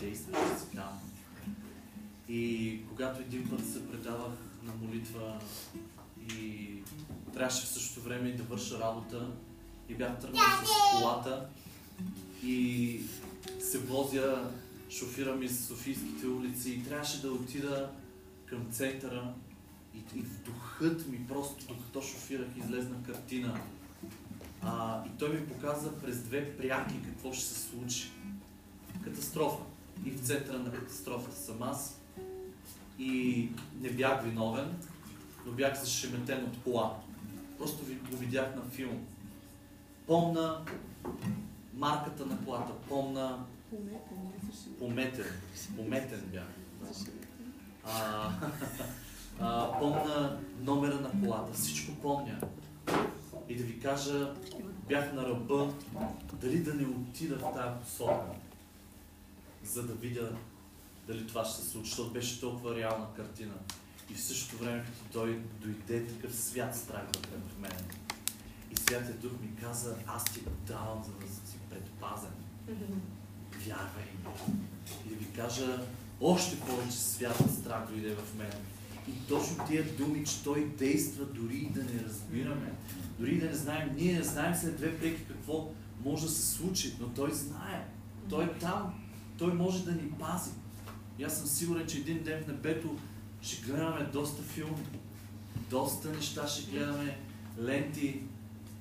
действаше 0.00 0.58
си 0.58 0.76
там. 0.76 1.00
И 2.28 2.80
когато 2.88 3.20
един 3.20 3.50
път 3.50 3.66
се 3.66 3.88
предавах 3.90 4.32
на 4.62 4.72
молитва 4.82 5.40
и 6.28 6.74
трябваше 7.34 7.66
в 7.66 7.68
същото 7.68 8.08
време 8.08 8.32
да 8.32 8.42
върша 8.42 8.80
работа 8.80 9.30
и 9.88 9.94
бях 9.94 10.20
тръгнал 10.20 10.42
с 10.64 10.98
колата 10.98 11.48
и 12.44 13.00
се 13.60 13.78
возя, 13.78 14.50
шофирам 14.90 15.42
из 15.42 15.66
Софийските 15.68 16.26
улици 16.26 16.70
и 16.70 16.84
трябваше 16.84 17.22
да 17.22 17.32
отида 17.32 17.90
към 18.46 18.66
центъра 18.72 19.34
и, 19.94 20.18
и 20.18 20.22
в 20.22 20.42
духът 20.44 21.08
ми, 21.08 21.26
просто 21.28 21.66
докато 21.74 22.02
шофирах, 22.02 22.48
излезна 22.56 23.02
картина. 23.06 23.60
А, 24.62 25.04
и 25.06 25.10
той 25.18 25.28
ми 25.28 25.48
показа 25.48 25.92
през 26.00 26.22
две 26.22 26.56
пряки 26.56 26.94
какво 27.04 27.32
ще 27.32 27.44
се 27.44 27.60
случи. 27.60 28.10
Катастрофа. 29.04 29.64
И 30.04 30.10
в 30.10 30.20
центъра 30.20 30.58
на 30.58 30.72
катастрофата 30.72 31.36
съм 31.36 31.62
аз. 31.62 32.00
И 32.98 33.48
не 33.80 33.90
бях 33.90 34.24
виновен, 34.24 34.76
но 35.46 35.52
бях 35.52 35.80
зашеметен 35.80 36.44
от 36.44 36.62
кола. 36.64 36.96
Просто 37.58 37.84
ви, 37.84 37.94
го 37.94 38.16
видях 38.16 38.54
на 38.56 38.62
филм. 38.70 39.06
Помна 40.06 40.64
марката 41.74 42.26
на 42.26 42.44
колата, 42.44 42.72
помна 42.88 43.44
пометен, 44.78 45.24
пометен 45.76 46.22
бях. 46.32 46.48
А, 47.84 48.30
а, 49.40 49.78
помна 49.78 50.40
номера 50.60 51.00
на 51.00 51.26
колата, 51.26 51.52
всичко 51.52 51.94
помня. 51.94 52.40
И 53.48 53.56
да 53.56 53.64
ви 53.64 53.80
кажа, 53.80 54.34
бях 54.88 55.12
на 55.12 55.24
ръба, 55.24 55.72
дали 56.32 56.58
да 56.58 56.74
не 56.74 56.86
отида 56.86 57.36
в 57.36 57.52
тази 57.54 57.80
посока, 57.80 58.26
за 59.64 59.86
да 59.86 59.94
видя 59.94 60.32
дали 61.06 61.26
това 61.26 61.44
ще 61.44 61.62
се 61.62 61.68
случи, 61.68 61.88
защото 61.88 62.12
беше 62.12 62.40
толкова 62.40 62.76
реална 62.76 63.06
картина. 63.16 63.54
И 64.10 64.14
в 64.14 64.20
същото 64.20 64.64
време, 64.64 64.84
като 64.84 65.12
той 65.12 65.40
дойде 65.60 66.06
такъв 66.06 66.36
свят 66.36 66.76
страх 66.76 67.02
вътре 67.06 67.36
в 67.48 67.58
мен. 67.60 67.84
И 68.70 68.76
Святия 68.76 69.14
Дух 69.14 69.32
ми 69.42 69.56
каза, 69.60 69.96
аз 70.06 70.24
ти 70.24 70.40
го 70.40 70.50
давам, 70.66 71.04
за 71.04 71.12
да 71.12 71.32
си 71.32 71.56
предпазен. 71.70 72.30
Вярвай 73.66 74.04
ми. 74.04 74.32
И 75.06 75.08
да 75.08 75.14
ви 75.14 75.26
кажа, 75.36 75.86
още 76.20 76.60
повече 76.60 76.98
свят 76.98 77.36
страх 77.60 77.88
дойде 77.90 78.14
в 78.14 78.34
мен. 78.38 78.52
И 79.08 79.12
точно 79.28 79.66
тия 79.66 79.96
думи, 79.96 80.26
че 80.26 80.44
той 80.44 80.68
действа 80.78 81.24
дори 81.24 81.56
и 81.56 81.70
да 81.70 81.84
не 81.84 82.04
разбираме. 82.04 82.72
Дори 83.18 83.30
и 83.30 83.40
да 83.40 83.46
не 83.46 83.54
знаем, 83.54 83.90
ние 83.96 84.12
не 84.14 84.22
знаем 84.22 84.54
след 84.56 84.76
две 84.76 84.98
преки 84.98 85.24
какво 85.24 85.68
може 86.04 86.22
да 86.26 86.32
се 86.32 86.56
случи, 86.56 86.96
но 87.00 87.08
той 87.08 87.32
знае. 87.32 87.88
Той 88.28 88.44
е 88.44 88.58
там. 88.58 89.09
Той 89.40 89.54
може 89.54 89.84
да 89.84 89.92
ни 89.92 90.10
пази. 90.10 90.50
И 91.18 91.24
аз 91.24 91.38
съм 91.38 91.46
сигурен, 91.46 91.86
че 91.86 91.98
един 91.98 92.22
ден 92.22 92.44
в 92.44 92.46
небето 92.46 92.96
ще 93.42 93.66
гледаме 93.66 94.10
доста 94.12 94.42
филми, 94.42 94.86
доста 95.70 96.10
неща 96.10 96.46
ще 96.46 96.70
гледаме, 96.70 97.18
ленти 97.58 98.20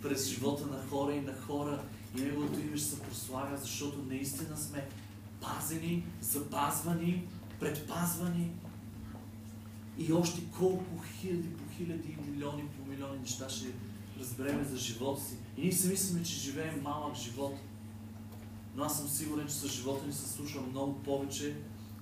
през 0.02 0.28
живота 0.28 0.66
на 0.66 0.88
хора 0.90 1.14
и 1.14 1.22
на 1.22 1.34
хора 1.34 1.84
и 2.18 2.22
Неговото 2.22 2.60
име 2.60 2.78
ще 2.78 2.88
се 2.88 3.00
прославя, 3.02 3.58
защото 3.58 4.06
наистина 4.10 4.58
сме 4.58 4.88
пазени, 5.42 6.04
запазвани, 6.22 7.28
предпазвани 7.60 8.52
и 9.98 10.14
още 10.14 10.42
колко 10.58 11.04
хиляди 11.20 11.50
по 11.50 11.76
хиляди 11.78 12.18
и 12.20 12.32
милиони 12.32 12.64
по 12.68 12.92
милиони 12.92 13.20
неща 13.20 13.50
ще 13.50 13.68
разбереме 14.20 14.64
за 14.64 14.78
живота 14.78 15.22
си. 15.22 15.36
И 15.58 15.62
ние 15.62 15.72
си 15.72 15.88
мислиме, 15.88 16.24
че 16.24 16.34
живеем 16.34 16.82
малък 16.82 17.16
живот. 17.16 17.54
Но 18.80 18.86
аз 18.86 18.98
съм 18.98 19.08
сигурен, 19.08 19.48
че 19.48 19.54
с 19.54 19.68
живота 19.68 20.08
ни 20.08 20.14
се 20.14 20.30
случва 20.30 20.62
много 20.62 21.04
повече 21.04 21.56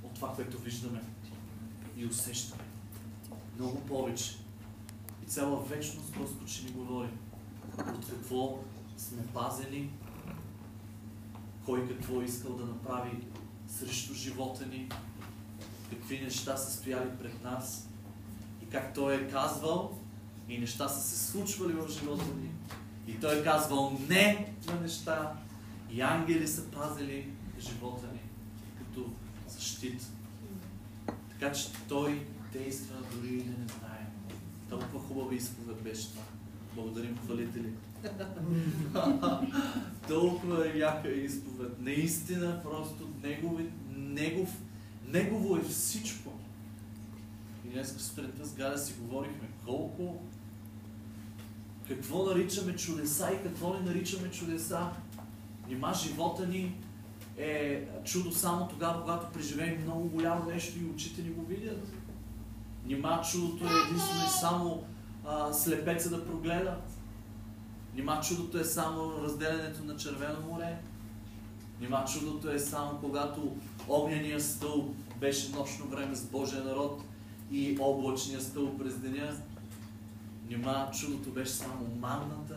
от 0.04 0.14
това, 0.14 0.34
което 0.34 0.58
виждаме 0.58 1.02
и 1.98 2.06
усещаме. 2.06 2.64
Много 3.56 3.82
повече. 3.82 4.38
И 5.24 5.26
цяла 5.26 5.62
вечност 5.62 6.18
Господ 6.18 6.48
ще 6.48 6.66
ни 6.66 6.72
говори 6.72 7.10
от 7.80 8.10
какво 8.10 8.60
сме 8.98 9.26
пазени, 9.34 9.90
кой 11.66 11.88
какво 11.88 12.22
е 12.22 12.26
искал 12.26 12.54
да 12.54 12.66
направи 12.66 13.18
срещу 13.68 14.14
живота 14.14 14.66
ни, 14.66 14.90
какви 15.90 16.20
неща 16.20 16.58
са 16.58 16.78
стояли 16.78 17.10
пред 17.20 17.44
нас 17.44 17.90
и 18.64 18.70
как 18.70 18.94
Той 18.94 19.16
е 19.16 19.30
казвал 19.30 19.98
и 20.50 20.58
неща 20.58 20.90
са 20.90 21.02
се 21.08 21.32
случвали 21.32 21.74
в 21.74 21.90
живота 21.90 22.26
ни. 22.42 22.52
И 23.08 23.20
Той 23.20 23.40
е 23.40 23.44
казвал 23.44 24.00
не 24.10 24.54
на 24.68 24.82
неща 24.82 25.34
и 25.92 26.02
ангели 26.02 26.48
са 26.48 26.72
пазили 26.72 27.30
живота 27.60 28.08
ни 28.14 28.22
като 28.78 29.10
защита. 29.48 30.06
Така 31.30 31.52
че 31.52 31.68
Той 31.90 32.26
действа 32.54 32.96
дори 33.14 33.34
и 33.34 33.44
да 33.44 33.50
не 33.50 33.68
знаем. 33.80 34.08
Толкова 34.70 35.00
хубава 35.00 35.36
изповед 35.36 35.84
беше 35.84 36.10
това. 36.10 36.24
Благодарим 36.76 37.18
хвалители. 37.18 37.74
Толкова 40.08 40.78
яка 40.78 41.10
изповед. 41.10 41.80
Наистина 41.80 42.62
просто 42.64 43.10
негови, 43.24 43.70
негов, 43.98 44.62
негово 45.08 45.58
е 45.58 45.64
всичко. 45.64 46.32
И 47.66 47.70
днес 47.70 47.96
сутринта 47.98 48.46
с 48.46 48.56
Галя 48.56 48.78
си 48.78 48.94
говорихме 49.00 49.50
колко 49.66 50.22
какво 51.88 52.26
наричаме 52.26 52.76
чудеса 52.76 53.30
и 53.34 53.44
какво 53.44 53.74
не 53.74 53.80
наричаме 53.80 54.32
чудеса. 54.32 54.90
Нима 55.70 55.94
живота 55.94 56.48
ни 56.48 56.76
е 57.38 57.84
чудо 58.04 58.32
само 58.32 58.68
тогава, 58.68 59.02
когато 59.02 59.32
преживеем 59.34 59.82
много 59.82 60.10
голямо 60.10 60.46
нещо 60.46 60.80
и 60.80 60.86
очите 60.86 61.22
ни 61.22 61.30
го 61.30 61.46
видят. 61.46 61.88
Нима 62.86 63.22
чудото 63.22 63.66
е 63.66 63.88
единствено 63.88 64.26
и 64.26 64.30
само 64.40 64.84
а, 65.26 65.54
слепеца 65.54 66.10
да 66.10 66.26
прогледа. 66.26 66.78
Нима 67.96 68.22
чудото 68.22 68.60
е 68.60 68.64
само 68.64 69.22
разделянето 69.24 69.84
на 69.84 69.98
червено 69.98 70.42
море. 70.52 70.78
Нима 71.82 72.06
чудото 72.06 72.52
е 72.52 72.60
само 72.60 73.00
когато 73.02 73.56
огнения 73.88 74.42
стълб 74.42 74.96
беше 75.20 75.52
нощно 75.52 75.86
време 75.86 76.16
с 76.16 76.26
Божия 76.26 76.64
народ 76.64 77.02
и 77.52 77.78
облачния 77.80 78.42
стълб 78.42 78.80
през 78.80 78.98
деня. 78.98 79.34
Нима 80.50 80.92
чудото 80.92 81.30
беше 81.30 81.52
само 81.52 81.88
манната. 82.00 82.57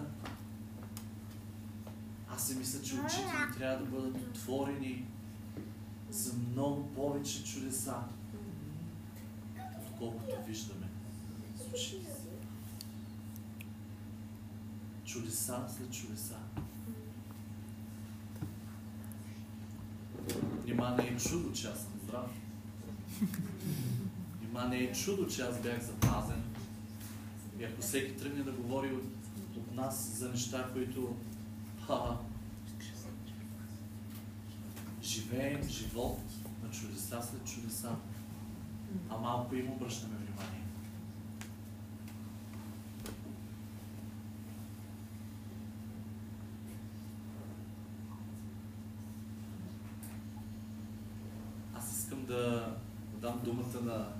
Аз 2.34 2.46
си 2.46 2.54
мисля, 2.54 2.82
че 2.82 2.94
очите 2.94 3.22
ни 3.22 3.58
трябва 3.58 3.84
да 3.84 3.90
бъдат 3.90 4.16
отворени 4.16 5.04
за 6.10 6.32
много 6.34 6.88
повече 6.88 7.44
чудеса, 7.44 7.94
отколкото 9.86 10.46
виждаме 10.46 10.88
с 11.56 11.74
очите 11.74 12.20
чудеса 15.10 15.68
след 15.76 15.92
чудеса. 15.92 16.36
Нима 20.66 20.90
не 20.90 21.04
е 21.04 21.16
чудо, 21.16 21.52
че 21.52 21.66
аз 21.66 21.78
съм 21.78 21.92
здрав. 22.04 22.30
Нима 24.40 24.64
не 24.64 24.76
е 24.76 24.92
чудо, 24.92 25.26
че 25.26 25.42
аз 25.42 25.60
бях 25.60 25.80
запазен. 25.82 26.42
И 27.60 27.64
ако 27.64 27.82
всеки 27.82 28.16
тръгне 28.16 28.42
да 28.42 28.52
говори 28.52 28.92
от, 28.92 29.04
от 29.56 29.74
нас 29.74 30.10
за 30.18 30.28
неща, 30.28 30.70
които 30.72 31.16
ха, 31.86 32.16
живеем 35.02 35.62
живот 35.62 36.20
на 36.62 36.70
чудеса 36.70 37.22
след 37.22 37.44
чудеса, 37.44 37.96
а 39.08 39.18
малко 39.18 39.54
им 39.54 39.72
обръщаме 39.72 40.16
внимание. 40.16 40.64
Аз 51.74 51.98
искам 51.98 52.24
да 52.26 52.74
дам 53.20 53.40
думата 53.44 53.80
на 53.82 54.12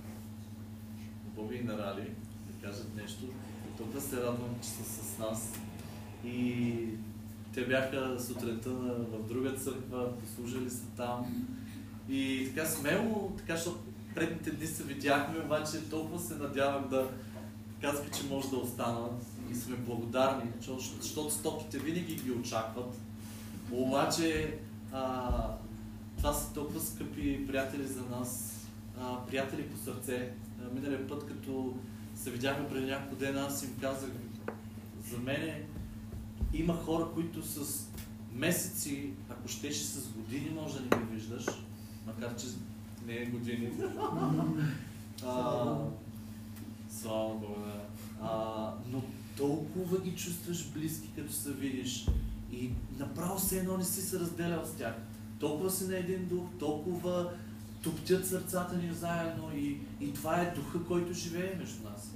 Боби 1.34 1.56
и 1.56 1.64
на 1.64 1.78
Рали 1.78 2.14
да 2.50 2.66
кажат 2.66 2.96
нещо. 2.96 3.24
Толкова 3.76 4.00
се 4.00 4.22
радвам, 4.22 4.58
че 4.62 4.68
са 4.68 4.84
с 4.84 5.18
нас. 5.18 5.52
И 6.24 6.86
те 7.54 7.66
бяха 7.66 8.16
сутринта 8.20 8.70
в 8.70 9.28
друга 9.28 9.52
църква, 9.52 10.18
послужили 10.18 10.70
са 10.70 10.86
там. 10.96 11.46
И 12.08 12.50
така 12.54 12.66
смело, 12.66 13.32
така, 13.38 13.54
защото 13.54 13.78
предните 14.14 14.50
дни 14.50 14.66
се 14.66 14.84
видяхме, 14.84 15.44
обаче 15.44 15.90
толкова 15.90 16.18
се 16.20 16.34
надявам 16.34 16.88
да 16.88 17.10
казаха, 17.80 18.10
че 18.10 18.26
може 18.26 18.50
да 18.50 18.56
останат 18.56 19.22
и 19.52 19.54
сме 19.54 19.76
благодарни, 19.76 20.50
защото, 20.60 21.30
стоките 21.30 21.78
винаги 21.78 22.14
ги 22.14 22.30
очакват. 22.30 22.98
Обаче 23.72 24.58
а, 24.92 25.30
това 26.16 26.32
са 26.32 26.54
толкова 26.54 26.80
скъпи 26.80 27.46
приятели 27.46 27.86
за 27.86 28.02
нас, 28.02 28.60
а, 29.00 29.26
приятели 29.26 29.68
по 29.68 29.78
сърце. 29.78 30.32
А, 30.60 30.74
миналия 30.74 31.08
път, 31.08 31.26
като 31.26 31.74
се 32.14 32.30
видяхме 32.30 32.68
преди 32.68 32.86
няколко 32.86 33.16
дена, 33.16 33.40
аз 33.40 33.62
им 33.62 33.76
казах, 33.80 34.10
за 35.10 35.18
мене 35.18 35.62
има 36.54 36.76
хора, 36.76 37.08
които 37.14 37.46
с 37.46 37.86
месеци, 38.32 39.10
ако 39.30 39.48
щеше 39.48 39.84
с 39.84 40.08
години, 40.08 40.50
може 40.54 40.80
да 40.80 40.96
не 40.96 41.02
ги 41.02 41.14
виждаш, 41.14 41.46
макар 42.06 42.36
че 42.36 42.46
не 43.06 43.14
е 43.14 43.26
години. 43.26 43.70
а, 45.24 45.76
слава 46.90 47.34
Богу, 47.34 47.54
да. 47.60 47.82
А, 48.22 48.74
но 48.92 49.02
толкова 49.36 50.00
ги 50.00 50.16
чувстваш 50.16 50.70
близки, 50.72 51.08
като 51.16 51.32
се 51.32 51.52
видиш. 51.52 52.06
И 52.52 52.70
направо 52.98 53.38
все 53.38 53.58
едно 53.58 53.76
не 53.76 53.84
си 53.84 54.02
се 54.02 54.20
разделял 54.20 54.64
с 54.64 54.72
тях. 54.72 54.94
Толкова 55.38 55.70
си 55.70 55.86
на 55.86 55.96
един 55.96 56.28
дух, 56.28 56.44
толкова 56.58 57.32
туптят 57.82 58.26
сърцата 58.26 58.76
ни 58.76 58.94
заедно 58.94 59.50
и, 59.56 59.78
и 60.00 60.12
това 60.14 60.40
е 60.40 60.54
духа, 60.54 60.84
който 60.84 61.12
живее 61.12 61.54
между 61.58 61.82
нас 61.82 62.14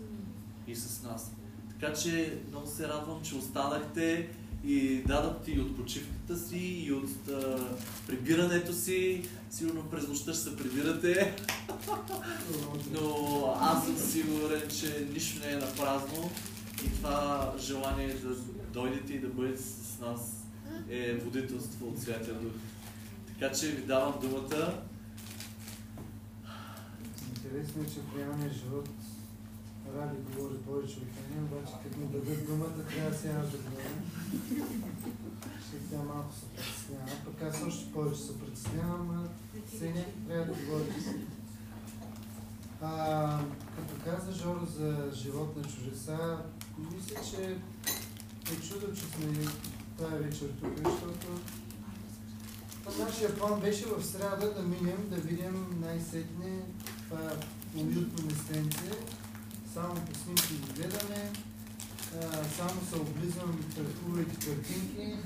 и 0.66 0.76
с 0.76 1.02
нас. 1.02 1.32
Така 1.80 1.94
че 1.94 2.38
много 2.50 2.66
се 2.66 2.88
радвам, 2.88 3.22
че 3.22 3.36
останахте 3.36 4.28
и 4.66 5.02
дадат 5.06 5.48
и 5.48 5.60
от 5.60 5.76
почивката 5.76 6.38
си, 6.38 6.58
и 6.58 6.92
от 6.92 7.28
а, 7.28 7.58
прибирането 8.06 8.72
си. 8.72 9.28
Сигурно 9.50 9.82
през 9.90 10.08
нощта 10.08 10.32
ще 10.32 10.42
се 10.42 10.56
прибирате. 10.56 11.36
Но 12.90 13.56
аз 13.60 13.84
съм 13.84 13.96
сигурен, 13.96 14.62
че 14.80 15.06
нищо 15.12 15.46
не 15.46 15.52
е 15.52 15.56
на 15.56 15.66
празно 15.66 16.30
и 16.84 16.90
това 16.90 17.52
желание 17.58 18.14
да 18.14 18.34
дойдете 18.72 19.12
и 19.12 19.20
да 19.20 19.28
бъдете 19.28 19.62
с 19.62 19.98
нас 20.00 20.44
е 20.90 21.14
водителство 21.14 21.88
от 21.88 21.98
Святия 21.98 22.34
Дух. 22.34 22.52
Така 23.26 23.54
че 23.54 23.68
ви 23.68 23.82
давам 23.82 24.14
думата. 24.22 24.74
Интересно 27.36 27.82
е, 27.82 27.86
че 27.86 28.18
реалния 28.18 28.50
живот 28.52 28.88
Раби 29.96 30.16
говори 30.36 30.58
повече 30.58 30.96
от 30.96 31.30
мен, 31.30 31.44
обаче 31.44 31.72
като 31.82 32.00
му 32.00 32.06
дадат 32.06 32.46
думата, 32.46 32.86
трябва 32.88 33.16
сега 33.16 33.32
да 33.32 33.58
говоря. 33.58 33.94
Ще 35.66 35.78
тя 35.90 36.02
малко 36.02 36.34
се 36.34 36.46
притеснява, 36.46 37.24
пък 37.24 37.42
аз 37.42 37.62
още 37.66 37.92
повече 37.92 38.20
се 38.20 38.38
притеснявам, 38.38 39.10
а 39.10 39.86
някак 39.86 40.14
трябва 40.28 40.46
да 40.46 40.60
говори. 40.60 40.92
А, 42.82 43.40
като 43.76 44.04
каза 44.04 44.32
Жоро 44.32 44.66
за 44.66 45.10
живот 45.14 45.56
на 45.56 45.62
чужеса, 45.62 46.38
мисля, 46.78 47.16
че 47.30 47.56
е 48.52 48.56
чудо, 48.68 48.94
че 48.94 49.02
сме 49.02 49.48
тази 49.98 50.24
вечер 50.24 50.48
тук, 50.60 50.72
защото 50.84 51.26
нашия 52.98 53.38
план 53.38 53.60
беше 53.60 53.86
в 53.86 54.04
среда 54.04 54.36
да 54.56 54.62
минем, 54.62 55.08
да 55.10 55.16
видим 55.16 55.80
най-сетне 55.80 56.60
това 57.08 57.32
уютно 57.76 58.26
местенце. 58.26 58.90
Само 59.74 59.94
по 59.94 60.14
снимки 60.14 60.54
го 60.54 60.74
гледаме, 60.74 61.32
само 62.56 62.80
се 62.90 62.96
облизвам 62.96 63.64
пред 63.76 63.98
хубавите 63.98 64.46
картинки, 64.46 65.16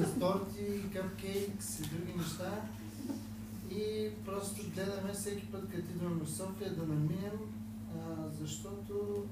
с 0.00 0.20
торти, 0.20 0.90
капкейкс 0.92 1.80
и 1.80 1.82
други 1.82 2.12
неща. 2.16 2.60
И 3.70 4.10
просто 4.24 4.70
гледаме 4.74 5.12
всеки 5.12 5.46
път, 5.46 5.70
като 5.70 5.90
идваме 5.90 6.24
в 6.24 6.30
София, 6.30 6.74
да 6.74 6.86
наминем, 6.86 7.38
защото 8.40 9.24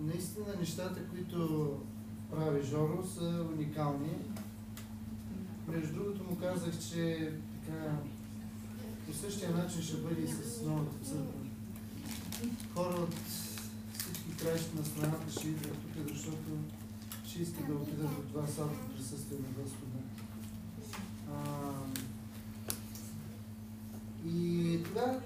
наистина 0.00 0.46
нещата, 0.60 1.08
които 1.08 1.70
прави 2.30 2.62
Жоро, 2.62 3.06
са 3.06 3.46
уникални. 3.52 4.12
Между 5.68 5.94
другото 5.94 6.24
му 6.24 6.36
казах, 6.36 6.74
че 6.90 7.32
така, 7.64 7.96
по 9.06 9.14
същия 9.14 9.50
начин 9.50 9.82
ще 9.82 9.96
бъде 9.96 10.22
и 10.22 10.28
с 10.28 10.62
новата 10.62 11.04
църква. 11.04 11.45
Хора 12.74 12.94
от 12.94 13.14
всички 13.98 14.36
краища 14.38 14.76
на 14.76 14.84
страната 14.84 15.32
ще 15.32 15.48
идват 15.48 15.72
тук, 15.72 16.08
защото 16.08 16.50
ще 17.28 17.42
искат 17.42 17.66
да 17.66 17.74
отидат 17.74 18.18
от 18.18 18.28
това 18.32 18.46
слабо 18.46 18.74
присъствие 18.96 19.38
на 19.38 19.62
Господа. 19.62 19.98
А, 21.32 21.36
и 24.28 24.80
тогава 24.84 25.20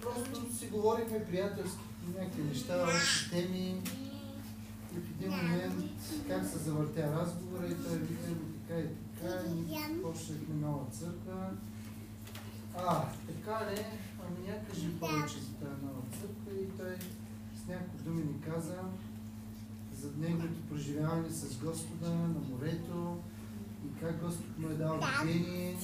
просто 0.00 0.56
си 0.58 0.66
говорихме 0.66 1.24
приятелски 1.24 1.78
някакви 2.18 2.42
неща, 2.42 2.84
общи 2.84 3.30
теми. 3.30 3.82
И 4.96 5.00
в 5.00 5.10
един 5.10 5.36
момент 5.36 5.84
как 6.28 6.46
се 6.46 6.58
завъртя 6.58 7.02
разговора 7.02 7.66
и 7.66 7.74
той 7.74 7.96
вика 7.98 8.22
така 8.68 8.80
и 8.80 8.88
така, 9.14 9.34
и 9.48 10.02
почнахме 10.02 10.54
нова 10.54 10.84
църква. 10.90 11.50
А, 12.76 13.04
така 13.26 13.70
ли? 13.70 13.84
Ами 14.26 14.48
я 14.48 14.64
повече 15.00 15.38
за 15.38 15.52
тази 15.52 15.86
църква 16.20 16.52
и 16.62 16.68
той 16.78 16.96
с 17.56 17.68
някакви 17.68 18.04
думи 18.04 18.22
ни 18.22 18.40
каза 18.40 18.78
за 19.94 20.10
неговото 20.18 20.62
преживяване 20.70 21.30
с 21.30 21.58
Господа 21.64 22.10
на 22.10 22.40
морето 22.50 23.18
и 23.86 24.00
как 24.00 24.24
Господ 24.24 24.58
му 24.58 24.68
е 24.68 24.74
дал 24.74 25.00
видение 25.24 25.76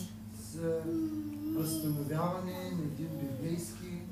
за 0.53 0.83
възстановяване 1.57 2.71
на 2.71 2.83
един 2.83 3.09
библейски 3.09 4.03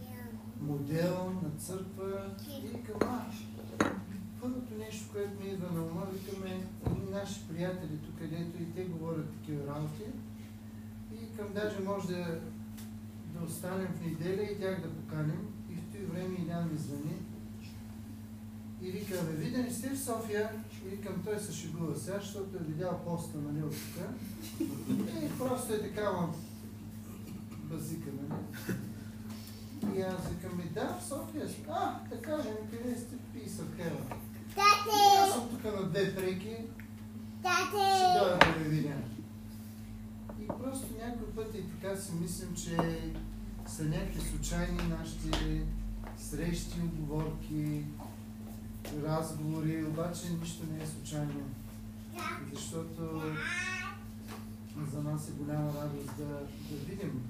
модел 0.61 1.33
на 1.43 1.51
църква 1.59 2.35
и 2.49 2.83
към 2.83 3.27
Първото 4.41 4.75
нещо, 4.79 5.13
което 5.13 5.43
ми 5.43 5.49
идва 5.51 5.73
на 5.73 5.83
ума, 5.83 6.07
викаме 6.13 6.67
наши 7.11 7.49
приятели 7.49 7.99
тук, 8.07 8.19
където 8.19 8.63
и 8.63 8.73
те 8.75 8.85
говорят 8.85 9.31
такива 9.31 9.75
работи. 9.75 10.03
И 11.13 11.37
към 11.37 11.47
даже 11.55 11.81
може 11.81 12.09
да, 12.09 12.41
да 13.35 13.45
останем 13.47 13.87
в 13.87 14.07
неделя 14.07 14.43
и 14.43 14.59
тях 14.61 14.81
да 14.83 14.91
поканим. 14.91 15.56
Време 16.12 16.37
Илян 16.38 16.73
ми 16.73 16.79
звъни. 16.79 17.17
И 18.82 18.91
вика, 18.91 19.23
бе, 19.23 19.32
виден 19.32 19.67
ли 19.67 19.73
сте 19.73 19.91
в 19.91 19.99
София? 19.99 20.50
И 20.85 20.88
викам, 20.88 21.23
той 21.25 21.38
се 21.38 21.53
шегува 21.53 21.97
сега, 21.97 22.19
защото 22.20 22.56
е 22.56 22.64
видял 22.64 23.00
поста, 23.05 23.38
нали, 23.38 23.62
от 23.62 23.73
тук. 23.73 24.05
И 25.23 25.38
просто 25.38 25.75
е 25.75 25.82
такава 25.82 26.29
базика, 27.53 28.11
нали? 28.23 28.41
И 29.97 30.03
аз 30.03 30.29
викам, 30.29 30.58
ми 30.58 30.64
да, 30.75 30.99
в 31.00 31.08
София. 31.08 31.49
А, 31.70 31.99
така, 32.11 32.37
ми 32.37 32.70
къде 32.70 32.97
сте 32.97 33.17
писал, 33.32 33.67
Хела? 33.76 34.00
И 34.56 35.19
аз 35.19 35.32
съм 35.32 35.49
тук 35.49 35.64
на 35.64 35.88
две 35.88 36.17
преки. 36.17 36.56
Ще 37.97 38.19
дойда 38.19 38.38
да 38.38 38.58
ви 38.58 38.69
видя. 38.69 38.94
И 40.43 40.47
просто 40.47 40.87
някой 40.99 41.26
път 41.26 41.55
и 41.55 41.62
така 41.70 41.97
си 41.97 42.12
мислим, 42.20 42.55
че 42.55 42.76
са 43.67 43.85
някакви 43.85 44.20
случайни 44.20 44.79
нашите 44.88 45.67
срещи, 46.31 46.81
оговорки, 46.84 47.84
разговори, 49.02 49.84
обаче 49.84 50.32
нищо 50.40 50.64
не 50.73 50.84
е 50.84 50.87
случайно. 50.87 51.40
Защото 52.55 53.23
за 54.93 55.02
нас 55.02 55.28
е 55.28 55.32
голяма 55.32 55.73
радост 55.75 56.17
да, 56.19 56.25
да 56.70 56.76
видим 56.87 57.23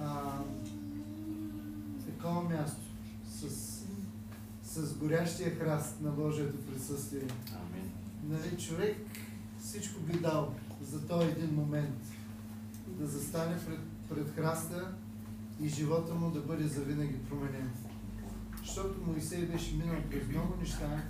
а, 0.00 0.38
такова 2.06 2.42
място 2.42 2.82
с, 3.30 3.48
с 4.62 4.94
горящия 4.94 5.50
храст 5.50 6.00
на 6.00 6.10
Божието 6.10 6.66
присъствие. 6.66 7.22
Амин. 7.52 7.90
Нали, 8.24 8.62
човек 8.62 8.96
всичко 9.60 10.00
би 10.00 10.18
дал 10.18 10.54
за 10.82 11.06
този 11.06 11.28
един 11.28 11.54
момент. 11.54 12.00
Да 12.86 13.06
застане 13.06 13.56
пред, 13.66 13.80
пред 14.08 14.34
храста 14.34 14.94
и 15.60 15.68
живота 15.68 16.14
му 16.14 16.30
да 16.30 16.40
бъде 16.40 16.68
завинаги 16.68 17.18
променен. 17.28 17.70
Защото 18.58 19.00
Моисей 19.06 19.46
беше 19.46 19.76
минал 19.76 19.96
през 20.10 20.28
много 20.28 20.56
неща, 20.60 21.02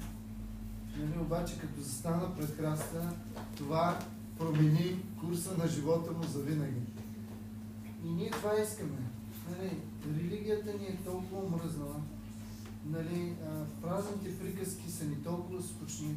нали, 0.99 1.19
обаче 1.21 1.59
като 1.59 1.81
застана 1.81 2.37
пред 2.37 2.57
храста, 2.57 3.13
това 3.57 3.99
промени 4.39 5.03
курса 5.21 5.59
на 5.59 5.69
живота 5.69 6.13
му 6.13 6.23
завинаги. 6.23 6.81
И 8.05 8.09
ние 8.09 8.31
това 8.31 8.53
искаме. 8.63 8.99
Нали, 9.51 9.77
религията 10.17 10.79
ни 10.79 10.87
е 10.87 10.99
толкова 11.05 11.47
омръзнала. 11.47 12.01
Нали, 12.87 13.35
а, 13.47 13.65
празните 13.83 14.39
приказки 14.39 14.91
са 14.91 15.05
ни 15.05 15.23
толкова 15.23 15.63
скучни. 15.63 16.17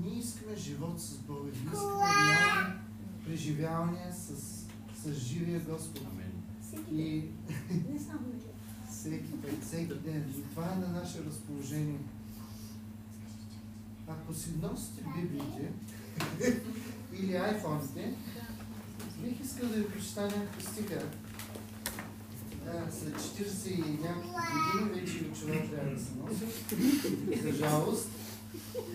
Ние 0.00 0.18
искаме 0.18 0.56
живот 0.56 1.00
с 1.00 1.18
Бога. 1.18 1.50
Ние 1.64 1.72
искаме 1.72 2.76
преживявания 3.24 4.14
с, 4.14 4.36
с 5.02 5.12
живия 5.14 5.60
Господ. 5.60 6.06
Амин. 6.12 6.35
И 6.92 7.24
всеки 8.90 9.32
път, 9.42 9.64
всеки 9.64 9.94
ден. 9.94 10.34
И 10.38 10.42
това 10.50 10.72
е 10.72 10.76
на 10.76 10.88
наше 10.88 11.24
разположение. 11.24 11.98
Ако 14.08 14.34
си 14.34 14.50
носите 14.62 15.04
библиите 15.16 15.72
или 17.18 17.36
айфоните, 17.36 18.14
бих 19.22 19.40
искал 19.44 19.68
да 19.68 19.74
ви 19.74 19.88
прочета 19.88 20.22
някакви 20.22 20.62
стиха. 20.62 21.02
Да, 22.64 22.92
след 22.92 23.14
40 23.14 23.68
и 23.68 24.02
няколко 24.02 24.40
години 24.72 25.00
вече 25.00 25.16
и 25.18 25.40
човек 25.40 25.70
трябва 25.70 25.90
да 25.90 26.00
се 26.00 26.12
носи. 26.14 27.42
За 27.42 27.52
жалост. 27.52 28.08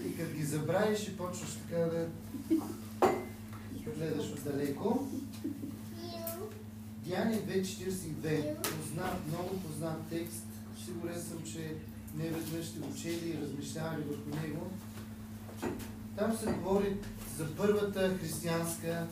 И 0.07 0.17
като 0.17 0.35
ги 0.35 0.43
забравиш 0.43 1.07
и 1.07 1.17
почваш 1.17 1.49
така 1.53 1.77
да 1.77 2.07
гледаш 4.01 4.31
отдалеко. 4.31 5.07
Дяни 7.05 7.35
2.42. 7.35 8.55
Познат, 8.55 9.27
много 9.27 9.59
познат 9.59 10.07
текст. 10.09 10.45
Сигурен 10.85 11.21
съм, 11.21 11.43
че 11.53 11.75
не 12.15 12.29
веднъж 12.29 12.65
сте 12.65 12.79
учили 12.79 13.29
и 13.29 13.41
размишлявали 13.41 14.01
върху 14.01 14.41
него. 14.43 14.71
Там 16.17 16.37
се 16.37 16.45
говори 16.45 16.97
за 17.37 17.55
първата 17.55 18.17
християнска 18.19 19.07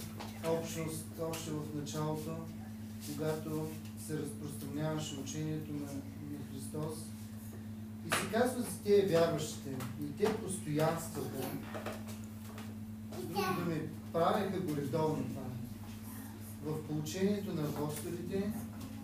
общност, 0.48 1.06
още 1.30 1.52
в 1.52 1.76
началото, 1.76 2.36
когато 3.08 3.68
се 4.08 4.18
разпространяваше 4.18 5.16
учението 5.16 5.74
на, 5.74 5.80
на 5.80 6.40
Христос. 6.52 6.98
И 8.08 8.16
се 8.16 8.32
казва 8.32 8.62
за 8.62 8.80
тези 8.84 9.14
вярващите. 9.14 9.70
И 10.04 10.18
те 10.18 10.36
постоянстваха. 10.36 11.44
С 13.20 13.26
други 13.26 13.44
думи, 13.60 13.82
правеха 14.14 14.60
го 14.60 14.76
редовно 14.76 15.24
това. 15.24 15.49
В 16.64 16.88
получението 16.88 17.54
на 17.54 17.62
апостолите, 17.62 18.52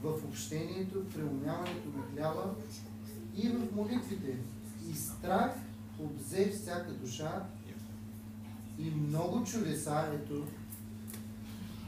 в 0.03 0.13
общението, 0.29 1.05
преумяването 1.05 1.89
на 1.97 2.03
хляба 2.13 2.55
и 3.35 3.49
в 3.49 3.75
молитвите. 3.75 4.37
И 4.91 4.95
страх 4.95 5.51
обзе 5.99 6.51
всяка 6.51 6.91
душа 6.91 7.45
и 8.79 8.91
много 8.91 9.43
чудеса, 9.43 10.11
ето, 10.13 10.43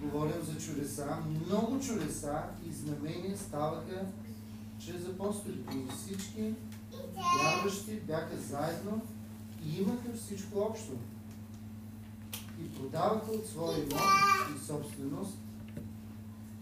говорим 0.01 0.41
за 0.43 0.57
чудеса, 0.57 1.17
много 1.45 1.79
чудеса 1.79 2.43
и 2.69 2.71
знамения 2.71 3.37
ставаха 3.37 4.05
чрез 4.79 5.07
апостолите. 5.07 5.77
И 5.77 5.87
всички 5.97 6.53
вярващи 7.43 7.95
бяха 7.95 8.37
заедно 8.37 9.01
и 9.65 9.81
имаха 9.81 10.13
всичко 10.15 10.59
общо. 10.59 10.91
И 12.61 12.75
продаваха 12.75 13.31
от 13.31 13.47
своя 13.47 13.77
имот 13.77 14.01
и 14.55 14.65
собственост, 14.65 15.37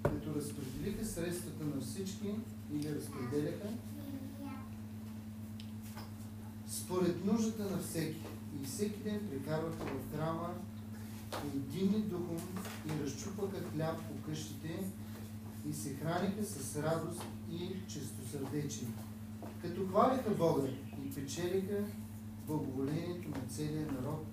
като 0.09 0.35
разпределиха 0.35 1.05
средствата 1.05 1.65
на 1.65 1.81
всички 1.81 2.29
и 2.73 2.77
ги 2.77 2.95
разпределяха 2.95 3.67
според 6.67 7.25
нуждата 7.25 7.71
на 7.71 7.77
всеки. 7.77 8.21
И 8.61 8.65
всеки 8.65 8.99
ден 8.99 9.27
прекарваха 9.29 9.85
в 9.85 10.15
храма 10.15 10.53
единни 11.55 11.99
духом 11.99 12.37
и 12.87 13.03
разчупваха 13.03 13.69
хляб 13.73 13.97
по 13.97 14.29
къщите 14.29 14.79
и 15.69 15.73
се 15.73 15.93
храниха 15.93 16.43
с 16.43 16.83
радост 16.83 17.21
и 17.51 17.69
чистосърдечие. 17.87 18.87
Като 19.61 19.87
хвалиха 19.87 20.29
Бога 20.29 20.67
и 21.05 21.13
печелиха 21.13 21.83
благоволението 22.47 23.29
на 23.29 23.47
целия 23.49 23.91
народ, 23.91 24.25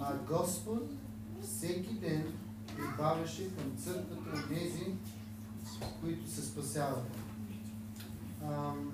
а 0.00 0.14
Господ 0.28 0.90
всеки 1.42 1.94
ден 1.94 2.32
прибавяше 2.80 3.56
към 3.56 3.76
църквата 3.76 4.48
тези, 4.48 4.94
които 6.00 6.30
се 6.30 6.42
спасяваха. 6.42 7.06
Ам... 8.44 8.92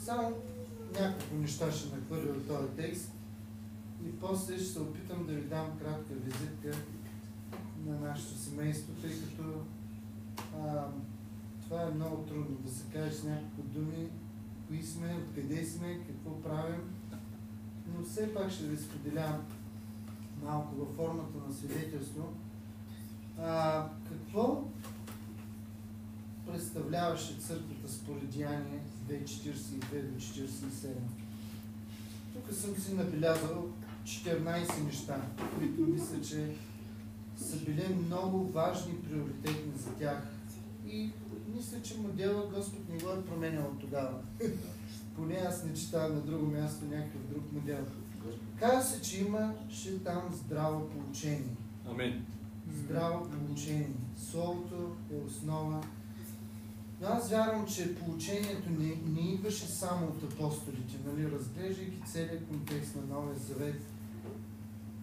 Само 0.00 0.32
няколко 1.00 1.34
неща 1.34 1.72
ще 1.72 1.96
нахвърля 1.96 2.30
от 2.30 2.48
този 2.48 2.68
текст 2.76 3.10
и 4.06 4.20
после 4.20 4.58
ще 4.58 4.66
се 4.66 4.80
опитам 4.80 5.26
да 5.26 5.32
ви 5.32 5.40
дам 5.40 5.78
кратка 5.78 6.14
визитка 6.14 6.78
на 7.86 8.00
нашето 8.00 8.38
семейство, 8.38 8.92
тъй 9.02 9.10
като 9.10 9.42
а, 10.60 10.84
това 11.62 11.82
е 11.82 11.94
много 11.94 12.16
трудно 12.16 12.56
да 12.64 12.70
се 12.70 12.84
каже 12.92 13.12
с 13.12 13.24
няколко 13.24 13.62
думи, 13.62 14.08
кои 14.68 14.82
сме, 14.82 15.16
откъде 15.28 15.66
сме, 15.66 16.00
какво 16.06 16.42
правим, 16.42 16.80
но 17.94 18.04
все 18.04 18.34
пак 18.34 18.50
ще 18.50 18.64
ви 18.64 18.76
споделя 18.76 19.40
малко 20.44 20.74
във 20.74 20.96
формата 20.96 21.38
на 21.48 21.54
свидетелство. 21.54 22.32
А, 23.38 23.86
какво 24.08 24.64
представляваше 26.46 27.34
църквата 27.34 27.92
според 27.92 28.30
Деяние 28.30 28.80
2.42 29.08 30.02
до 30.02 30.20
47? 30.20 30.92
Тук 32.34 32.54
съм 32.54 32.76
си 32.76 32.94
набелязал 32.94 33.68
14 34.04 34.84
неща, 34.84 35.22
които 35.58 35.80
мисля, 35.80 36.22
че 36.22 36.54
са 37.36 37.56
били 37.56 37.96
много 38.06 38.46
важни 38.46 38.92
и 38.92 39.02
приоритетни 39.02 39.72
за 39.76 39.90
тях. 39.90 40.22
И 40.86 41.10
мисля, 41.54 41.82
че 41.82 41.98
модела 41.98 42.46
Господ 42.54 42.88
не 42.88 42.98
го 42.98 43.10
е 43.10 43.24
променял 43.24 43.64
от 43.64 43.80
тогава. 43.80 44.18
Поне 45.16 45.34
аз 45.48 45.64
не 45.64 45.74
чета 45.74 46.08
на 46.08 46.20
друго 46.20 46.46
място 46.46 46.84
някакъв 46.84 47.20
друг 47.30 47.52
модел. 47.52 47.84
Казва 48.58 48.82
се, 48.82 49.02
че 49.02 49.20
имаше 49.20 50.04
там 50.04 50.22
здраво 50.32 50.88
получение. 50.90 51.56
Амин. 51.90 52.26
Здраво 52.84 53.30
получение. 53.30 53.90
Словото 54.30 54.96
е 55.12 55.26
основа. 55.26 55.80
Но 57.00 57.08
аз 57.08 57.30
вярвам, 57.30 57.66
че 57.66 57.94
получението 57.94 58.70
не, 58.70 58.96
не 59.06 59.32
идваше 59.32 59.66
само 59.66 60.06
от 60.06 60.32
апостолите, 60.32 60.96
нали? 61.06 61.30
разглеждайки 61.30 62.02
целият 62.06 62.48
контекст 62.48 62.96
на 62.96 63.14
Новия 63.14 63.38
Завет. 63.38 63.82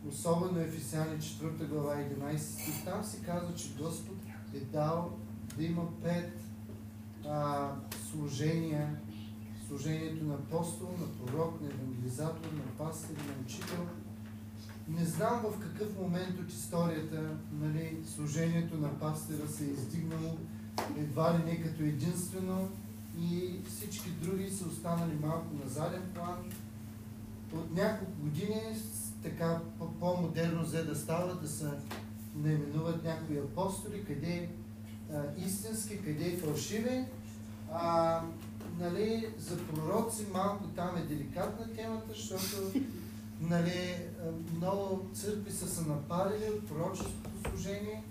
Особено 0.09 0.59
Ефесяни 0.59 1.21
4 1.21 1.67
глава 1.67 1.95
11 1.95 2.37
стих. 2.37 2.85
Там 2.85 3.03
се 3.03 3.21
казва, 3.25 3.55
че 3.55 3.73
Господ 3.79 4.17
е 4.55 4.59
дал 4.59 5.17
да 5.57 5.63
има 5.63 6.01
пет 6.03 6.31
а, 7.27 7.69
служения. 8.11 8.95
Служението 9.71 10.25
на 10.25 10.33
апостол, 10.33 10.89
на 10.99 11.07
пророк, 11.07 11.61
на 11.61 11.67
евангелизатор, 11.67 12.51
на 12.53 12.85
пастир, 12.85 13.15
на 13.15 13.43
учител. 13.45 13.87
Не 14.87 15.05
знам 15.05 15.41
в 15.43 15.59
какъв 15.59 15.99
момент 15.99 16.39
от 16.39 16.51
историята 16.51 17.37
нали, 17.61 17.97
служението 18.15 18.77
на 18.77 18.99
пастира 18.99 19.47
се 19.47 19.63
е 19.63 19.67
издигнало 19.67 20.37
едва 20.97 21.33
ли 21.33 21.43
не 21.43 21.61
като 21.61 21.83
единствено 21.83 22.69
и 23.19 23.59
всички 23.67 24.09
други 24.09 24.49
са 24.49 24.67
останали 24.67 25.13
малко 25.21 25.55
на 25.63 25.69
заден 25.69 26.03
план. 26.15 26.51
От 27.53 27.75
няколко 27.75 28.21
години 28.21 28.61
така 29.23 29.59
по-модерно 29.99 30.63
взе 30.63 30.83
да 30.83 30.95
става 30.95 31.35
да 31.35 31.47
се 31.47 31.69
наименуват 32.35 33.03
някои 33.03 33.39
апостоли, 33.39 34.05
къде 34.05 34.49
а, 35.13 35.23
истински, 35.45 36.01
къде 36.01 36.37
фалшиви. 36.37 37.05
А, 37.73 38.21
нали, 38.79 39.29
за 39.39 39.57
пророци 39.67 40.25
малко 40.33 40.63
там 40.75 40.97
е 40.97 41.01
деликатна 41.01 41.73
темата, 41.75 42.07
защото 42.09 42.79
нали, 43.41 43.97
много 44.55 45.09
църкви 45.13 45.51
са 45.51 45.67
се 45.67 45.81
напарили 45.81 46.49
от 46.49 46.67
пророческото 46.67 47.49
служение 47.49 48.03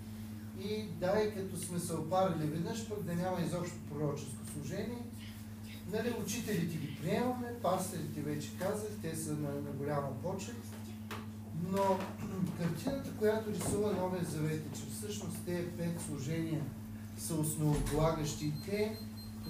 и 0.59 0.85
дай 0.99 1.33
като 1.35 1.57
сме 1.57 1.79
се 1.79 1.93
опарили 1.93 2.47
веднъж, 2.47 2.89
пък 2.89 3.03
да 3.03 3.15
няма 3.15 3.41
изобщо 3.41 3.75
пророческо 3.89 4.45
служение. 4.53 5.05
Нали, 5.91 6.15
учителите 6.23 6.77
ги 6.77 6.97
приемаме, 7.01 7.53
пастирите 7.61 8.21
вече 8.21 8.49
казах, 8.59 8.89
те 9.01 9.15
са 9.15 9.33
на, 9.33 9.49
на 9.49 9.71
голяма 9.77 10.21
почет. 10.23 10.57
Но 11.71 11.99
картината, 12.57 13.09
която 13.19 13.51
рисува 13.51 13.93
Новия 13.93 14.23
Завет 14.23 14.65
е, 14.65 14.77
че 14.77 14.81
всъщност 14.91 15.37
тези 15.45 15.67
пет 15.67 16.01
служения 16.01 16.61
са 17.17 17.35
основополагащи 17.35 18.45
и 18.45 18.53
те 18.65 18.97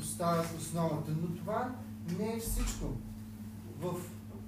поставят 0.02 0.58
основата. 0.60 1.12
Но 1.22 1.36
това 1.36 1.76
не 2.20 2.34
е 2.34 2.40
всичко. 2.40 2.86
В 3.80 3.96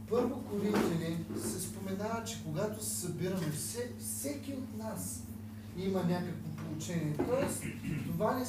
първо 0.10 0.43
Коринтияни 0.43 1.25
се 1.41 1.62
споменава, 1.62 2.24
че 2.24 2.43
когато 2.43 2.86
се 2.86 2.95
събираме, 2.95 3.51
все, 3.51 3.91
всеки 4.00 4.53
от 4.53 4.77
нас 4.77 5.24
има 5.77 6.03
някакво 6.03 6.50
получение. 6.50 7.15
Тоест, 7.17 7.63
това 8.05 8.36
не, 8.36 8.45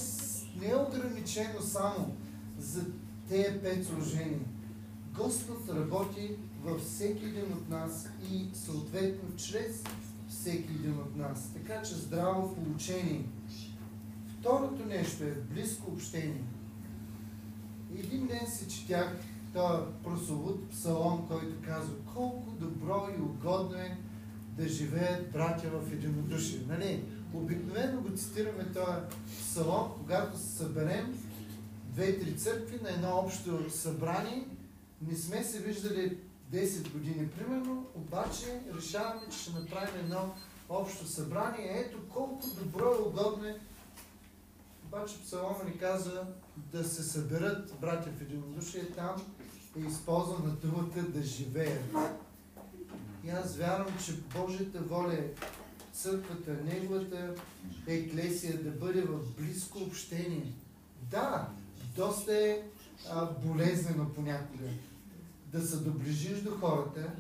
не 0.61 0.73
е 0.73 0.77
ограничено 0.77 1.61
само 1.61 2.17
за 2.59 2.85
тези 3.29 3.59
пет 3.63 3.87
служения. 3.87 4.41
Господ 5.15 5.69
работи 5.69 6.37
във 6.65 6.81
всеки 6.81 7.25
един 7.25 7.53
от 7.53 7.69
нас 7.69 8.09
и 8.33 8.47
съответно 8.55 9.37
чрез 9.37 9.83
всеки 10.29 10.73
един 10.73 10.99
от 10.99 11.17
нас. 11.17 11.51
Така 11.55 11.83
че 11.83 11.95
здраво 11.95 12.55
получение. 12.55 13.25
Второто 14.41 14.87
нещо 14.87 15.25
е 15.25 15.31
близко 15.51 15.91
общение. 15.91 16.43
Един 17.99 18.27
ден 18.27 18.47
се 18.47 18.69
четях 18.69 19.17
този 19.55 19.83
прословут 20.05 20.71
псалом, 20.71 21.29
който 21.29 21.55
казва 21.67 21.95
колко 22.15 22.51
добро 22.51 23.09
и 23.19 23.23
угодно 23.23 23.77
е 23.77 23.99
да 24.57 24.69
живеят 24.69 25.33
братя 25.33 25.69
в 25.71 25.93
единодушие. 25.93 26.61
Нали? 26.69 27.05
Обикновено 27.35 28.01
го 28.01 28.17
цитираме 28.17 28.73
този 28.73 29.19
псалом, 29.41 29.93
когато 29.99 30.39
се 30.39 30.57
съберем 30.57 31.19
две-три 31.85 32.37
църкви 32.37 32.79
на 32.83 32.91
едно 32.91 33.09
общо 33.09 33.71
събрание. 33.71 34.47
Не 35.09 35.17
сме 35.17 35.45
се 35.45 35.61
виждали 35.61 36.19
10 36.53 36.93
години, 36.93 37.29
примерно, 37.29 37.87
обаче 37.95 38.61
решаваме, 38.77 39.21
че 39.31 39.39
ще 39.39 39.53
направим 39.53 40.01
едно 40.01 40.35
общо 40.69 41.07
събрание. 41.07 41.85
Ето 41.87 41.99
колко 42.09 42.47
добро 42.63 42.95
и 42.95 43.09
угодно 43.09 43.45
е. 43.45 43.59
Обаче 44.87 45.23
псалома 45.23 45.65
ни 45.65 45.79
казва 45.79 46.27
да 46.57 46.85
се 46.85 47.03
съберат 47.03 47.75
братя 47.81 48.11
в 48.11 48.23
единодушие 48.23 48.91
там 48.91 49.23
и 49.77 49.81
използвам 49.81 50.47
на 50.47 50.53
думата 50.53 51.03
да 51.09 51.23
живеят. 51.23 51.95
И 53.25 53.31
аз 53.31 53.57
вярвам, 53.57 53.95
че 54.05 54.13
Божията 54.39 54.79
воля 54.81 55.15
е 55.15 55.31
църквата, 55.93 56.57
неговата 56.65 57.35
еклесия 57.87 58.63
да 58.63 58.71
бъде 58.71 59.03
в 59.03 59.37
близко 59.39 59.79
общение. 59.79 60.53
Да, 61.11 61.49
доста 61.97 62.37
е 62.37 62.63
а, 63.11 63.27
болезнено 63.27 64.09
понякога. 64.15 64.65
да 65.53 65.67
се 65.67 65.77
доближиш 65.77 66.39
до 66.39 66.51
хората, 66.51 67.11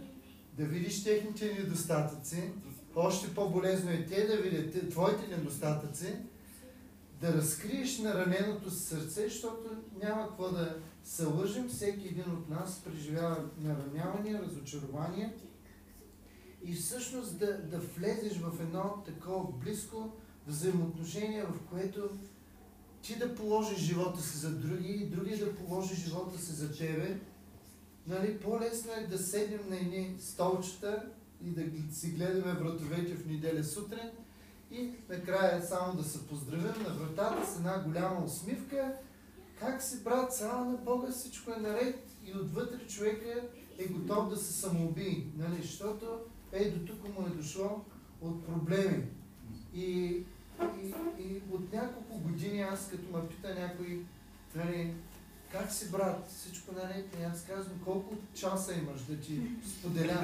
да 0.57 0.65
видиш 0.65 1.05
техните 1.05 1.55
недостатъци, 1.59 2.51
още 2.97 3.35
по-болезно 3.35 3.91
е 3.91 4.07
те 4.07 4.27
да 4.27 4.37
видят 4.37 4.91
твоите 4.91 5.37
недостатъци, 5.37 6.17
да 7.25 7.35
разкриеш 7.35 7.99
на 7.99 8.15
раненото 8.15 8.71
си 8.71 8.83
сърце, 8.83 9.29
защото 9.29 9.71
няма 10.03 10.29
какво 10.29 10.49
да 10.49 10.77
се 11.05 11.25
лъжим. 11.25 11.69
Всеки 11.69 12.09
един 12.09 12.33
от 12.33 12.51
нас 12.51 12.83
преживява 12.85 13.45
наранявания, 13.61 14.43
разочарования 14.43 15.33
и 16.65 16.75
всъщност 16.75 17.39
да, 17.39 17.59
да 17.59 17.79
влезеш 17.79 18.39
в 18.39 18.61
едно 18.61 19.03
такова 19.07 19.53
близко 19.53 20.13
взаимоотношение, 20.47 21.45
в 21.45 21.71
което 21.71 22.11
ти 23.03 23.19
да 23.19 23.35
положиш 23.35 23.79
живота 23.79 24.23
си 24.23 24.39
за 24.39 24.51
други 24.51 24.93
и 24.93 25.07
други 25.07 25.37
да 25.37 25.55
положи 25.55 25.95
живота 25.95 26.39
си 26.39 26.53
за 26.53 26.77
тебе. 26.77 27.21
Нали, 28.07 28.39
по-лесно 28.39 28.93
е 28.93 29.07
да 29.07 29.19
седнем 29.19 29.61
на 29.71 29.77
едни 29.77 30.17
столчета 30.21 31.07
и 31.45 31.51
да 31.51 31.95
си 31.95 32.11
гледаме 32.11 32.53
вратовете 32.53 33.15
в 33.15 33.27
неделя 33.27 33.65
сутрин 33.65 34.11
и 34.75 34.93
накрая 35.09 35.63
само 35.63 35.95
да 35.95 36.05
се 36.05 36.27
поздравим 36.27 36.83
на 36.83 36.95
вратата 36.95 37.47
с 37.47 37.57
една 37.57 37.83
голяма 37.83 38.25
усмивка. 38.25 38.93
Как 39.61 39.83
си, 39.83 40.05
брат, 40.05 40.35
слава 40.35 40.65
на 40.65 40.77
Бога, 40.77 41.13
всичко 41.13 41.51
е 41.51 41.61
наред 41.61 42.09
и 42.25 42.39
отвътре 42.39 42.87
човека 42.87 43.43
е 43.79 43.85
готов 43.87 44.29
да 44.29 44.37
се 44.37 44.53
самоуби, 44.53 45.27
нали? 45.37 45.63
защото 45.63 46.21
е 46.53 46.71
до 46.71 46.87
тук 46.87 47.19
му 47.19 47.27
е 47.27 47.31
дошло 47.31 47.85
от 48.21 48.47
проблеми. 48.47 49.05
И, 49.75 49.85
и, 49.85 50.95
и 51.19 51.43
от 51.53 51.73
няколко 51.73 52.19
години 52.19 52.61
аз 52.61 52.89
като 52.91 53.17
ме 53.17 53.29
пита 53.29 53.55
някой, 53.55 54.03
нали, 54.55 54.95
как 55.53 55.73
си 55.73 55.91
брат, 55.91 56.29
всичко 56.29 56.75
наред, 56.75 57.17
и 57.21 57.23
аз 57.23 57.45
казвам, 57.45 57.81
колко 57.85 58.15
часа 58.35 58.75
имаш 58.75 59.01
да 59.01 59.17
ти 59.17 59.41
споделям. 59.79 60.23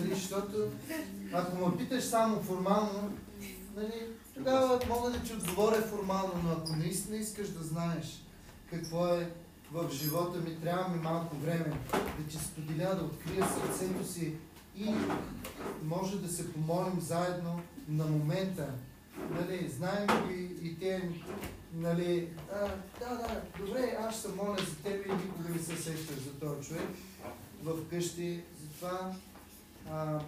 Нали, 0.00 0.14
защото 0.14 0.70
ако 1.32 1.68
ме 1.68 1.76
питаш 1.76 2.04
само 2.04 2.42
формално, 2.42 3.12
нали, 3.76 4.08
тогава 4.34 4.80
мога 4.88 5.10
да 5.10 5.22
ти 5.22 5.32
отговоря 5.32 5.82
формално, 5.82 6.32
но 6.44 6.52
ако 6.52 6.76
наистина 6.76 7.16
искаш 7.16 7.48
да 7.48 7.64
знаеш 7.64 8.22
какво 8.70 9.06
е 9.06 9.30
в 9.72 9.90
живота 9.92 10.38
ми, 10.38 10.60
трябва 10.60 10.88
ми 10.88 11.02
малко 11.02 11.36
време 11.36 11.78
да 12.18 12.24
ти 12.28 12.36
споделя, 12.36 12.94
да 12.94 13.04
открия 13.04 13.46
сърцето 13.48 14.12
си 14.12 14.34
и 14.76 14.94
може 15.84 16.18
да 16.18 16.28
се 16.28 16.52
помолим 16.52 17.00
заедно 17.00 17.60
на 17.88 18.04
момента. 18.04 18.68
Нали, 19.30 19.70
знаем 19.76 20.08
ли 20.28 20.58
и 20.62 20.78
те, 20.78 21.10
нали, 21.74 22.28
а, 22.52 22.60
да, 22.98 23.16
да, 23.16 23.42
добре, 23.58 23.96
аз 24.00 24.18
ще 24.18 24.28
моля 24.28 24.56
за 24.58 24.76
теб 24.76 25.06
и 25.06 25.12
никога 25.12 25.48
не 25.48 25.58
се 25.58 25.76
сещаш 25.76 26.18
за 26.18 26.32
този 26.40 26.68
човек 26.68 26.88
в 27.62 27.88
къщи, 27.90 28.40
затова 28.62 29.12
а, 29.90 30.20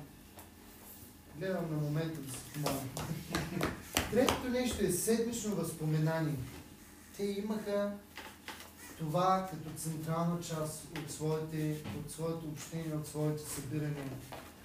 гледам 1.38 1.71
на 1.71 1.76
момента 1.76 2.21
да 2.21 2.33
се 2.33 2.38
помоля. 2.52 2.80
Третото 4.11 4.49
нещо 4.49 4.85
е 4.85 4.90
седмично 4.90 5.54
възпоменание. 5.54 6.35
Те 7.16 7.25
имаха 7.25 7.92
това 8.99 9.49
като 9.50 9.78
централна 9.78 10.40
част 10.40 10.85
от, 10.99 11.11
своите, 11.11 11.76
от 11.99 12.11
своето 12.11 12.47
общение, 12.47 12.95
от 12.95 13.07
своите 13.07 13.42
събирания. 13.42 14.04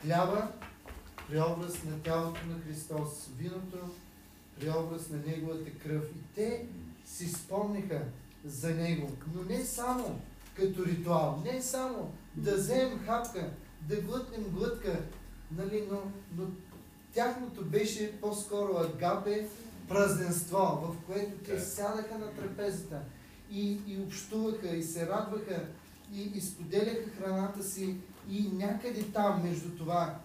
Хляба, 0.02 0.52
преобраз 1.30 1.84
на 1.84 2.00
тялото 2.00 2.40
на 2.48 2.60
Христос, 2.68 3.30
виното, 3.38 3.78
преобраз 4.60 5.10
на 5.10 5.18
Неговата 5.18 5.72
кръв. 5.84 6.04
И 6.04 6.36
те 6.36 6.66
си 7.06 7.30
спомниха 7.30 8.02
за 8.46 8.76
Него, 8.76 9.12
но 9.36 9.44
не 9.44 9.66
само 9.66 10.20
като 10.56 10.86
ритуал, 10.86 11.42
не 11.46 11.62
само 11.62 12.14
да 12.36 12.56
вземем 12.56 13.06
хапка, 13.06 13.50
да 13.82 14.02
глътнем 14.02 14.44
глътка, 14.44 15.00
нали, 15.52 15.88
но, 15.92 16.02
но 16.38 16.48
тяхното 17.14 17.66
беше 17.66 18.22
по-скоро 18.22 18.78
агапе, 18.78 19.48
празненство, 19.88 20.58
в 20.58 20.96
което 21.06 21.38
те 21.46 21.60
сядаха 21.60 22.18
на 22.18 22.34
трапезата 22.34 23.02
и, 23.52 23.78
и 23.88 24.00
общуваха, 24.00 24.76
и 24.76 24.84
се 24.84 25.08
радваха, 25.08 25.66
и, 26.14 26.22
и 26.22 26.42
споделяха 26.42 27.10
храната 27.10 27.64
си, 27.64 27.98
и 28.30 28.50
някъде 28.54 29.04
там, 29.04 29.44
между 29.44 29.70
това, 29.78 30.20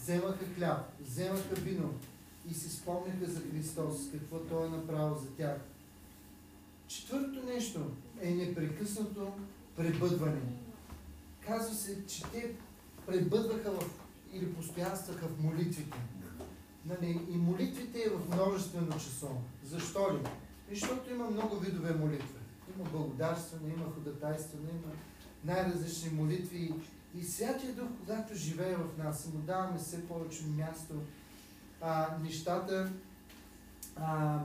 вземаха 0.00 0.44
хляб, 0.56 0.78
вземаха 1.00 1.54
вино 1.54 1.94
и 2.50 2.54
си 2.54 2.70
спомняха 2.70 3.26
за 3.26 3.40
Христос, 3.40 4.10
какво 4.12 4.38
Той 4.38 4.66
е 4.66 4.70
направил 4.70 5.14
за 5.14 5.30
тях. 5.30 5.56
Четвърто 6.86 7.42
нещо 7.46 7.80
е 8.20 8.30
непрекъснато 8.30 9.32
пребъдване. 9.76 10.40
Казва 11.46 11.74
се, 11.74 12.06
че 12.06 12.22
те 12.22 12.54
пребъдваха 13.06 13.70
в, 13.70 14.03
или 14.34 14.54
постоянстваха 14.54 15.28
в 15.28 15.42
молитвите. 15.42 15.98
Нали? 16.86 17.20
И 17.30 17.36
молитвите 17.36 17.98
е 17.98 18.10
в 18.10 18.34
множествено 18.34 18.98
число. 18.98 19.30
Защо 19.64 20.14
ли? 20.14 20.28
Защото 20.70 21.10
има 21.10 21.30
много 21.30 21.56
видове 21.56 21.94
молитва. 21.94 22.38
Има 22.76 22.90
благодарстване, 22.90 23.72
има 23.72 23.92
ходатайстване, 23.94 24.70
има 24.70 24.92
най-различни 25.44 26.10
молитви. 26.10 26.74
И 27.18 27.24
Святия 27.24 27.74
Дух, 27.74 27.88
когато 28.00 28.34
живее 28.34 28.76
в 28.76 28.98
нас, 28.98 29.26
му 29.26 29.40
даваме 29.40 29.78
все 29.78 30.08
повече 30.08 30.46
място, 30.46 30.94
а, 31.80 32.18
нещата 32.22 32.92
а, 33.96 34.40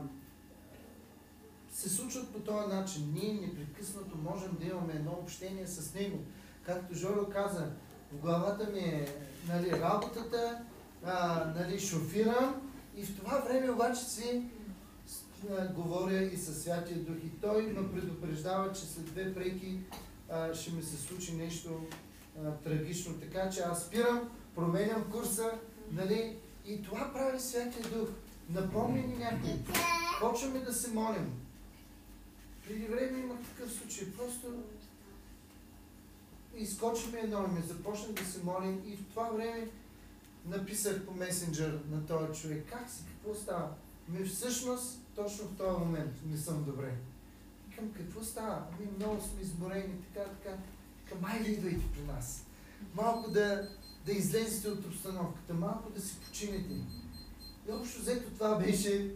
се 1.71 1.89
случват 1.89 2.34
по 2.34 2.39
този 2.39 2.75
начин. 2.75 3.13
Ние 3.13 3.34
непрекъснато 3.34 4.17
можем 4.17 4.58
да 4.60 4.65
имаме 4.65 4.93
едно 4.93 5.12
общение 5.12 5.67
с 5.67 5.93
Него. 5.93 6.19
Както 6.63 6.95
Жоро 6.95 7.30
каза, 7.30 7.71
в 8.12 8.17
главата 8.22 8.69
ми 8.74 8.80
е 8.80 9.08
нали, 9.48 9.72
работата, 9.72 10.62
а, 11.04 11.45
нали, 11.56 11.80
шофирам 11.80 12.69
и 12.95 13.04
в 13.04 13.17
това 13.17 13.38
време 13.38 13.72
обаче 13.72 14.06
си 14.06 14.43
говоря 15.76 16.24
и 16.24 16.38
със 16.38 16.63
Святия 16.63 16.98
Дух. 16.98 17.15
И 17.26 17.30
той 17.41 17.62
ме 17.62 17.91
предупреждава, 17.91 18.74
че 18.74 18.82
след 18.82 19.06
две 19.06 19.34
преки 19.34 19.80
а, 20.30 20.54
ще 20.54 20.72
ми 20.72 20.84
се 20.84 20.98
случи 20.98 21.36
нещо 21.36 21.82
а, 22.43 22.52
трагично. 22.52 23.13
Така 23.19 23.50
че 23.50 23.62
аз 23.62 23.86
спирам, 23.86 24.30
променям 24.56 25.12
курса, 25.12 25.52
нали? 25.91 26.38
И 26.65 26.82
това 26.82 27.13
прави 27.13 27.39
Святия 27.39 27.84
Дух. 27.84 28.10
Напомня 28.50 29.02
ни 29.02 29.17
някой. 29.17 29.56
Почваме 30.22 30.60
да 30.60 30.74
се 30.74 30.91
молим. 30.91 31.32
Преди 32.67 32.86
време 32.86 33.19
имах 33.19 33.38
такъв 33.39 33.74
случай. 33.74 34.08
Просто 34.17 34.48
изкочихме 36.60 37.19
едно 37.19 37.45
име, 37.45 37.62
започнах 37.62 38.12
да 38.12 38.26
се 38.26 38.43
молим 38.43 38.82
и 38.86 38.95
в 38.95 39.06
това 39.10 39.30
време 39.30 39.67
написах 40.45 41.06
по 41.06 41.13
месенджер 41.13 41.80
на 41.91 42.06
този 42.06 42.41
човек. 42.41 42.65
Как 42.69 42.89
си? 42.89 43.04
Какво 43.08 43.39
става? 43.39 43.69
Ми 44.10 44.26
всъщност, 44.26 45.00
точно 45.15 45.48
в 45.48 45.58
този 45.58 45.80
момент 45.80 46.12
не 46.26 46.38
съм 46.38 46.63
добре. 46.63 46.93
Викам, 47.69 47.91
какво 47.93 48.24
става? 48.24 48.63
Ами 48.74 48.89
много 48.98 49.22
сме 49.22 49.41
изморени, 49.41 49.93
така, 50.13 50.30
така. 50.30 50.58
Викам, 51.04 51.22
майде 51.22 51.50
идвайте 51.50 51.86
при 51.93 52.13
нас. 52.13 52.45
Малко 52.95 53.32
да, 53.32 53.69
да 54.06 54.12
излезете 54.12 54.69
от 54.69 54.86
обстановката, 54.86 55.54
малко 55.54 55.89
да 55.89 56.02
си 56.02 56.15
починете. 56.28 56.74
И 57.69 57.72
общо 57.72 58.02
взето 58.02 58.30
това 58.30 58.56
беше 58.56 59.15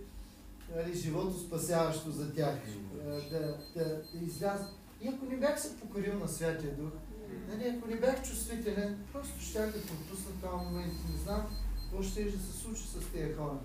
нали, 0.76 0.94
живото 0.94 1.40
спасяващо 1.40 2.12
за 2.12 2.34
тях. 2.34 2.60
Да, 3.06 3.58
да, 3.76 4.02
да 4.16 4.26
изляза. 4.26 4.68
И 5.02 5.08
ако 5.08 5.26
не 5.26 5.38
бях 5.38 5.62
се 5.62 5.78
покорил 5.78 6.20
на 6.20 6.28
Святия 6.28 6.76
Дух, 6.76 6.92
нали, 7.50 7.78
ако 7.78 7.88
не 7.88 7.96
бях 7.96 8.24
чувствителен, 8.24 9.06
просто 9.12 9.42
щях 9.42 9.66
да 9.66 9.82
пропусна 9.82 10.32
този 10.42 10.66
момент. 10.66 10.94
Не 11.12 11.18
знам 11.24 11.48
какво 11.76 12.04
ще 12.04 12.24
да 12.24 12.40
се 12.40 12.60
случи 12.60 12.84
с 12.84 13.12
тези 13.14 13.34
хора. 13.34 13.60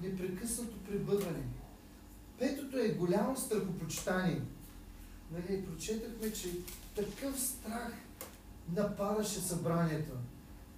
Непрекъснато 0.00 0.76
пребъдване. 0.88 1.42
Петото 2.38 2.78
е 2.78 2.88
голямо 2.88 3.36
страхопочитание. 3.36 4.42
Нали, 5.30 5.66
прочетахме, 5.66 6.32
че 6.32 6.48
такъв 6.94 7.40
страх 7.40 7.92
нападаше 8.72 9.40
събранието. 9.40 10.12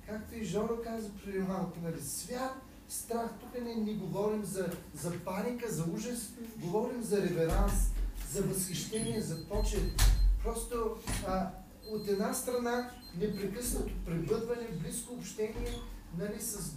Както 0.07 0.35
и 0.35 0.45
Жоро 0.45 0.83
каза 0.85 1.11
преди 1.25 1.39
малко, 1.39 1.79
нали, 1.83 2.03
свят, 2.03 2.55
страх, 2.89 3.31
тук 3.41 3.65
не, 3.65 3.75
не 3.75 3.95
говорим 3.95 4.45
за, 4.45 4.71
за 4.95 5.19
паника, 5.25 5.73
за 5.73 5.85
ужас, 5.85 6.33
говорим 6.57 7.03
за 7.03 7.23
реверанс, 7.23 7.91
за 8.31 8.43
възхищение, 8.43 9.21
за 9.21 9.49
почет. 9.49 10.03
Просто 10.43 10.97
а, 11.27 11.51
от 11.91 12.09
една 12.09 12.35
страна 12.35 12.91
непрекъснато 13.19 13.93
пребъдване, 14.07 14.69
близко 14.83 15.15
общение 15.15 15.75
нали, 16.19 16.41
с 16.41 16.75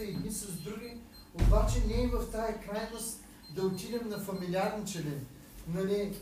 и 0.00 0.08
едни 0.08 0.30
с 0.30 0.52
други, 0.52 0.96
обаче 1.34 1.82
ние 1.86 2.08
в 2.08 2.30
тая 2.32 2.60
крайност 2.60 3.20
да 3.54 3.62
отидем 3.62 4.08
на 4.08 4.18
фамилиарничене, 4.18 5.14
нали, 5.74 6.12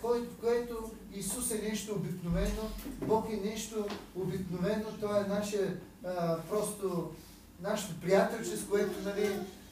кое, 0.00 0.20
което 0.40 0.90
Исус 1.14 1.50
е 1.50 1.62
нещо 1.62 1.94
обикновено, 1.94 2.62
Бог 3.06 3.26
е 3.30 3.48
нещо 3.48 3.86
обикновено, 4.14 4.84
Той 5.00 5.20
е 5.20 5.28
наше, 5.28 5.76
а, 6.04 6.38
просто 6.50 7.12
нашето 7.60 8.00
приятелче, 8.00 8.56
с 8.56 8.66
което 8.66 9.02
нали, 9.04 9.30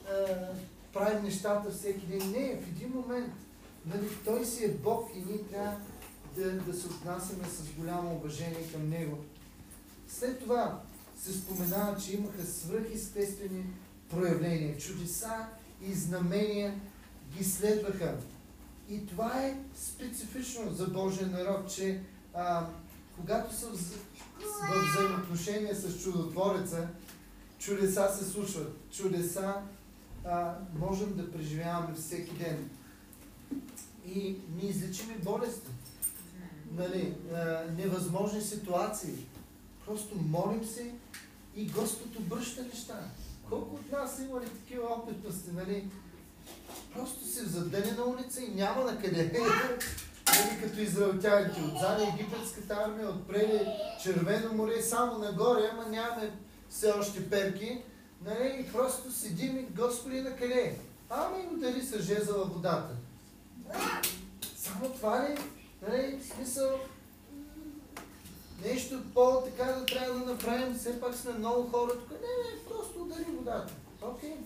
а, 0.08 0.36
правим 0.92 1.24
нещата 1.24 1.70
всеки 1.70 2.06
ден. 2.06 2.30
Не, 2.30 2.60
в 2.60 2.68
един 2.68 2.92
момент 2.94 3.32
нали, 3.86 4.08
Той 4.24 4.44
си 4.44 4.64
е 4.64 4.68
Бог 4.68 5.10
и 5.14 5.18
ние 5.18 5.42
трябва 5.42 5.76
да, 6.36 6.52
да 6.52 6.74
се 6.74 6.86
отнасяме 6.86 7.44
с 7.44 7.78
голямо 7.78 8.14
уважение 8.16 8.72
към 8.72 8.88
Него. 8.88 9.18
След 10.08 10.40
това 10.40 10.80
се 11.22 11.32
споменава, 11.32 11.96
че 11.96 12.14
имаха 12.14 12.46
свръхестествени 12.46 13.64
проявления, 14.10 14.76
чудеса 14.76 15.46
и 15.82 15.92
знамения 15.92 16.80
ги 17.36 17.44
следваха. 17.44 18.16
И 18.88 19.06
това 19.06 19.42
е 19.42 19.58
специфично 19.74 20.72
за 20.72 20.86
Божия 20.86 21.26
народ, 21.26 21.74
че 21.74 22.00
а, 22.34 22.66
когато 23.16 23.54
са 23.54 23.66
в, 23.66 23.76
в 23.76 24.94
взаимоотношения 24.94 25.76
с 25.76 26.02
чудотвореца, 26.02 26.88
чудеса 27.58 28.08
се 28.18 28.30
случват. 28.30 28.76
Чудеса 28.90 29.54
а, 30.24 30.54
можем 30.78 31.16
да 31.16 31.32
преживяваме 31.32 31.94
всеки 31.94 32.34
ден. 32.34 32.70
И 34.06 34.36
ни 34.56 34.68
излечими 34.68 35.14
болести. 35.14 35.70
Нали, 36.72 37.14
невъзможни 37.76 38.40
ситуации. 38.40 39.14
Просто 39.86 40.14
молим 40.28 40.64
се 40.64 40.94
и 41.56 41.66
Господ 41.66 42.16
обръща 42.16 42.62
неща. 42.62 43.00
Колко 43.48 43.74
от 43.74 43.92
нас 43.92 44.20
има 44.28 44.40
ли 44.40 44.48
такива 44.48 44.86
опитности, 44.86 45.50
нали? 45.52 45.88
Просто 46.94 47.24
си 47.24 47.40
в 47.40 47.48
задънена 47.48 48.04
улица 48.04 48.42
и 48.42 48.54
няма 48.54 48.84
на 48.84 48.98
къде. 49.00 49.32
нали, 50.28 50.60
като 50.62 50.80
израелтяните. 50.80 51.60
Отзади 51.60 52.02
египетската 52.02 52.74
армия, 52.74 53.08
отпрели 53.08 53.66
Червено 54.02 54.54
море, 54.54 54.82
само 54.82 55.18
нагоре, 55.18 55.70
ама 55.72 55.86
нямаме 55.88 56.32
все 56.70 56.90
още 56.90 57.30
перки. 57.30 57.82
Нали, 58.24 58.56
и 58.60 58.72
просто 58.72 59.12
седим 59.12 59.56
и 59.56 59.62
Господи 59.62 60.20
на 60.20 60.36
къде? 60.36 60.78
Ами 61.10 61.46
удари 61.54 61.82
с 61.82 62.02
жезъла 62.02 62.44
водата. 62.44 62.94
Само 64.56 64.90
това 64.90 65.28
ли? 65.28 65.38
Нали, 65.82 66.18
в 66.18 66.26
смисъл, 66.26 66.80
нещо 68.64 69.02
по-така 69.14 69.64
да 69.64 69.86
трябва 69.86 70.18
да 70.18 70.32
направим, 70.32 70.74
все 70.74 71.00
пак 71.00 71.14
сме 71.14 71.32
много 71.32 71.70
хора 71.70 71.90
тук. 71.92 72.10
Не, 72.10 72.16
не, 72.16 72.64
просто 72.68 73.02
удари 73.02 73.24
водата. 73.24 73.72
Окей. 74.02 74.30
Okay. 74.30 74.36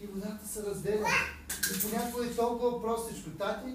И 0.00 0.06
водата 0.06 0.48
се 0.48 0.62
разделя. 0.62 1.06
И 1.76 1.80
понякога 1.82 2.26
е 2.26 2.36
толкова 2.36 2.82
простичко. 2.82 3.30
Тати, 3.30 3.74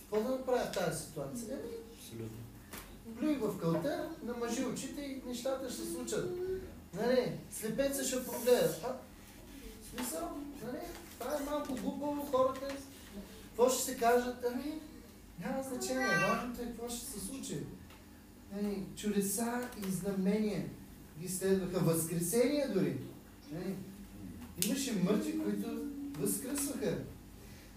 какво 0.00 0.28
да 0.28 0.36
направя 0.36 0.64
в 0.64 0.72
тази 0.72 1.04
ситуация? 1.04 1.52
Еми, 1.52 1.72
Абсолютно. 1.98 2.38
плюй 3.18 3.34
в 3.34 3.58
кълта, 3.58 4.10
намажи 4.22 4.64
очите 4.64 5.00
и 5.00 5.22
нещата 5.28 5.70
ще 5.70 5.82
се 5.82 5.92
случат. 5.92 6.30
Нали, 6.94 7.32
слепеца 7.50 8.04
ще 8.04 8.24
прогледа. 8.24 8.76
А, 8.84 8.92
смисъл, 9.90 10.28
нали, 10.64 10.78
това 11.18 11.36
е 11.36 11.50
малко 11.50 11.74
глупаво, 11.74 12.28
хората, 12.32 12.74
какво 13.46 13.68
ще 13.68 13.82
се 13.82 13.96
кажат? 13.96 14.44
Ами, 14.52 14.80
няма 15.40 15.62
значение, 15.62 16.06
важното 16.06 16.62
е 16.62 16.66
какво 16.66 16.88
ще 16.88 17.06
се 17.06 17.20
случи. 17.20 17.58
Нали, 18.52 18.84
чудеса 18.96 19.68
и 19.86 19.90
знамения 19.90 20.68
ги 21.20 21.28
следваха, 21.28 21.84
възкресения 21.84 22.72
дори. 22.72 22.96
Нали, 23.52 23.74
имаше 24.66 25.02
мъртви, 25.02 25.38
които 25.38 25.68
възкръсваха. 26.18 26.98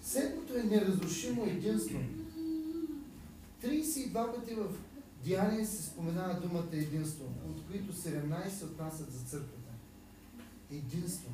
Седмото 0.01 0.55
е 0.55 0.63
неразрушимо 0.63 1.45
единство. 1.45 1.99
32 3.63 4.35
пъти 4.35 4.55
в 4.55 4.67
Деяние 5.23 5.65
се 5.65 5.83
споменава 5.83 6.39
думата 6.39 6.67
единство, 6.73 7.25
от 7.49 7.67
които 7.67 7.93
17 7.93 8.63
отнасят 8.63 9.11
за 9.11 9.19
църквата. 9.19 9.71
Единство. 10.71 11.29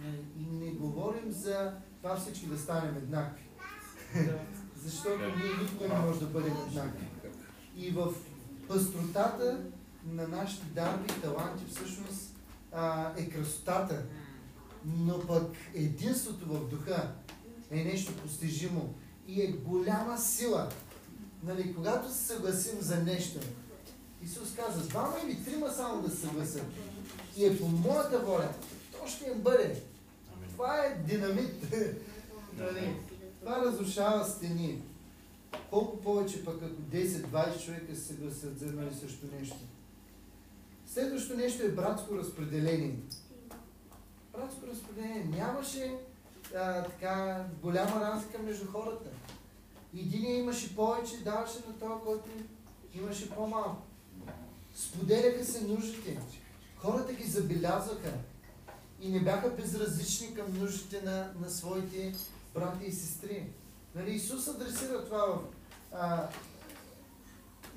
Не, 0.00 0.18
не 0.66 0.70
говорим 0.70 1.32
за 1.32 1.72
това 2.02 2.16
всички 2.16 2.46
да 2.46 2.58
станем 2.58 2.96
еднакви. 2.96 3.44
Защото 4.84 5.18
ние 5.18 5.62
никога 5.62 5.88
не 5.88 6.00
може 6.00 6.20
да 6.20 6.26
бъдем 6.26 6.56
еднакви. 6.68 7.06
И 7.76 7.90
в 7.90 8.14
пъстротата 8.68 9.60
на 10.06 10.28
нашите 10.28 10.66
дарби 10.66 11.12
и 11.12 11.20
таланти 11.20 11.64
всъщност 11.70 12.36
а, 12.72 13.12
е 13.16 13.28
красотата. 13.28 14.02
Но 14.84 15.26
пък 15.26 15.56
единството 15.74 16.46
в 16.46 16.68
духа 16.68 17.12
е 17.70 17.84
нещо 17.84 18.16
постижимо 18.16 18.94
и 19.28 19.42
е 19.42 19.46
голяма 19.46 20.18
сила. 20.18 20.68
Нали, 21.42 21.74
когато 21.74 22.12
се 22.12 22.24
съгласим 22.24 22.80
за 22.80 22.96
нещо, 22.96 23.38
Исус 24.24 24.54
каза, 24.56 24.88
двама 24.88 25.16
или 25.24 25.44
трима 25.44 25.70
само 25.70 26.02
да 26.02 26.10
се 26.10 26.16
съгласят. 26.16 26.66
И 27.36 27.46
е 27.46 27.58
по 27.58 27.68
моята 27.68 28.18
воля. 28.18 28.48
То 28.92 29.06
ще 29.06 29.24
им 29.24 29.38
бъде. 29.38 29.82
Това 30.52 30.76
е 30.76 31.02
динамит. 31.06 31.74
нали, 32.58 32.96
това 33.44 33.64
разрушава 33.64 34.24
стени. 34.24 34.82
Колко 35.70 36.00
повече 36.00 36.44
пък 36.44 36.62
ако 36.62 36.96
10-20 36.96 37.64
човека 37.64 37.96
се 37.96 38.02
съгласят 38.02 38.58
за 38.58 38.66
едно 38.66 38.82
и 38.82 38.94
също 38.94 39.26
нещо. 39.40 39.56
Следващото 40.86 41.36
нещо 41.36 41.66
е 41.66 41.68
братско 41.68 42.16
разпределение. 42.16 42.96
Братско 44.32 44.66
разпределение. 44.66 45.24
Нямаше 45.24 45.94
а, 46.56 46.82
така 46.82 47.44
голяма 47.62 48.00
разлика 48.00 48.38
между 48.38 48.66
хората. 48.66 49.10
Единия 49.96 50.38
имаше 50.38 50.76
повече, 50.76 51.24
даваше 51.24 51.58
на 51.68 51.74
това, 51.78 52.00
който 52.00 52.28
имаше 52.94 53.30
по-малко. 53.30 53.82
Споделяха 54.74 55.44
се 55.44 55.60
нуждите. 55.60 56.18
Хората 56.76 57.12
ги 57.12 57.24
забелязваха 57.24 58.12
и 59.00 59.08
не 59.08 59.20
бяха 59.20 59.50
безразлични 59.50 60.34
към 60.34 60.58
нуждите 60.58 61.02
на, 61.02 61.32
на 61.40 61.50
своите 61.50 62.14
брати 62.54 62.84
и 62.84 62.92
сестри. 62.92 63.46
Нали, 63.94 64.10
Исус 64.10 64.48
адресира 64.48 65.04
това 65.04 65.26
в, 65.26 65.38
а, 65.92 66.28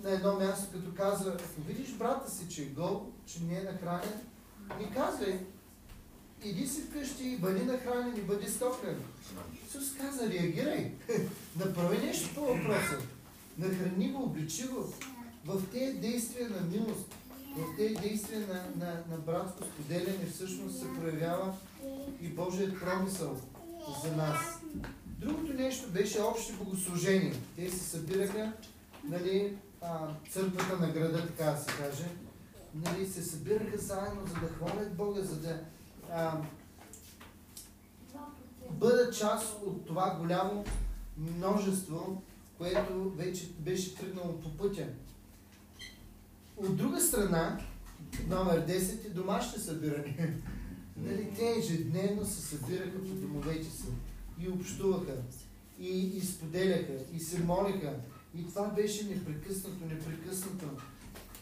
на 0.04 0.12
едно 0.12 0.40
място, 0.40 0.72
като 0.72 0.96
казва, 0.96 1.32
ако 1.32 1.62
видиш 1.68 1.94
брата 1.94 2.32
си, 2.32 2.50
че 2.50 2.64
е 2.64 2.66
гол, 2.66 3.12
че 3.26 3.44
не 3.44 3.60
е 3.60 3.64
нахранен, 3.64 4.22
ни 4.80 4.92
казвай, 4.94 5.40
иди 6.44 6.68
си 6.68 6.82
вкъщи, 6.82 7.38
бъди 7.38 7.66
нахранен 7.66 8.18
и 8.18 8.22
бъди 8.22 8.50
стоклен. 8.50 9.04
Исус 9.68 9.98
каза, 9.98 10.30
реагирай. 10.30 10.92
Направи 11.66 11.98
нещо 11.98 12.36
по 12.36 12.42
въпроса. 12.42 12.98
Нахрани 13.58 14.12
го, 14.12 14.24
обличи 14.24 14.68
го. 14.68 14.94
В 15.46 15.72
тези 15.72 15.98
действия 15.98 16.50
на 16.50 16.62
милост, 16.62 17.16
в 17.58 17.78
тези 17.78 17.96
действия 17.96 18.40
на, 18.40 18.86
на, 18.86 19.04
на 19.10 19.18
братско 19.18 19.64
споделяне 19.64 20.26
всъщност 20.34 20.80
се 20.80 20.94
проявява 20.94 21.54
и 22.22 22.28
Божият 22.28 22.80
промисъл 22.80 23.38
за 24.04 24.16
нас. 24.16 24.38
Другото 25.06 25.54
нещо 25.54 25.90
беше 25.90 26.22
общи 26.22 26.54
богослужение. 26.54 27.34
Те 27.56 27.70
се 27.72 27.80
събираха, 27.80 28.54
нали, 29.04 29.58
а, 29.82 30.08
църквата 30.32 30.78
на 30.78 30.92
града, 30.92 31.28
така 31.28 31.52
да 31.52 31.58
се 31.58 31.72
каже, 31.78 32.06
нали, 32.76 33.08
се 33.08 33.24
събираха 33.24 33.78
заедно, 33.78 34.22
за 34.28 34.34
да 34.34 34.54
хвалят 34.54 34.96
Бога, 34.96 35.22
за 35.22 35.36
да 35.36 35.60
а, 36.12 36.38
бъдат 38.70 39.18
част 39.18 39.62
от 39.66 39.86
това 39.86 40.18
голямо 40.20 40.66
множество, 41.18 42.22
което 42.58 43.10
вече 43.10 43.50
беше 43.60 43.96
тръгнало 43.96 44.40
по 44.40 44.58
пътя. 44.58 44.88
От 46.58 46.78
друга 46.78 47.02
страна, 47.02 47.60
номер 48.28 48.68
10 48.68 49.06
е 49.06 49.10
домашни 49.10 49.62
събирания. 49.62 50.34
Нали, 50.98 51.34
те 51.36 51.56
ежедневно 51.58 52.26
се 52.26 52.42
събираха 52.42 53.04
по 53.04 53.14
домовете 53.14 53.72
си 53.72 53.88
и 54.40 54.50
общуваха, 54.50 55.16
и, 55.80 56.18
и 56.18 56.22
споделяха, 56.22 56.94
и 57.14 57.20
се 57.20 57.40
молиха. 57.40 57.96
И 58.36 58.48
това 58.48 58.68
беше 58.68 59.06
непрекъснато, 59.06 59.86
непрекъснато. 59.86 60.66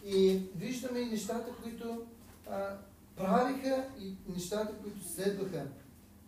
И 0.06 0.42
виждаме 0.56 1.00
и 1.00 1.06
нещата, 1.06 1.52
които 1.64 2.02
а, 2.50 2.78
правиха 3.16 3.86
и 4.00 4.16
нещата, 4.34 4.74
които 4.84 5.14
следваха. 5.14 5.68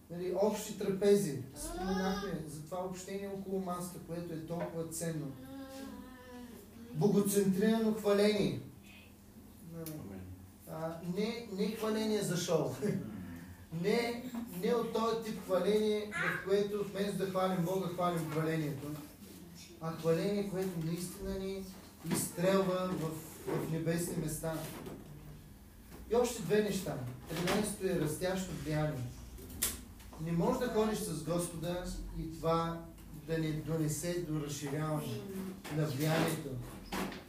Нали, 0.09 0.33
общи 0.41 0.77
трапези. 0.77 1.41
Споменахме 1.55 2.43
за 2.47 2.61
това 2.61 2.85
общение 2.85 3.31
около 3.39 3.61
маста, 3.61 3.99
което 4.07 4.33
е 4.33 4.45
толкова 4.45 4.87
ценно. 4.87 5.31
Богоцентрирано 6.93 7.93
хваление. 7.93 8.61
Нали, 9.73 9.91
а, 10.71 10.97
не, 11.15 11.47
не 11.57 11.71
хваление 11.71 12.21
за 12.21 12.37
шоу. 12.37 12.69
Не, 13.81 14.23
не 14.63 14.73
от 14.73 14.93
този 14.93 15.23
тип 15.23 15.43
хваление, 15.45 16.11
в 16.11 16.45
което 16.45 16.83
вместо 16.83 17.17
да 17.17 17.25
хвалим 17.25 17.65
Бога, 17.65 17.87
хвалим 17.87 18.31
хвалението. 18.31 18.87
А 19.81 19.91
хваление, 19.91 20.49
което 20.49 20.85
наистина 20.85 21.39
ни 21.39 21.63
изстрелва 22.11 22.89
в, 22.99 23.09
в 23.47 23.71
небесни 23.71 24.23
места. 24.23 24.53
И 26.11 26.15
още 26.15 26.41
две 26.41 26.63
неща. 26.63 26.97
13-то 27.33 27.87
е 27.87 27.99
растящо 27.99 28.51
влияние. 28.63 29.03
Не 30.21 30.31
можеш 30.31 30.59
да 30.59 30.67
ходиш 30.67 30.99
с 30.99 31.23
Господа 31.23 31.83
и 32.19 32.37
това 32.37 32.81
да 33.27 33.37
не 33.37 33.51
донесе 33.51 34.25
до 34.29 34.45
разширяване 34.45 35.21
на 35.77 35.85
влиянието 35.85 36.49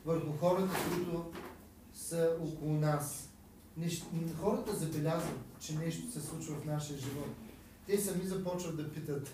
върху 0.06 0.32
хората, 0.40 0.76
които 0.88 1.32
са 1.94 2.36
около 2.40 2.72
нас. 2.72 3.25
Нещ... 3.76 4.04
Хората 4.40 4.76
забелязват, 4.76 5.38
че 5.60 5.74
нещо 5.74 6.12
се 6.12 6.20
случва 6.20 6.54
в 6.54 6.64
нашия 6.64 6.98
живот. 6.98 7.28
Те 7.86 7.98
сами 7.98 8.26
започват 8.26 8.76
да 8.76 8.92
питат, 8.92 9.30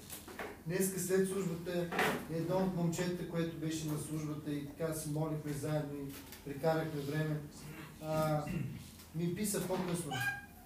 Днеска 0.67 1.01
след 1.01 1.29
службата 1.29 1.89
едно 2.35 2.57
от 2.57 2.77
момчета, 2.77 3.29
което 3.29 3.57
беше 3.57 3.87
на 3.87 3.99
службата 3.99 4.53
и 4.53 4.67
така 4.67 4.95
си 4.95 5.11
молихме 5.11 5.53
заедно 5.53 5.99
и 5.99 6.13
прекарахме 6.45 7.01
време, 7.01 7.41
а, 8.03 8.43
ми 9.15 9.35
писа 9.35 9.67
по-късно, 9.67 10.13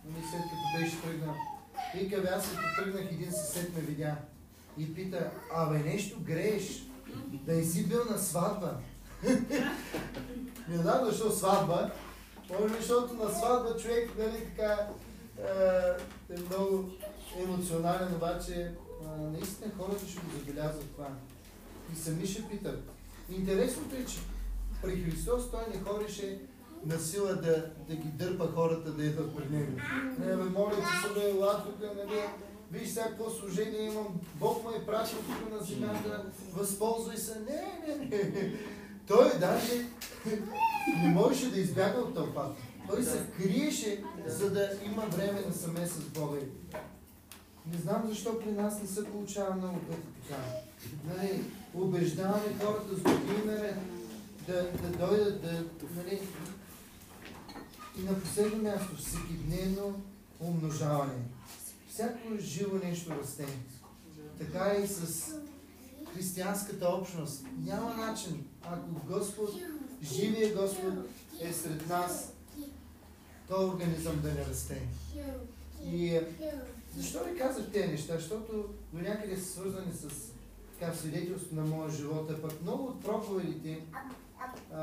нали, 0.04 0.24
след 0.30 0.42
като 0.42 0.80
беше 0.80 1.02
тръгнал. 1.02 1.34
Вика, 1.94 2.22
бе, 2.22 2.28
аз 2.28 2.50
като 2.50 2.62
тръгнах, 2.82 3.12
един 3.12 3.32
съсед 3.32 3.76
ме 3.76 3.80
видя 3.80 4.16
и 4.78 4.94
пита, 4.94 5.30
абе 5.54 5.78
нещо 5.78 6.20
грееш, 6.20 6.82
да 7.32 7.52
не 7.52 7.64
си 7.64 7.88
бил 7.88 8.04
на 8.10 8.18
сватба. 8.18 8.78
Не 10.68 10.76
знам 10.76 11.04
защо 11.04 11.30
сватба, 11.30 11.90
може 12.50 12.74
би, 12.74 12.80
защото 12.80 13.14
на 13.14 13.30
сватба 13.30 13.76
човек, 13.76 14.10
нали, 14.18 14.44
така, 14.44 14.88
е, 15.38 16.34
е 16.34 16.38
много 16.48 16.84
емоционален, 17.44 18.14
обаче 18.14 18.72
а, 19.06 19.20
наистина 19.20 19.72
хората 19.78 20.06
ще 20.06 20.20
го 20.20 20.26
забелязват 20.38 20.90
това. 20.90 21.08
И 21.92 21.96
сами 21.96 22.26
ще 22.26 22.48
питат. 22.48 22.82
Интересното 23.30 23.96
е, 23.96 24.04
че 24.04 24.18
при 24.82 25.02
Христос 25.02 25.50
той 25.50 25.62
не 25.74 25.80
ходеше 25.80 26.38
на 26.84 26.98
сила 26.98 27.34
да, 27.34 27.70
да 27.88 27.96
ги 27.96 28.08
дърпа 28.08 28.48
хората 28.54 28.90
да 28.90 29.04
идват 29.04 29.36
при 29.36 29.56
него. 29.56 29.72
Не, 30.18 30.36
бе, 30.36 30.44
моля 30.44 30.74
ти 30.76 31.08
се, 31.08 31.14
бе, 31.14 31.30
ела 31.30 31.64
тук, 31.64 31.80
нали, 31.80 32.20
виж 32.72 32.88
сега 32.88 33.04
какво 33.04 33.30
служение 33.30 33.86
имам, 33.86 34.20
Бог 34.34 34.64
ме 34.64 34.76
е 34.76 34.86
пратил 34.86 35.18
тук 35.18 35.52
на 35.52 35.66
земята, 35.66 36.24
възползвай 36.54 37.16
се. 37.16 37.40
Не, 37.40 37.80
не, 37.86 38.06
не. 38.06 38.52
Той 39.06 39.38
даже 39.38 39.86
не 41.02 41.08
можеше 41.08 41.50
да 41.50 41.60
избяга 41.60 42.00
от 42.00 42.14
тълпата. 42.14 42.62
Той 42.88 43.02
се 43.02 43.26
криеше, 43.36 44.04
за 44.26 44.50
да 44.50 44.70
има 44.84 45.06
време 45.06 45.40
на 45.46 45.52
саме 45.52 45.86
с 45.86 46.00
Бога. 46.00 46.38
Не 47.72 47.78
знам 47.78 48.02
защо 48.08 48.38
при 48.38 48.52
нас 48.52 48.82
не 48.82 48.88
се 48.88 49.04
получава 49.04 49.54
много 49.54 49.78
пъти 49.78 50.02
така. 50.22 50.42
Нали, 51.04 51.44
убеждаваме 51.74 52.56
хората 52.62 52.94
с 52.96 53.02
години 53.02 53.58
да, 54.46 54.62
да 54.62 55.06
дойдат, 55.06 55.42
да, 55.42 55.64
нали, 55.96 56.20
и 57.98 58.02
на 58.02 58.20
последно 58.20 58.62
място, 58.62 58.96
всекидневно 58.96 60.02
умножаване. 60.40 61.22
Всяко 61.90 62.18
живо 62.38 62.76
нещо 62.84 63.12
расте. 63.20 63.46
Така 64.38 64.74
и 64.74 64.86
с 64.86 65.32
християнската 66.16 66.88
общност. 66.88 67.44
Няма 67.64 67.94
начин, 67.96 68.44
ако 68.62 69.06
Господ, 69.06 69.50
живия 70.02 70.54
Господ 70.54 70.94
е 71.40 71.52
сред 71.52 71.88
нас, 71.88 72.32
този 73.48 73.66
организъм 73.66 74.20
да 74.20 74.32
не 74.32 74.44
расте. 74.44 74.82
И 75.84 76.20
защо 76.96 77.24
ви 77.24 77.38
казах 77.38 77.70
тези 77.72 77.88
неща? 77.88 78.14
Защото 78.14 78.64
до 78.92 79.02
някъде 79.02 79.36
са 79.36 79.52
свързани 79.52 79.92
с 79.92 80.08
така, 80.78 80.94
свидетелство 80.94 81.56
на 81.56 81.64
моя 81.64 81.90
живот. 81.90 82.42
Пък 82.42 82.62
много 82.62 82.84
от 82.84 83.04
проповедите 83.04 83.80
а, 84.74 84.82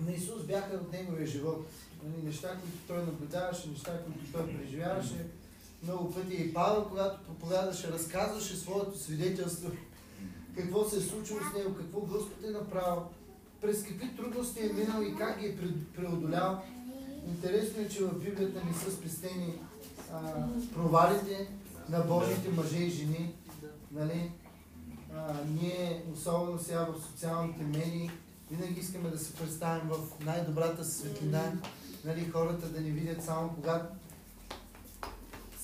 на 0.00 0.12
Исус 0.12 0.42
бяха 0.42 0.74
от 0.74 0.92
неговия 0.92 1.26
живот. 1.26 1.66
Нали, 2.04 2.26
неща, 2.26 2.48
които 2.48 2.76
той 2.86 2.96
наблюдаваше, 2.96 3.68
неща, 3.68 4.02
които 4.04 4.32
той 4.32 4.56
преживяваше. 4.56 5.26
Много 5.82 6.14
пъти 6.14 6.34
и 6.34 6.54
Павел, 6.54 6.84
когато 6.88 7.24
проповядаше, 7.24 7.92
разказваше 7.92 8.56
своето 8.56 8.98
свидетелство, 8.98 9.70
какво 10.56 10.84
се 10.84 10.96
е 10.96 11.00
случило 11.00 11.38
с 11.40 11.58
него, 11.58 11.74
какво 11.74 12.00
Господ 12.00 12.44
е 12.44 12.50
направил, 12.50 13.02
през 13.60 13.82
какви 13.82 14.16
трудности 14.16 14.60
е 14.60 14.72
минал 14.72 15.02
и 15.02 15.16
как 15.16 15.40
ги 15.40 15.46
е 15.46 15.56
преодолял. 15.96 16.62
Интересно 17.28 17.82
е, 17.82 17.88
че 17.88 18.04
в 18.04 18.18
Библията 18.18 18.64
не 18.64 18.74
са 18.74 18.92
спестени 18.92 19.54
провалите 20.74 21.48
на 21.88 22.00
Божите 22.00 22.48
мъже 22.48 22.78
и 22.78 22.90
жени. 22.90 23.34
Нали? 23.92 24.32
А, 25.16 25.34
ние, 25.60 26.04
особено 26.14 26.58
сега 26.58 26.84
в 26.84 27.06
социалните 27.06 27.62
медии, 27.64 28.10
винаги 28.50 28.80
искаме 28.80 29.10
да 29.10 29.18
се 29.18 29.34
представим 29.34 29.88
в 29.88 30.24
най-добрата 30.24 30.84
светлина, 30.84 31.52
нали, 32.04 32.28
хората 32.28 32.68
да 32.68 32.80
ни 32.80 32.90
видят 32.90 33.24
само 33.24 33.54
когато 33.54 33.86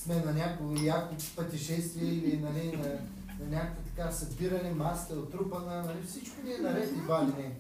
сме 0.05 0.15
на 0.15 0.33
някакво 0.33 0.85
яко 0.85 1.15
пътешествие 1.37 2.09
или 2.09 2.39
нали, 2.39 2.77
на, 2.77 2.89
на 3.45 3.57
някакво 3.57 3.83
така 3.83 4.11
събиране, 4.11 4.71
маста, 4.71 5.15
отрупана, 5.15 5.83
нали, 5.83 6.03
всичко 6.07 6.43
ни 6.45 6.55
е 6.55 6.59
наред 6.59 6.93
и 6.93 7.01
ли 7.01 7.43
не. 7.43 7.57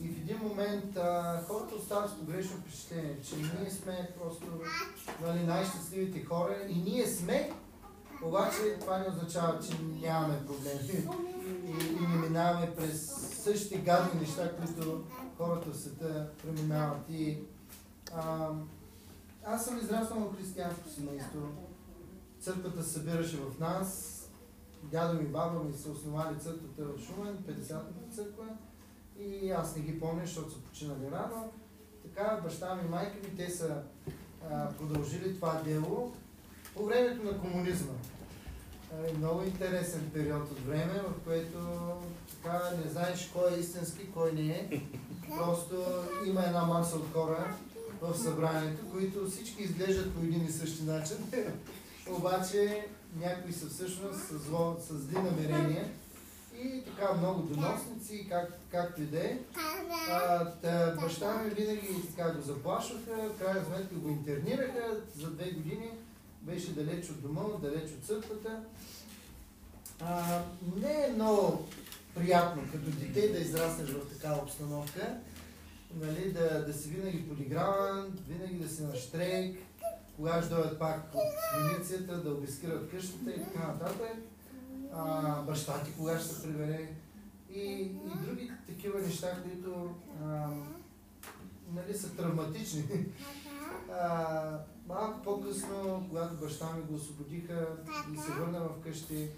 И 0.00 0.08
в 0.08 0.18
един 0.18 0.38
момент 0.38 0.96
а, 0.96 1.40
хората 1.48 1.74
остават 1.74 2.10
с 2.10 2.14
погрешно 2.14 2.56
впечатление, 2.56 3.16
че 3.22 3.36
ние 3.36 3.70
сме 3.70 4.10
просто 4.20 4.46
нали, 5.22 5.46
най-щастливите 5.46 6.24
хора 6.24 6.56
и 6.68 6.74
ние 6.74 7.06
сме, 7.06 7.50
обаче 8.24 8.76
това 8.80 8.98
не 8.98 9.08
означава, 9.08 9.60
че 9.60 9.78
нямаме 10.06 10.46
проблеми 10.46 11.08
и, 11.66 12.04
и 12.04 12.06
не 12.06 12.16
минаваме 12.16 12.74
през 12.76 13.06
същите 13.42 13.78
гадни 13.78 14.20
неща, 14.20 14.50
които 14.56 15.04
хората 15.38 15.70
в 15.70 15.76
света 15.76 16.28
преминават. 16.42 17.10
И, 17.10 17.38
а, 18.14 18.48
аз 19.46 19.64
съм 19.64 19.78
израснал 19.78 20.20
в 20.20 20.36
християнско 20.36 20.88
семейство. 20.88 21.38
Църквата 22.40 22.82
се 22.82 22.92
събираше 22.92 23.36
в 23.36 23.60
нас. 23.60 24.10
Дядо 24.82 25.22
ми 25.22 25.26
баба 25.26 25.64
ми 25.64 25.72
са 25.72 25.90
основали 25.90 26.38
църквата 26.38 26.84
в 26.84 27.06
Шумен, 27.06 27.38
50-та 27.48 28.14
църква. 28.14 28.44
И 29.18 29.50
аз 29.50 29.76
не 29.76 29.82
ги 29.82 30.00
помня, 30.00 30.22
защото 30.26 30.50
са 30.50 30.58
починали 30.58 31.10
рано. 31.12 31.52
Така, 32.02 32.40
баща 32.44 32.74
ми 32.74 32.88
майка 32.88 33.16
ми, 33.16 33.36
те 33.36 33.50
са 33.50 33.82
а, 34.50 34.68
продължили 34.68 35.34
това 35.34 35.62
дело 35.64 36.12
по 36.76 36.84
времето 36.84 37.24
на 37.24 37.40
комунизма. 37.40 37.92
А, 38.92 39.18
много 39.18 39.42
интересен 39.42 40.10
период 40.14 40.50
от 40.50 40.66
време, 40.66 41.02
в 41.08 41.24
което 41.24 41.58
така 42.34 42.70
не 42.84 42.90
знаеш 42.90 43.30
кой 43.32 43.52
е 43.52 43.60
истински, 43.60 44.12
кой 44.12 44.32
не 44.32 44.50
е. 44.50 44.82
Просто 45.36 45.84
има 46.26 46.42
една 46.42 46.64
маса 46.64 46.96
от 46.96 47.12
хора 47.12 47.54
в 48.04 48.18
събранието, 48.18 48.90
които 48.92 49.30
всички 49.30 49.62
изглеждат 49.62 50.14
по 50.14 50.20
един 50.20 50.46
и 50.46 50.52
същи 50.52 50.82
начин. 50.82 51.16
Обаче 52.10 52.86
някои 53.20 53.52
са 53.52 53.68
всъщност 53.68 54.20
с, 54.20 54.38
зло, 54.38 54.76
с 54.80 54.98
зли 54.98 55.14
намерения 55.14 55.90
и 56.62 56.82
така 56.84 57.14
много 57.14 57.42
доносници, 57.42 58.26
как, 58.28 58.60
както 58.70 59.02
и 59.02 59.06
да 59.06 59.18
е. 59.18 59.38
Баща 61.00 61.42
ми 61.42 61.50
винаги 61.50 61.88
така 62.16 62.32
го 62.32 62.42
заплашваха, 62.42 63.28
в 63.28 63.38
крайна 63.38 63.64
сметка 63.64 63.94
го 63.94 64.08
интернираха 64.08 64.96
за 65.16 65.30
две 65.30 65.50
години. 65.50 65.90
Беше 66.42 66.72
далеч 66.72 67.10
от 67.10 67.22
дома, 67.22 67.42
далеч 67.62 67.90
от 67.90 68.06
църквата. 68.06 68.60
А, 70.00 70.42
не 70.76 71.06
е 71.06 71.12
много 71.14 71.66
приятно 72.14 72.62
като 72.72 72.90
дете 72.90 73.28
да 73.28 73.38
израснеш 73.38 73.88
в 73.90 74.08
такава 74.12 74.42
обстановка, 74.42 75.14
нали, 75.94 76.32
да, 76.32 76.64
да 76.66 76.72
си 76.72 76.88
винаги 76.88 77.28
подиграван, 77.28 78.18
винаги 78.28 78.54
да 78.54 78.68
си 78.68 78.82
на 78.82 78.96
штрейк, 78.96 79.58
кога 80.16 80.42
ще 80.42 80.54
дойдат 80.54 80.78
пак 80.78 81.14
от 81.14 81.62
милицията, 81.62 82.22
да 82.22 82.30
обискират 82.30 82.90
къщата 82.90 83.30
и 83.30 83.44
така 83.44 83.66
нататък 83.66 84.16
а, 84.94 85.42
баща 85.42 85.82
ти 85.82 85.92
кога 85.92 86.18
ще 86.18 86.28
се 86.28 86.42
прибере 86.42 86.88
и, 87.50 87.60
и 87.60 87.90
други 88.26 88.50
такива 88.66 89.00
неща, 89.00 89.42
които 89.42 89.94
а, 90.24 90.48
нали, 91.72 91.94
са 91.94 92.16
травматични. 92.16 92.84
А, 93.92 94.58
малко 94.88 95.22
по-късно, 95.22 96.06
когато 96.08 96.34
баща 96.34 96.72
ми 96.72 96.82
го 96.82 96.94
освободиха 96.94 97.66
и 98.14 98.16
се 98.16 98.32
върна 98.32 98.60
в 98.60 98.80
къщи, 98.84 99.28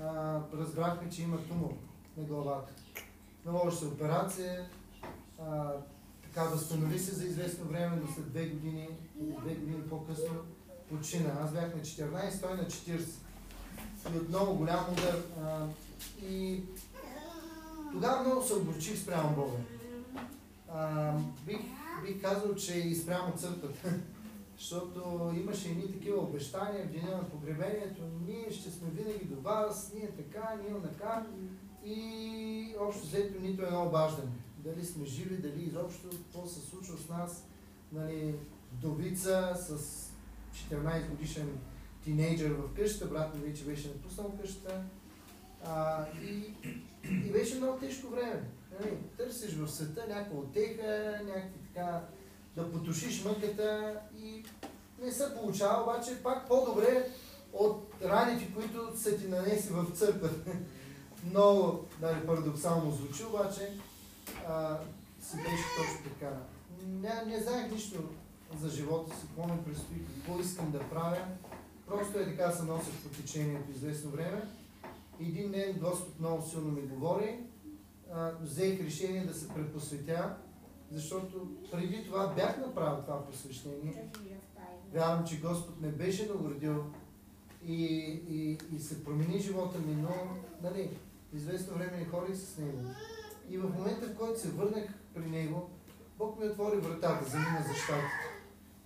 а, 0.00 0.40
разбрахме, 0.58 1.10
че 1.10 1.22
има 1.22 1.38
тумор 1.48 1.74
на 2.16 2.24
главата. 2.24 2.72
Наложи 3.44 3.76
се 3.76 3.86
операция, 3.86 4.68
така 6.22 6.42
възстанови 6.42 6.98
се 6.98 7.14
за 7.14 7.24
известно 7.24 7.64
време, 7.64 7.96
но 8.02 8.14
след 8.14 8.30
две 8.30 8.46
години 8.46 8.88
две 9.16 9.54
години 9.54 9.88
по-късно 9.90 10.34
почина. 10.88 11.30
Аз 11.44 11.52
бях 11.52 11.74
на 11.74 11.82
14, 11.82 12.40
той 12.40 12.56
на 12.56 12.64
40 12.64 13.00
и 14.14 14.18
от 14.18 14.28
много 14.28 14.54
голям 14.54 14.84
удар. 14.92 15.22
А, 15.44 15.66
и 16.26 16.62
тогава 17.92 18.22
много 18.22 18.42
се 18.42 18.54
обручих 18.54 18.98
спрямо 18.98 19.34
Бога. 19.34 19.58
А, 20.72 21.12
бих, 21.46 21.60
бих 22.06 22.22
казал, 22.22 22.54
че 22.54 22.78
и 22.78 22.94
спрямо 22.94 23.32
църквата. 23.36 23.88
Защото 24.58 25.32
имаше 25.40 25.68
едни 25.68 25.92
такива 25.92 26.18
обещания 26.18 26.84
в 26.84 26.92
деня 26.92 27.16
на 27.16 27.30
погребението. 27.30 28.02
Ние 28.26 28.50
ще 28.50 28.70
сме 28.70 28.88
винаги 28.90 29.24
до 29.24 29.40
вас, 29.40 29.92
ние 29.94 30.10
така, 30.10 30.54
ние 30.62 30.82
така. 30.82 31.26
И 31.84 32.74
общо 32.80 33.06
взето 33.06 33.40
нито 33.40 33.62
едно 33.62 33.86
обаждане. 33.86 34.30
Дали 34.66 34.84
сме 34.84 35.06
живи, 35.06 35.36
дали 35.36 35.64
изобщо, 35.64 36.10
какво 36.10 36.46
се 36.46 36.60
случва 36.60 36.98
с 36.98 37.08
нас. 37.08 37.44
Нали, 37.92 38.34
вдовица 38.72 39.56
с 39.58 39.78
14 40.72 41.08
годишен 41.08 41.58
тинейджър 42.04 42.50
в 42.50 42.74
къщата, 42.74 43.06
брат 43.06 43.34
ми 43.34 43.40
вече 43.40 43.64
беше 43.64 43.88
напуснал 43.88 44.38
къщата. 44.40 44.82
А, 45.64 46.06
и, 46.22 46.54
и 47.04 47.32
беше 47.32 47.56
много 47.56 47.78
тежко 47.78 48.08
време. 48.08 48.42
Нали, 48.80 48.96
търсиш 49.16 49.54
в 49.54 49.68
света 49.68 50.04
някаква 50.08 50.38
отеха, 50.38 51.20
някакви 51.26 51.58
така, 51.74 52.00
да 52.56 52.72
потушиш 52.72 53.24
мъката 53.24 54.00
и 54.18 54.44
не 55.02 55.12
се 55.12 55.34
получава, 55.34 55.82
обаче 55.82 56.22
пак 56.22 56.48
по-добре 56.48 57.10
от 57.52 57.94
раните, 58.04 58.54
които 58.54 58.92
са 58.96 59.18
ти 59.18 59.28
нанеси 59.28 59.68
в 59.72 59.86
църквата. 59.94 60.50
Много 61.30 61.84
дали, 62.00 62.26
парадоксално 62.26 62.90
звучи, 62.90 63.24
обаче 63.24 63.72
си 65.20 65.36
беше 65.36 65.64
точно 65.76 66.10
така. 66.12 66.36
Не, 66.86 67.32
не 67.32 67.42
знаех 67.42 67.72
нищо 67.72 68.02
за 68.60 68.68
живота 68.68 69.16
си, 69.16 69.26
какво 69.26 69.54
ми 69.54 69.64
предстои, 69.64 70.04
какво 70.04 70.40
искам 70.40 70.70
да 70.70 70.88
правя. 70.88 71.26
Просто 71.86 72.18
е 72.18 72.24
така 72.24 72.50
се 72.50 72.62
носех 72.62 72.94
по 73.02 73.08
течението 73.08 73.70
известно 73.70 74.10
време. 74.10 74.42
Един 75.20 75.50
ден 75.50 75.78
Господ 75.80 76.20
много 76.20 76.42
силно 76.42 76.72
ми 76.72 76.82
говори. 76.82 77.40
А, 78.12 78.30
взех 78.40 78.80
решение 78.80 79.26
да 79.26 79.34
се 79.34 79.48
препосветя, 79.48 80.36
защото 80.90 81.48
преди 81.72 82.04
това 82.04 82.26
бях 82.26 82.58
направил 82.58 83.02
това 83.02 83.26
посвещение. 83.26 84.10
Вярвам, 84.92 85.26
че 85.26 85.40
Господ 85.40 85.80
ме 85.80 85.88
беше 85.88 86.28
наградил 86.28 86.84
и, 87.64 87.84
и, 88.28 88.58
и 88.76 88.78
се 88.78 89.04
промени 89.04 89.38
живота 89.38 89.78
ми, 89.78 89.94
но 89.94 90.10
нали, 90.62 90.98
известно 91.32 91.74
време 91.74 91.96
не 91.96 92.04
ходих 92.04 92.36
с 92.36 92.58
Него. 92.58 92.78
И 93.50 93.58
в 93.58 93.62
момента, 93.78 94.06
в 94.06 94.16
който 94.16 94.40
се 94.40 94.48
върнах 94.48 94.84
при 95.14 95.26
Него, 95.26 95.70
Бог 96.18 96.40
ми 96.40 96.46
отвори 96.46 96.76
вратата 96.76 97.30
за 97.30 97.38
мина 97.38 97.64
за 97.68 97.74
щатите. 97.74 98.26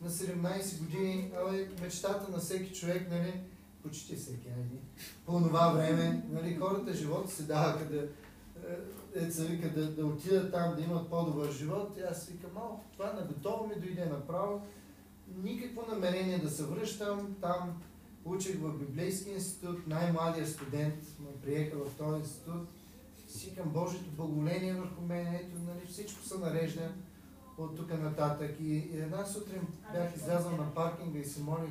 На 0.01 0.11
17 0.11 0.79
години, 0.79 1.33
абе, 1.37 1.69
мечтата 1.83 2.33
на 2.33 2.39
всеки 2.39 2.75
човек, 2.75 3.11
нали, 3.11 3.41
почти 3.83 4.17
всеки, 4.17 4.49
айде, 4.49 4.81
по 5.27 5.33
това 5.33 5.69
време, 5.69 6.23
нали, 6.31 6.57
хората 6.57 6.95
живота 6.95 7.31
се 7.31 7.43
даваха 7.43 7.85
да, 7.85 8.09
е, 9.15 9.31
се 9.31 9.45
вика, 9.45 9.71
да, 9.71 9.91
да 9.91 10.07
отидат 10.07 10.53
там, 10.53 10.75
да 10.77 10.83
имат 10.83 11.11
по-добър 11.11 11.53
живот. 11.53 11.97
И 11.99 12.01
аз 12.01 12.27
викам, 12.27 12.51
малко, 12.55 12.85
това 12.93 13.13
на 13.13 13.23
готово 13.23 13.67
ми 13.67 13.75
дойде 13.75 14.05
направо. 14.05 14.67
Никакво 15.43 15.87
намерение 15.93 16.39
да 16.39 16.51
се 16.51 16.63
връщам. 16.63 17.37
Там 17.41 17.83
учих 18.25 18.59
в 18.59 18.79
Библейски 18.79 19.31
институт, 19.31 19.87
най-младия 19.87 20.47
студент 20.47 20.95
ме 21.21 21.41
приеха 21.43 21.77
в 21.77 21.99
този 21.99 22.19
институт. 22.19 22.69
Си 23.31 23.55
към 23.55 23.69
Божието 23.69 24.11
благоволение 24.11 24.75
върху 24.75 25.03
мен, 25.03 25.35
ето, 25.35 25.57
нали, 25.67 25.87
всичко 25.89 26.23
се 26.23 26.39
нарежда 26.39 26.93
от 27.59 27.77
тук 27.77 27.91
нататък. 27.91 28.57
И, 28.61 28.65
и 28.65 29.01
една 29.01 29.25
сутрин 29.25 29.61
бях 29.93 30.17
излязъл 30.17 30.57
на 30.57 30.75
паркинга 30.75 31.19
и 31.19 31.25
се 31.25 31.43
молих. 31.43 31.71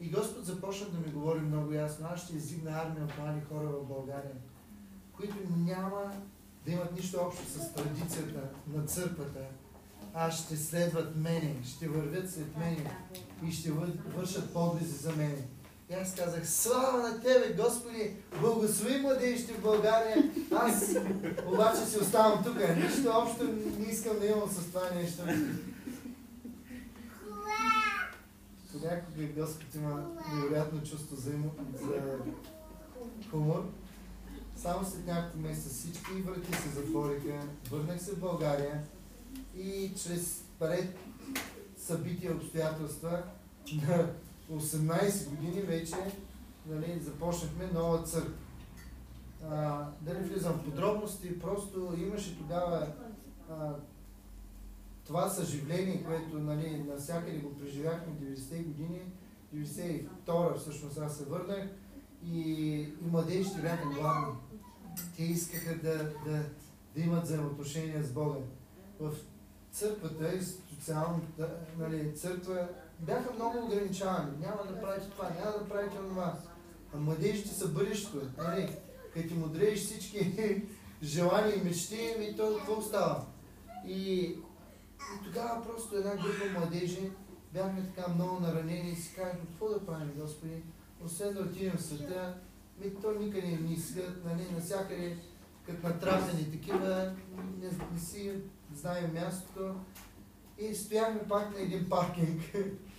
И 0.00 0.10
Господ 0.10 0.44
започна 0.44 0.86
да 0.88 0.98
ми 0.98 1.12
говори 1.12 1.40
много 1.40 1.72
ясно. 1.72 2.06
Аз 2.12 2.24
ще 2.24 2.36
издигна 2.36 2.70
армия 2.70 3.04
от 3.04 3.18
млади 3.18 3.40
хора 3.40 3.66
в 3.66 3.86
България, 3.86 4.34
които 5.12 5.36
няма 5.56 6.12
да 6.64 6.70
имат 6.72 6.92
нищо 6.92 7.20
общо 7.20 7.44
с 7.44 7.74
традицията 7.74 8.42
на 8.66 8.84
църквата, 8.84 9.40
а 10.14 10.30
ще 10.30 10.56
следват 10.56 11.16
мене, 11.16 11.56
ще 11.64 11.88
вървят 11.88 12.30
след 12.30 12.56
мене 12.56 12.96
и 13.48 13.52
ще 13.52 13.72
вършат 14.16 14.52
подвизи 14.52 14.96
за 14.96 15.12
мене. 15.12 15.46
И 15.90 15.94
аз 15.94 16.14
казах, 16.14 16.50
слава 16.50 16.98
на 16.98 17.20
Тебе, 17.20 17.54
Господи, 17.62 18.16
благослови 18.40 19.00
младежите 19.00 19.52
в 19.52 19.62
България. 19.62 20.30
Аз 20.52 20.96
обаче 21.46 21.80
си 21.80 21.98
оставам 21.98 22.44
тук. 22.44 22.56
Нищо 22.76 23.10
общо 23.10 23.44
не 23.78 23.86
искам 23.86 24.18
да 24.18 24.26
имам 24.26 24.48
с 24.48 24.66
това 24.66 24.90
нещо. 24.94 25.22
Понякога 28.72 29.42
Господ 29.42 29.74
има 29.74 30.06
невероятно 30.34 30.82
чувство 30.82 31.16
за, 31.16 31.30
за 31.82 32.18
хумор. 33.30 33.64
Само 34.56 34.84
след 34.84 35.06
няколко 35.06 35.38
месеца 35.38 35.68
всички 35.68 36.12
врати 36.12 36.62
се 36.62 36.68
затвориха, 36.68 37.40
върнах 37.70 38.02
се 38.02 38.12
в 38.12 38.20
България 38.20 38.82
и 39.56 39.92
чрез 40.02 40.42
паред 40.58 40.96
събития 41.78 42.32
обстоятелства 42.32 43.22
на 43.72 44.10
18 44.52 45.28
години 45.28 45.60
вече 45.60 45.94
нали, 46.66 47.00
започнахме 47.00 47.66
нова 47.66 48.02
църква. 48.02 48.32
А, 49.50 49.86
да 50.00 50.14
не 50.14 50.20
влизам 50.20 50.52
в 50.52 50.64
подробности, 50.64 51.40
просто 51.40 51.94
имаше 51.98 52.38
тогава 52.38 52.92
а, 53.50 53.74
това 55.06 55.28
съживление, 55.28 56.04
което 56.04 56.38
нали, 56.38 56.84
навсякъде 56.88 57.38
го 57.38 57.58
преживяхме 57.58 58.12
90-те 58.12 58.58
години, 58.58 59.00
92-а 59.54 60.58
всъщност 60.58 60.98
аз 60.98 61.16
се 61.16 61.24
върнах 61.24 61.68
и, 62.26 62.40
и 62.40 62.92
младежите 63.02 63.60
бяха 63.60 63.88
главни. 63.88 64.34
Те 65.16 65.22
искаха 65.22 65.74
да, 65.74 65.96
да, 65.98 66.42
да 66.94 67.00
имат 67.00 67.24
взаимоотношения 67.24 68.04
с 68.04 68.12
Бога. 68.12 68.38
В 69.00 69.12
църквата, 69.72 70.44
социалната 70.44 71.56
нали, 71.78 72.16
църква, 72.16 72.68
бяха 73.00 73.32
много 73.34 73.66
ограничавани. 73.66 74.30
Няма 74.40 74.62
да 74.68 74.80
правите 74.80 75.10
това, 75.10 75.30
няма 75.30 75.58
да 75.58 75.68
правите 75.68 75.96
това. 75.96 76.38
А 76.94 76.96
младежите 76.96 77.48
са 77.48 77.68
бъдещето. 77.68 78.20
Нали? 78.38 78.76
Като 79.14 79.28
ти 79.28 79.34
мудрееш 79.34 79.78
всички 79.78 80.32
желания 81.02 81.56
и 81.56 81.62
мечти, 81.62 82.14
ми 82.18 82.36
то 82.36 82.56
какво 82.56 82.82
става? 82.82 83.24
И, 83.86 84.20
и 84.22 85.24
тогава 85.24 85.62
просто 85.64 85.96
една 85.96 86.10
група 86.10 86.58
младежи 86.58 87.12
бяхме 87.52 87.92
така 87.94 88.12
много 88.12 88.40
наранени 88.40 88.90
и 88.90 88.96
си 88.96 89.14
казахме, 89.14 89.40
какво 89.50 89.68
да 89.68 89.86
правим, 89.86 90.12
Господи? 90.16 90.62
Освен 91.04 91.34
да 91.34 91.40
отидем 91.40 91.76
в 91.76 91.82
света, 91.82 92.36
ми 92.80 92.94
то 93.02 93.12
никъде 93.12 93.46
не 93.46 93.72
искат, 93.72 94.24
нали, 94.24 94.46
насякъде, 94.54 95.16
като 95.66 95.88
натрафени 95.88 96.52
такива, 96.52 97.12
не, 97.60 97.70
не 97.92 98.00
си 98.00 98.32
знаем 98.74 99.14
мястото. 99.14 99.74
И 100.58 100.74
стояхме 100.74 101.20
пак 101.28 101.54
на 101.54 101.60
един 101.60 101.88
паркинг. 101.88 102.42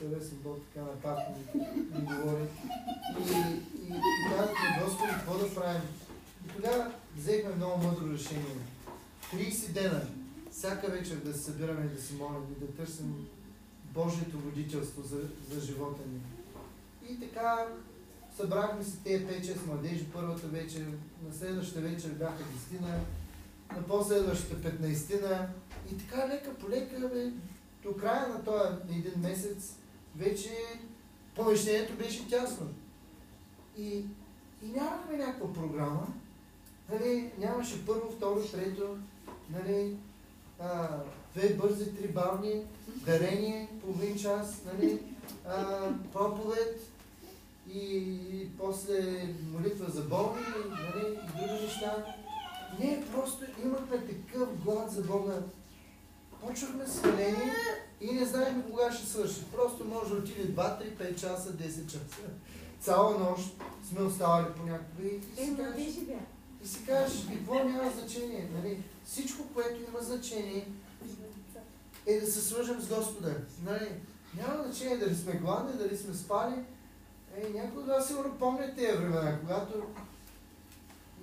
Интересен 0.00 0.38
Бог 0.44 0.58
така 0.74 0.86
на 0.86 1.00
паркинг 1.00 1.54
ми 1.54 2.06
говори. 2.06 2.46
И, 3.18 3.32
и, 3.86 4.00
казахме, 4.30 4.84
Господи, 4.84 5.12
какво 5.12 5.38
да 5.38 5.54
правим? 5.54 5.82
И 6.46 6.56
тогава 6.56 6.92
взехме 7.16 7.54
много 7.54 7.86
мъдро 7.86 8.12
решение. 8.12 8.56
30 9.34 9.72
дена, 9.72 10.06
всяка 10.50 10.86
вечер 10.88 11.16
да 11.16 11.32
се 11.32 11.40
събираме 11.40 11.86
и 11.86 11.96
да 11.96 12.02
се 12.02 12.14
молим 12.14 12.56
и 12.56 12.64
да 12.64 12.72
търсим 12.72 13.26
Божието 13.84 14.38
водителство 14.38 15.02
за, 15.02 15.20
за 15.50 15.60
живота 15.60 16.02
ни. 16.12 16.20
И 17.10 17.20
така 17.20 17.66
Събрахме 18.36 18.84
се 18.84 18.96
тези 18.96 19.26
5-6 19.26 19.66
младежи 19.66 20.06
първата 20.12 20.46
вечер, 20.46 20.86
на 21.26 21.34
следващата 21.38 21.80
вечер 21.80 22.08
бяха 22.08 22.42
10 22.72 22.80
на 23.76 23.82
последващата 23.82 24.70
15 24.70 25.46
и 25.92 25.98
така 25.98 26.28
лека 26.28 26.54
по 26.54 26.68
лека, 26.68 27.10
до 27.82 27.96
края 27.96 28.28
на 28.28 28.44
този 28.44 28.98
един 28.98 29.12
месец 29.16 29.76
вече 30.16 30.50
помещението 31.34 31.94
беше 31.94 32.28
тясно. 32.28 32.66
И, 33.78 33.88
и 34.62 34.66
нямахме 34.76 35.16
някаква 35.16 35.52
програма. 35.52 36.06
Нали, 36.92 37.30
нямаше 37.38 37.86
първо, 37.86 38.12
второ, 38.12 38.48
трето, 38.48 38.96
нали, 39.50 39.96
а, 40.60 40.88
две 41.34 41.54
бързи, 41.54 41.94
три 41.94 42.08
бавни, 42.08 42.62
дарение, 43.06 43.68
половин 43.82 44.18
час, 44.18 44.62
нали, 44.66 45.02
а, 45.46 45.88
проповед, 46.12 46.94
и 47.72 48.48
после 48.58 49.28
молитва 49.52 49.90
за 49.90 50.02
болни 50.02 50.42
нали, 50.70 51.06
и 51.06 51.38
други 51.38 51.62
неща. 51.62 52.06
Не, 52.78 53.04
просто 53.12 53.44
имахме 53.64 54.06
такъв 54.06 54.64
глад 54.64 54.90
за 54.90 55.02
Бога. 55.02 55.42
Почвахме 56.40 56.86
сваление 56.86 57.54
и 58.04 58.12
не 58.12 58.24
знаехме 58.24 58.62
кога 58.70 58.92
ще 58.92 59.06
свърши. 59.06 59.44
Просто 59.52 59.84
може 59.84 60.10
да 60.10 60.16
отиде 60.16 60.48
2, 60.48 60.56
3, 60.56 60.96
5 60.96 61.20
часа, 61.20 61.52
10 61.52 61.86
часа. 61.86 62.22
Цяла 62.80 63.18
нощ 63.18 63.54
сме 63.88 64.02
оставали 64.02 64.46
понякога 64.56 65.02
и, 65.02 65.20
и 65.42 65.44
си 65.44 65.56
кажеш, 65.56 65.86
и 66.64 66.68
си 66.68 66.84
кажеш, 66.86 67.26
какво 67.32 67.54
няма 67.54 67.90
значение. 67.90 68.48
Нали? 68.54 68.82
Всичко, 69.04 69.42
което 69.54 69.82
има 69.88 70.00
значение, 70.00 70.68
е 72.06 72.20
да 72.20 72.26
се 72.26 72.40
свържем 72.40 72.80
с 72.80 72.88
Господа. 72.88 73.34
Нали? 73.64 73.88
Няма 74.36 74.62
значение 74.62 74.96
дали 74.96 75.14
сме 75.14 75.32
гладни, 75.32 75.78
дали 75.78 75.96
сме 75.96 76.14
спали, 76.14 76.54
е, 77.36 77.48
някой 77.54 77.82
от 77.82 77.88
вас 77.88 78.08
сигурно 78.08 78.38
помня 78.38 78.74
тези 78.76 78.96
времена, 78.96 79.40
когато 79.40 79.82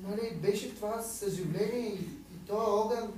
нали, 0.03 0.39
беше 0.41 0.75
това 0.75 1.01
съживление 1.01 1.87
и, 1.87 1.99
и 2.35 2.47
този 2.47 2.69
огън 2.69 3.13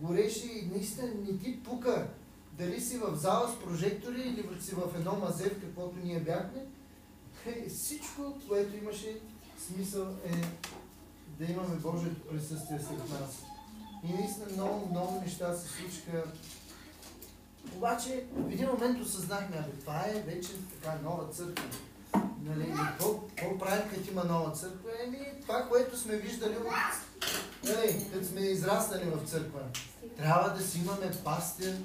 гореше 0.00 0.46
и 0.46 0.68
наистина 0.72 1.08
не 1.28 1.38
ти 1.38 1.62
пука 1.62 2.08
дали 2.52 2.80
си 2.80 2.98
в 2.98 3.16
зала 3.16 3.48
с 3.48 3.64
прожектори 3.64 4.20
или 4.20 4.62
си 4.62 4.74
в 4.74 4.96
едно 4.96 5.12
мазе, 5.16 5.50
в 5.50 5.60
каквото 5.60 5.96
ние 6.04 6.20
бяхме. 6.20 6.66
Е, 7.46 7.68
всичко, 7.68 8.38
което 8.48 8.76
имаше 8.76 9.20
смисъл 9.66 10.06
е 10.24 10.44
да 11.38 11.52
имаме 11.52 11.76
Божието 11.76 12.28
присъствие 12.28 12.78
сред 12.78 13.20
нас. 13.20 13.42
И 14.08 14.12
наистина 14.12 14.46
много, 14.52 14.88
много 14.90 15.20
неща 15.24 15.54
се 15.54 15.68
случиха. 15.68 16.24
Обаче 17.76 18.24
в 18.36 18.52
един 18.52 18.68
момент 18.68 19.00
осъзнахме, 19.00 19.56
абе 19.56 19.70
това 19.80 20.04
е 20.06 20.22
вече 20.26 20.48
така 20.74 20.98
нова 21.02 21.32
църква. 21.32 21.64
Нали, 22.44 22.74
какво 22.88 23.20
правим, 23.58 23.90
като 23.90 24.10
има 24.10 24.24
нова 24.24 24.52
църква? 24.52 24.90
Еми, 25.06 25.18
това, 25.42 25.68
което 25.68 25.98
сме 25.98 26.16
виждали. 26.16 26.56
Нали, 27.64 28.06
като 28.12 28.26
сме 28.26 28.40
израснали 28.40 29.04
в 29.04 29.30
църква. 29.30 29.60
Трябва 30.16 30.50
да 30.50 30.64
си 30.64 30.78
имаме 30.78 31.10
пастир, 31.24 31.76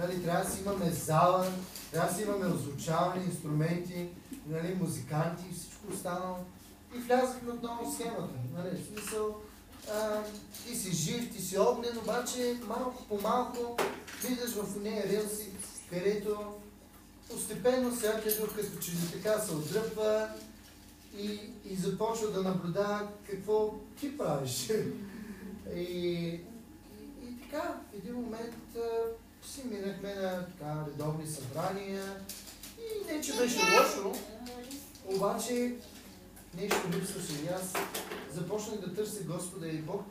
нали, 0.00 0.22
трябва 0.22 0.44
да 0.44 0.50
си 0.50 0.60
имаме 0.60 0.90
зала, 0.90 1.46
трябва 1.92 2.10
да 2.10 2.16
си 2.16 2.22
имаме 2.22 2.46
озвучавани 2.46 3.24
инструменти, 3.24 4.08
нали, 4.46 4.76
музиканти 4.80 5.44
и 5.50 5.54
всичко 5.54 5.92
останало. 5.92 6.36
И 6.96 6.98
влязахме 6.98 7.52
отново 7.52 7.90
в 7.90 7.94
схемата. 7.94 8.34
Нали, 8.56 8.76
в 8.76 8.86
смисъл, 8.86 9.36
а, 9.92 10.22
ти 10.66 10.76
си 10.76 10.92
жив, 10.92 11.32
ти 11.32 11.42
си 11.42 11.58
огнен, 11.58 11.98
обаче 11.98 12.60
малко 12.68 13.04
по 13.08 13.20
малко 13.20 13.76
влизаш 14.22 14.50
в 14.50 14.82
нея 14.82 15.08
релси, 15.08 15.48
където 15.90 16.54
постепенно 17.30 17.96
всякия 17.96 18.40
дух 18.40 18.56
като 18.56 18.82
че 18.82 18.90
ли 18.90 19.12
така 19.12 19.38
се 19.38 19.54
отдръпва 19.54 20.28
и, 21.18 21.40
и 21.64 21.76
започва 21.76 22.30
да 22.30 22.42
наблюдава 22.42 23.08
какво 23.30 23.74
ти 24.00 24.18
правиш. 24.18 24.70
и, 25.74 25.80
и, 25.80 26.28
и 27.22 27.40
така, 27.42 27.80
в 27.92 27.94
един 27.94 28.14
момент 28.14 28.54
си 29.50 29.62
минахме 29.64 30.14
на 30.14 30.46
така, 30.46 30.84
редовни 30.86 31.26
събрания 31.26 32.24
и 32.78 33.12
не, 33.12 33.20
че 33.20 33.36
беше 33.36 33.58
лошо, 33.58 34.18
обаче 35.04 35.76
нещо 36.54 36.88
липсваше 36.92 37.32
и 37.44 37.48
аз 37.48 37.72
започнах 38.32 38.80
да 38.80 38.94
търся 38.94 39.24
Господа 39.24 39.68
и 39.68 39.78
Бог 39.78 40.04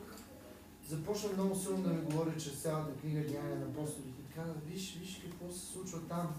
започна 0.88 1.28
много 1.32 1.56
силно 1.56 1.82
да 1.82 1.88
ми 1.90 2.02
говори 2.02 2.40
чрез 2.40 2.52
цялата 2.52 3.00
книга 3.00 3.20
Деяния 3.20 3.58
на 3.58 3.64
апостолите. 3.64 4.22
Каза, 4.34 4.52
виж, 4.66 4.98
виж 5.00 5.20
какво 5.24 5.54
се 5.54 5.72
случва 5.72 5.98
там. 6.08 6.34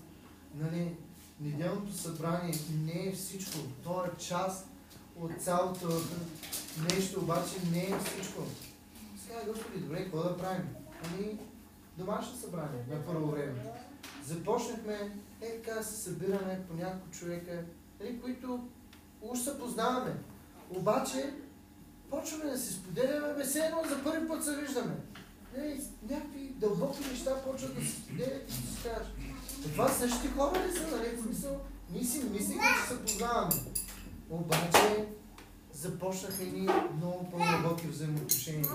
Нали, 0.55 0.95
неделното 1.41 1.93
събрание 1.93 2.53
не 2.85 3.07
е 3.07 3.11
всичко. 3.11 3.57
То 3.83 4.05
е 4.05 4.19
част 4.19 4.67
от 5.19 5.31
цялото 5.41 6.01
нещо, 6.89 7.19
обаче 7.19 7.55
не 7.71 7.83
е 7.83 7.99
всичко. 7.99 8.43
Сега, 9.23 9.39
Господи, 9.47 9.79
добре, 9.79 10.03
какво 10.03 10.17
да 10.17 10.37
правим? 10.37 10.67
Ами, 11.03 11.37
домашно 12.01 12.37
събрание 12.37 12.83
на 12.89 13.05
първо 13.05 13.31
време. 13.31 13.53
Започнахме, 14.25 15.11
е 15.41 15.61
така 15.61 15.83
се 15.83 16.01
събираме 16.01 16.61
по 16.69 16.73
няколко 16.73 17.11
човека, 17.11 17.63
нали, 17.99 18.21
които 18.21 18.67
уж 19.21 19.39
се 19.39 19.59
познаваме. 19.59 20.15
Обаче, 20.69 21.33
почваме 22.09 22.51
да 22.51 22.57
си 22.57 22.73
споделяме, 22.73 23.33
бе, 23.33 23.59
едно 23.59 23.83
за 23.89 24.03
първи 24.03 24.27
път 24.27 24.43
се 24.43 24.55
виждаме. 24.55 24.95
Не, 25.57 25.79
някакви 26.09 26.53
дълбоки 26.55 27.09
неща 27.11 27.43
почват 27.43 27.75
да 27.75 27.81
се 27.81 27.91
споделят 27.91 28.49
и 28.49 28.53
си 28.53 28.83
кажеш. 28.83 29.07
Това 29.63 29.89
същите 29.89 30.27
хора 30.27 30.59
ли 30.67 30.77
са, 30.77 30.97
нали? 30.97 31.15
В 31.15 31.23
смисъл, 31.23 31.61
ние 31.91 32.03
си 32.03 32.23
мислихме, 32.23 32.67
че 32.81 32.93
се 32.93 33.01
познаваме. 33.01 33.55
Обаче 34.29 35.07
започнаха 35.73 36.43
ни 36.43 36.69
много 36.97 37.29
по-дълбоки 37.29 37.87
взаимоотношения. 37.87 38.69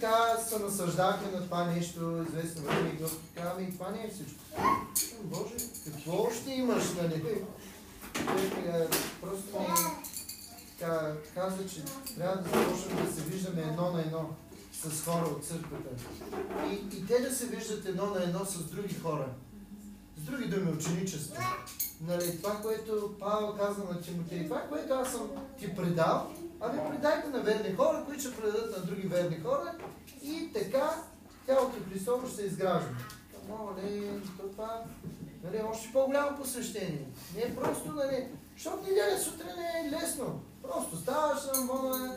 Така 0.00 0.36
се 0.48 0.58
насъждавахме 0.58 1.30
на 1.30 1.44
това 1.44 1.64
нещо, 1.64 2.24
известно 2.28 2.62
време 2.62 2.88
и 2.88 3.02
Господ 3.02 3.20
казваме, 3.34 3.62
и 3.62 3.72
това 3.72 3.90
не 3.90 4.04
е 4.04 4.10
всичко. 4.10 4.40
Боже, 5.22 5.54
какво 5.84 6.22
още 6.22 6.50
имаш, 6.50 6.84
нали? 7.02 7.22
Той 7.22 7.44
просто 9.20 9.60
ми 9.60 9.66
така, 10.78 11.12
казва, 11.34 11.66
че 11.68 11.82
трябва 12.16 12.36
да 12.36 12.42
започнем 12.42 13.06
да 13.06 13.12
се 13.12 13.20
виждаме 13.20 13.62
едно 13.62 13.90
на 13.90 14.00
едно 14.00 14.30
с 14.72 15.04
хора 15.04 15.24
от 15.26 15.44
църквата. 15.44 15.90
И, 16.70 16.96
и 16.96 17.06
те 17.06 17.18
да 17.20 17.34
се 17.34 17.46
виждат 17.46 17.86
едно 17.86 18.06
на 18.06 18.22
едно 18.22 18.44
с 18.44 18.64
други 18.64 18.94
хора. 18.94 19.28
Други 20.26 20.48
думи, 20.48 20.72
ученичество. 20.72 21.42
Нали, 22.00 22.42
това, 22.42 22.62
което 22.62 23.14
Павел 23.20 23.54
каза 23.56 23.84
на 23.84 24.00
Тимотей, 24.00 24.44
това, 24.44 24.60
което 24.68 24.94
аз 24.94 25.12
съм 25.12 25.30
ти 25.58 25.76
предал, 25.76 26.30
ами 26.60 26.80
предайте 26.90 27.28
на 27.28 27.40
верни 27.42 27.76
хора, 27.76 28.04
които 28.06 28.20
ще 28.20 28.36
предадат 28.36 28.76
на 28.78 28.84
други 28.84 29.08
верни 29.08 29.40
хора 29.40 29.74
и 30.22 30.50
така 30.52 31.02
тялото 31.46 31.76
Христово 31.90 32.26
ще 32.26 32.36
се 32.36 32.42
изгражда. 32.42 32.88
Моля, 33.48 33.74
това 34.38 34.84
нали, 35.44 35.62
още 35.70 35.92
по-голямо 35.92 36.36
посвещение. 36.36 37.08
Не 37.36 37.42
е 37.42 37.56
просто, 37.56 37.92
нали, 37.92 38.28
защото 38.56 38.82
неделя 38.82 39.18
сутрин 39.18 39.48
е 39.48 39.90
лесно. 39.90 40.40
Просто 40.62 40.96
ставаш 40.96 41.38
на 41.54 41.60
мона, 41.60 42.16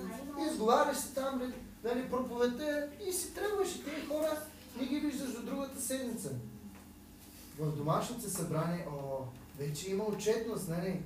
изговаряш 0.52 0.98
се 0.98 1.14
там, 1.14 1.54
нали, 1.84 2.10
проповедта 2.10 2.88
и 3.08 3.14
си 3.14 3.34
тръгваш 3.34 3.76
и 3.76 3.84
тези 3.84 4.08
хора 4.08 4.38
не 4.80 4.86
ги 4.86 5.00
виждаш 5.00 5.32
до 5.32 5.42
другата 5.42 5.82
седмица. 5.82 6.30
В 7.60 7.76
домашните 7.76 8.30
събрание, 8.30 8.88
о, 8.90 9.24
вече 9.60 9.92
има 9.92 10.04
отчетност, 10.04 10.70
нали? 10.70 11.02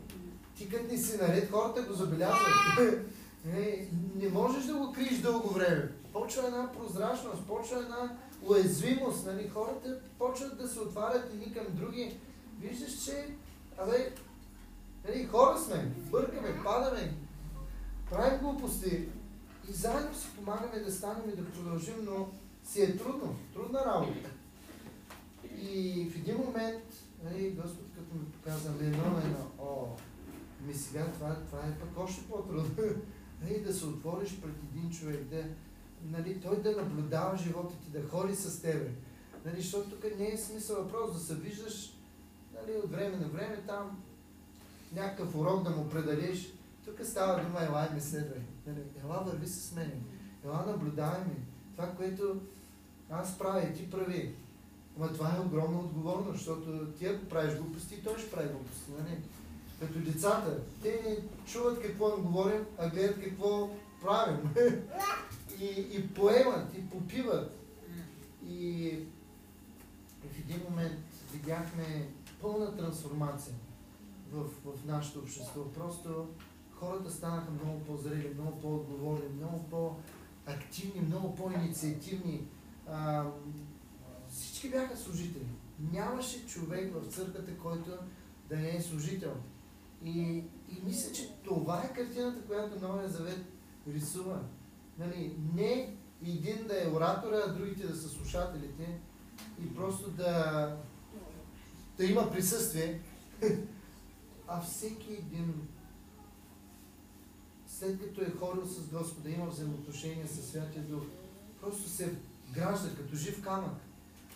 Ти 0.55 0.69
като 0.69 0.91
не 0.91 0.97
си 0.97 1.17
наред, 1.17 1.51
хората 1.51 1.81
го 1.81 1.93
забелязват. 1.93 2.79
не, 3.45 3.87
не 4.15 4.29
можеш 4.29 4.65
да 4.65 4.73
го 4.73 4.93
криеш 4.93 5.17
дълго 5.17 5.49
време. 5.49 5.91
Почва 6.13 6.47
една 6.47 6.71
прозрачност, 6.71 7.47
почва 7.47 7.79
една 7.79 8.17
уязвимост, 8.41 9.25
нали? 9.25 9.49
Хората 9.49 9.99
почват 10.19 10.57
да 10.57 10.67
се 10.67 10.79
отварят 10.79 11.33
едни 11.33 11.53
към 11.53 11.65
други. 11.69 12.17
Виждаш, 12.59 13.03
че, 13.05 13.27
абе, 13.77 14.13
нали, 15.07 15.25
хора 15.25 15.59
сме, 15.59 15.91
бъркаме, 16.11 16.63
падаме, 16.63 17.13
правим 18.09 18.39
глупости 18.39 19.07
и 19.69 19.73
заедно 19.73 20.15
си 20.15 20.27
помагаме 20.35 20.79
да 20.79 20.91
станем 20.91 21.29
и 21.29 21.35
да 21.35 21.51
продължим, 21.51 21.95
но 22.01 22.27
си 22.63 22.81
е 22.81 22.97
трудно, 22.97 23.35
трудна 23.53 23.85
работа. 23.85 24.29
И 25.71 26.09
в 26.09 26.15
един 26.15 26.37
момент, 26.37 26.83
нали, 27.23 27.51
Господ 27.51 27.85
като 27.95 28.15
ми 28.15 28.31
показа 28.31 28.69
едно 28.81 29.11
на 29.11 29.23
едно, 29.23 29.47
о, 29.59 29.87
ми 30.67 30.73
сега 30.73 31.05
това, 31.11 31.35
това 31.35 31.59
е 31.59 31.79
пък 31.79 31.97
още 31.97 32.27
по-трудно. 32.29 32.75
нали, 33.41 33.61
да 33.61 33.73
се 33.73 33.85
отвориш 33.85 34.41
пред 34.41 34.55
един 34.71 34.91
човек, 34.91 35.23
да, 35.23 35.43
нали, 36.03 36.39
той 36.39 36.61
да 36.61 36.71
наблюдава 36.71 37.37
живота 37.37 37.75
ти, 37.75 37.89
да 37.89 38.07
ходи 38.07 38.35
с 38.35 38.61
тебе. 38.61 38.91
Нали, 39.45 39.61
защото 39.61 39.89
тук 39.89 40.19
не 40.19 40.27
е 40.27 40.37
смисъл 40.37 40.83
въпрос 40.83 41.13
да 41.13 41.19
се 41.19 41.35
виждаш 41.35 41.97
нали, 42.53 42.77
от 42.77 42.91
време 42.91 43.17
на 43.17 43.27
време 43.27 43.63
там 43.67 44.03
някакъв 44.93 45.35
урок 45.35 45.63
да 45.63 45.69
му 45.69 45.89
предадеш. 45.89 46.53
Тук 46.85 46.99
става 47.03 47.43
дума, 47.43 47.63
ела 47.63 47.89
ме 47.93 48.01
следвай. 48.01 48.41
Нали, 48.67 48.79
ела 49.03 49.23
върви 49.25 49.47
с 49.47 49.75
мен. 49.75 50.03
Ела 50.45 50.65
наблюдай 50.67 51.19
ме. 51.19 51.35
Това, 51.75 51.91
което 51.91 52.41
аз 53.09 53.37
правя 53.37 53.63
и 53.63 53.73
ти 53.73 53.89
прави. 53.89 54.35
Ама 54.97 55.13
това 55.13 55.35
е 55.35 55.45
огромна 55.45 55.79
отговорност, 55.79 56.37
защото 56.37 56.87
ти 56.91 57.05
ако 57.05 57.25
правиш 57.25 57.55
глупости, 57.55 58.03
той 58.03 58.19
ще 58.19 58.31
прави 58.31 58.49
глупости. 58.49 58.91
Нали? 58.99 59.17
Като 59.79 59.99
децата, 59.99 60.59
те 60.81 61.01
не 61.05 61.17
чуват 61.45 61.81
какво 61.81 62.17
им 62.17 62.23
говорим, 62.23 62.65
а 62.77 62.89
гледат 62.89 63.23
какво 63.23 63.69
правим. 64.01 64.49
и, 65.61 65.65
и 65.65 66.07
поемат, 66.13 66.73
и 66.77 66.89
попиват. 66.89 67.59
И 68.47 68.91
в 70.31 70.39
един 70.39 70.61
момент 70.69 70.99
видяхме 71.33 72.09
пълна 72.41 72.77
трансформация 72.77 73.55
в, 74.31 74.43
в 74.43 74.85
нашето 74.85 75.19
общество. 75.19 75.71
Просто 75.71 76.27
хората 76.71 77.11
станаха 77.11 77.51
много 77.51 77.79
по-зрели, 77.79 78.33
много 78.33 78.59
по-отговорни, 78.61 79.29
много 79.37 79.63
по-активни, 79.69 81.01
много 81.01 81.35
по-инициативни. 81.35 82.47
Всички 84.63 84.77
бяха 84.77 84.97
служители. 84.97 85.45
Нямаше 85.91 86.45
човек 86.47 86.93
в 86.93 87.13
църквата, 87.13 87.57
който 87.57 87.91
да 88.49 88.55
не 88.55 88.75
е 88.75 88.81
служител. 88.81 89.33
И, 90.03 90.11
и 90.69 90.81
мисля, 90.83 91.11
че 91.11 91.29
това 91.43 91.83
е 91.83 91.93
картината, 91.93 92.41
която 92.41 92.87
Новия 92.87 93.09
Завет 93.09 93.45
рисува. 93.87 94.39
Нали, 94.99 95.35
не 95.55 95.95
един 96.25 96.67
да 96.67 96.83
е 96.83 96.91
оратора, 96.91 97.43
а 97.47 97.53
другите 97.53 97.87
да 97.87 97.95
са 97.95 98.09
слушателите 98.09 98.99
и 99.63 99.75
просто 99.75 100.11
да, 100.11 100.77
да 101.97 102.05
има 102.05 102.31
присъствие, 102.31 103.01
а 104.47 104.61
всеки 104.61 105.13
един, 105.13 105.67
след 107.67 108.01
като 108.01 108.21
е 108.21 108.31
ходил 108.39 108.65
с 108.65 108.87
Господа, 108.87 109.29
има 109.29 109.45
взаимоотношения 109.45 110.27
с 110.27 110.51
Святия 110.51 110.83
Дух, 110.83 111.03
просто 111.61 111.89
се 111.89 112.15
гражда 112.53 112.95
като 112.95 113.15
жив 113.15 113.43
камък 113.43 113.73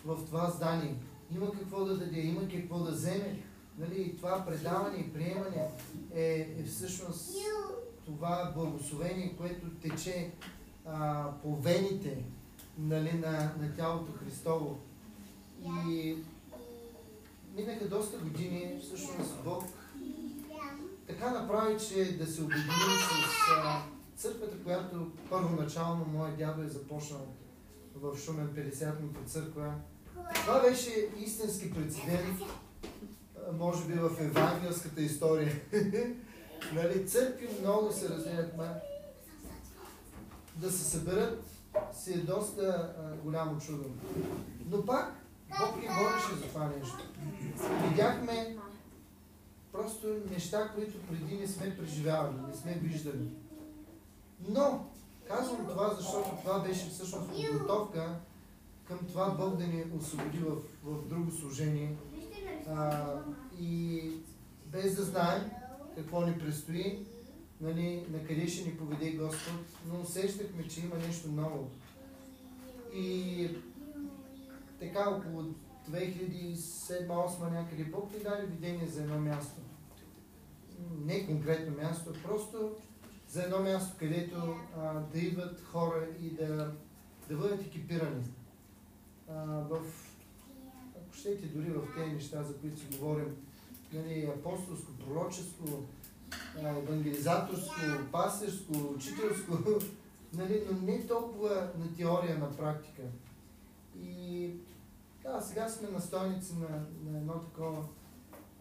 в 0.04 0.26
това 0.26 0.50
здание. 0.50 0.94
Има 1.36 1.52
какво 1.52 1.84
да 1.84 1.98
даде, 1.98 2.20
има 2.20 2.48
какво 2.48 2.78
да 2.78 2.90
вземе. 2.90 3.42
Нали, 3.78 4.16
това 4.16 4.44
предаване 4.46 4.98
и 4.98 5.12
приемане 5.12 5.68
е, 6.14 6.54
е 6.58 6.64
всъщност 6.64 7.36
това 8.04 8.52
благословение, 8.56 9.34
което 9.38 9.70
тече 9.70 10.30
а, 10.86 11.26
по 11.42 11.56
вените 11.56 12.24
нали, 12.78 13.12
на, 13.12 13.30
на 13.60 13.74
тялото 13.76 14.12
Христово. 14.12 14.78
И 15.88 16.16
минаха 17.56 17.88
доста 17.88 18.18
години, 18.18 18.80
всъщност 18.82 19.42
Бог 19.44 19.64
така 21.08 21.30
направи, 21.30 21.78
че 21.88 22.18
да 22.18 22.26
се 22.26 22.42
обединим 22.42 22.68
с 22.68 23.50
а, 23.64 23.82
църквата, 24.16 24.56
която 24.64 25.10
първоначално 25.30 26.04
моят 26.04 26.38
дядо 26.38 26.62
е 26.62 26.68
започнал 26.68 27.26
в 27.94 28.18
Шумен 28.18 28.48
50-ната 28.48 29.24
църква. 29.26 29.74
Това 30.34 30.60
беше 30.62 31.08
истински 31.18 31.74
прецедент, 31.74 32.38
може 33.52 33.84
би 33.84 33.92
в 33.92 34.10
евангелската 34.20 35.02
история. 35.02 35.60
нали, 36.74 37.08
църкви 37.08 37.48
много 37.60 37.92
се 37.92 38.08
развивахме. 38.08 38.68
Да 40.56 40.70
се 40.70 40.84
съберат 40.84 41.58
си 41.92 42.12
е 42.12 42.16
доста 42.16 42.94
а, 42.98 43.16
голямо 43.16 43.60
чудо. 43.60 43.84
Но 44.66 44.86
пак 44.86 45.12
Бог 45.60 45.76
ни 45.76 45.88
бореше 45.88 46.34
за 46.36 46.48
това 46.48 46.66
нещо. 46.66 46.98
Видяхме 47.88 48.56
просто 49.72 50.06
неща, 50.30 50.72
които 50.74 50.98
преди 51.06 51.36
не 51.36 51.46
сме 51.46 51.76
преживявали, 51.76 52.36
не 52.48 52.54
сме 52.54 52.72
виждали. 52.72 53.28
Но, 54.48 54.90
казвам 55.28 55.66
това, 55.66 55.94
защото 55.94 56.30
това 56.44 56.58
беше 56.58 56.88
всъщност 56.88 57.30
подготовка 57.30 58.20
към 58.84 58.98
това 58.98 59.30
Бог 59.30 59.56
да 59.56 59.66
ни 59.66 59.84
освободи 59.98 60.38
в, 60.38 60.56
в 60.84 61.08
друго 61.08 61.30
служение. 61.30 61.96
А, 62.68 63.14
и 63.60 64.02
без 64.66 64.96
да 64.96 65.02
знаем 65.02 65.50
какво 65.96 66.20
ни 66.20 66.38
предстои, 66.38 67.06
нали, 67.60 68.06
на 68.10 68.24
къде 68.24 68.48
ще 68.48 68.68
ни 68.68 68.76
поведе 68.76 69.10
Господ, 69.10 69.66
но 69.86 70.00
усещахме, 70.00 70.68
че 70.68 70.80
има 70.80 70.96
нещо 70.96 71.28
ново. 71.28 71.70
И 72.94 73.48
така 74.80 75.10
около 75.10 75.44
2007-2008 75.90 77.50
някъде 77.50 77.84
Бог 77.84 78.12
ни 78.12 78.22
даде 78.22 78.46
видение 78.46 78.86
за 78.86 79.02
едно 79.02 79.18
място. 79.18 79.60
Не 81.04 81.26
конкретно 81.26 81.76
място, 81.76 82.12
просто 82.24 82.76
за 83.28 83.42
едно 83.42 83.58
място, 83.58 83.96
където 83.98 84.56
а, 84.76 85.00
да 85.00 85.18
идват 85.18 85.60
хора 85.60 86.06
и 86.20 86.30
да, 86.30 86.72
да 87.28 87.36
бъдат 87.36 87.60
екипирани. 87.60 88.24
А, 89.30 89.34
в, 89.44 89.80
ако 90.96 91.14
щете 91.14 91.46
дори 91.46 91.70
в 91.70 91.82
тези 91.96 92.10
неща, 92.10 92.42
за 92.42 92.56
които 92.56 92.78
си 92.78 92.86
говорим, 92.98 93.36
нали, 93.92 94.32
апостолско, 94.36 94.92
пророческо, 94.92 95.64
евангелизаторско, 96.58 97.74
пасерско, 98.12 98.72
учителско, 98.96 99.58
нали, 100.34 100.62
но 100.70 100.86
не 100.86 101.06
толкова 101.06 101.70
на 101.78 101.96
теория, 101.96 102.38
на 102.38 102.56
практика. 102.56 103.02
И 104.02 104.50
да, 105.22 105.40
сега 105.40 105.68
сме 105.68 105.88
настойници 105.88 106.54
на, 106.54 106.86
на 107.10 107.18
едно 107.18 107.32
такова 107.40 107.84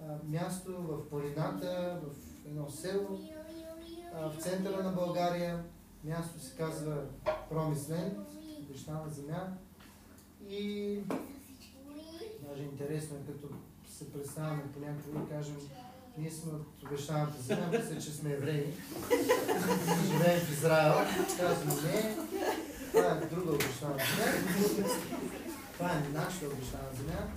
а, 0.01 0.17
място 0.23 0.71
в 0.81 1.09
планината, 1.09 2.01
в 2.03 2.45
едно 2.47 2.69
село, 2.69 3.19
в 4.21 4.41
центъра 4.41 4.83
на 4.83 4.91
България. 4.91 5.63
Място 6.03 6.39
се 6.39 6.55
казва 6.57 7.03
Промислен, 7.49 8.25
обещана 8.59 9.09
земя. 9.09 9.47
И 10.49 10.99
даже 12.49 12.63
интересно 12.63 13.17
е, 13.17 13.31
като 13.31 13.53
се 13.89 14.13
представяме 14.13 14.63
понякога 14.73 15.19
и 15.25 15.29
кажем, 15.29 15.57
ние 16.17 16.31
сме 16.31 16.51
от 16.51 16.83
обещаната 16.85 17.41
земя, 17.41 17.67
мисля, 17.71 18.01
че 18.01 18.11
сме 18.11 18.31
евреи. 18.31 18.63
Живеем 20.07 20.39
в 20.39 20.51
Израел. 20.51 20.93
Казвам, 21.37 21.83
не, 21.83 22.17
това 22.91 23.11
е 23.11 23.25
друга 23.25 23.51
обещана 23.51 23.95
земя. 23.97 24.87
Това 25.73 25.91
е 25.91 26.09
нашата 26.13 26.45
обещана 26.45 26.89
земя. 26.97 27.27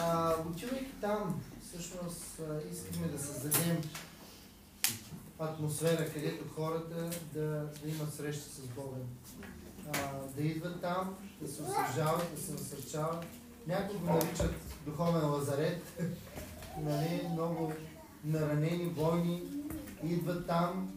А, 0.00 0.34
отивайки 0.50 0.92
там, 1.00 1.42
всъщност 1.62 2.40
искаме 2.72 3.06
да 3.06 3.18
създадем 3.18 3.80
атмосфера, 5.38 6.12
където 6.12 6.54
хората 6.54 7.10
да, 7.32 7.70
да 7.82 7.88
имат 7.88 8.14
среща 8.14 8.50
с 8.50 8.66
Бога. 8.66 8.96
Да 10.36 10.42
идват 10.42 10.80
там, 10.80 11.16
да 11.40 11.48
се 11.48 11.62
освежават, 11.62 12.34
да 12.34 12.40
се 12.40 12.52
насърчават. 12.52 13.26
Някои 13.66 13.98
го 13.98 14.06
наричат 14.06 14.54
духовен 14.86 15.30
лазарет. 15.30 15.82
нали, 16.82 17.28
много 17.32 17.72
наранени, 18.24 18.86
бойни 18.90 19.42
идват 20.04 20.46
там 20.46 20.90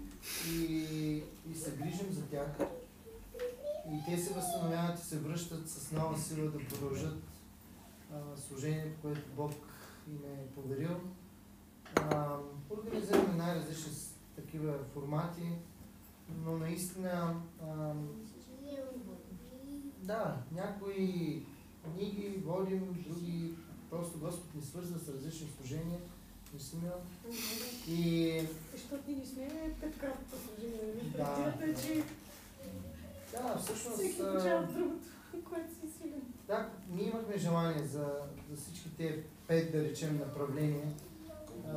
и, 0.52 1.24
и 1.52 1.56
се 1.56 1.72
грижим 1.72 2.12
за 2.12 2.22
тях. 2.22 2.48
И 3.92 4.06
те 4.06 4.18
се 4.18 4.34
възстановяват 4.34 5.00
и 5.00 5.06
се 5.06 5.20
връщат 5.20 5.70
с 5.70 5.92
нова 5.92 6.18
сила 6.18 6.52
да 6.52 6.68
продължат 6.68 7.24
а, 8.14 8.18
служението, 8.48 9.02
което 9.02 9.22
Бог 9.36 9.52
им 10.08 10.20
е 10.34 10.48
поверил. 10.56 11.00
А, 11.96 12.36
организираме 12.70 13.38
най-различни 13.38 13.94
такива 14.38 14.74
формати, 14.94 15.52
но 16.46 16.58
наистина 16.58 17.42
а, 17.64 17.94
да, 20.02 20.38
някои 20.52 21.44
книги 21.84 22.42
водим, 22.46 23.06
други 23.08 23.54
просто 23.90 24.20
Господ 24.20 24.56
ни 24.56 24.62
свързва 24.62 25.00
с 25.00 25.10
различни 25.10 25.48
служения. 25.58 26.00
Наистина. 26.54 26.92
И... 27.88 28.42
Защото 28.72 29.12
ние 29.12 29.26
сме 29.26 29.76
петкратното 29.82 30.36
служение. 30.46 30.94
Да. 31.18 31.36
Идеята 31.40 31.66
е, 31.66 31.76
че 31.76 32.04
Да, 33.32 33.58
всъщност... 33.58 33.98
всеки 33.98 34.18
получава 34.18 34.68
другото, 34.68 35.06
което 35.50 35.74
си 35.74 35.98
силен. 35.98 36.22
Да, 36.48 36.70
ние 36.90 37.08
имахме 37.08 37.38
желание 37.38 37.84
за, 37.84 38.14
за 38.50 38.58
всички 38.58 38.96
тези 38.98 39.24
пет, 39.48 39.72
да 39.72 39.84
речем, 39.84 40.18
направления. 40.18 40.94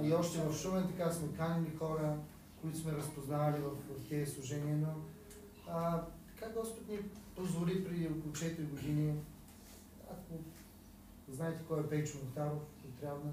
И 0.03 0.13
още 0.13 0.39
в 0.39 0.55
Шумен 0.55 0.89
така 0.89 1.13
сме 1.13 1.37
канили 1.37 1.77
хора, 1.77 2.17
които 2.63 2.79
сме 2.79 2.93
разпознавали 2.93 3.63
в, 3.63 4.09
тези 4.09 4.33
служения, 4.33 4.77
но 4.77 4.95
а, 5.69 6.03
така 6.27 6.53
Господ 6.53 6.89
ни 6.89 6.99
позволи 7.37 7.85
преди 7.85 8.07
около 8.07 8.35
4 8.35 8.71
години, 8.71 9.15
ако 10.11 10.35
знаете 11.29 11.65
кой 11.69 11.81
е 11.81 11.89
Пейчо 11.89 12.19
Мухтаров 12.25 12.63
от 12.85 13.01
Трявна, 13.01 13.33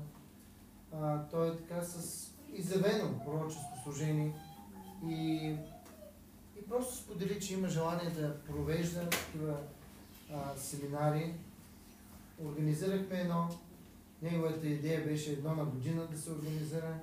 а, 0.93 1.23
той 1.31 1.49
е 1.49 1.57
така 1.57 1.81
с 1.83 2.27
изявено 2.53 3.19
пророческо 3.25 3.77
служение 3.83 4.33
и, 5.05 5.55
и 6.59 6.69
просто 6.69 6.95
сподели, 6.95 7.41
че 7.41 7.53
има 7.53 7.67
желание 7.67 8.09
да 8.09 8.39
провежда 8.39 9.09
такива 9.09 9.57
а, 10.33 10.55
семинари. 10.57 11.33
Организирахме 12.45 13.19
едно. 13.19 13.49
Неговата 14.21 14.67
идея 14.67 15.05
беше 15.05 15.31
едно 15.31 15.55
на 15.55 15.65
година 15.65 16.07
да 16.11 16.17
се 16.17 16.31
организира. 16.31 16.99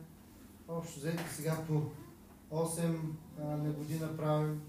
Общо 0.68 1.00
взето 1.00 1.22
сега 1.30 1.58
по 1.68 1.82
8 2.54 2.98
а, 3.38 3.44
на 3.44 3.72
година 3.72 4.16
правим 4.16 4.62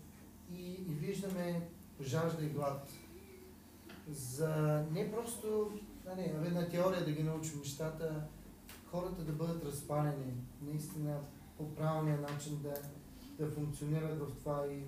и, 0.54 0.72
и 0.72 0.94
виждаме 0.94 1.70
жажда 2.02 2.46
и 2.46 2.50
глад. 2.50 2.90
За 4.10 4.84
не 4.92 5.12
просто 5.12 5.72
нали, 6.06 6.34
абе, 6.38 6.50
на 6.50 6.70
теория 6.70 7.06
да 7.06 7.12
ги 7.12 7.24
научим 7.24 7.60
нещата, 7.60 8.24
хората 8.86 9.24
да 9.24 9.32
бъдат 9.32 9.66
разпалени, 9.66 10.34
наистина 10.62 11.20
по 11.58 11.76
правилния 11.76 12.18
начин 12.18 12.60
да, 12.64 12.74
да 13.40 13.52
функционират 13.52 14.20
в 14.20 14.36
това 14.40 14.68
и 14.68 14.84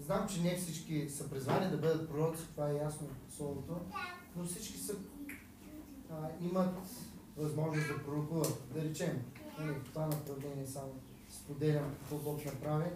Знам, 0.00 0.28
че 0.28 0.42
не 0.42 0.56
всички 0.56 1.08
са 1.08 1.30
призвани 1.30 1.70
да 1.70 1.76
бъдат 1.76 2.10
пророци, 2.10 2.42
това 2.50 2.70
е 2.70 2.74
ясно 2.74 3.06
от 3.06 3.34
Словото, 3.34 3.80
но 4.36 4.44
всички 4.44 4.78
са, 4.78 4.94
а, 6.10 6.28
имат 6.40 6.76
възможност 7.36 7.88
да 7.88 8.04
пророкуват. 8.04 8.62
Да 8.74 8.82
речем, 8.82 9.24
нали, 9.58 9.74
това 9.84 10.06
направление 10.06 10.66
само 10.66 10.92
споделям 11.30 11.94
какво 11.98 12.16
Бог 12.16 12.44
направи. 12.44 12.90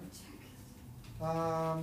А, 1.20 1.76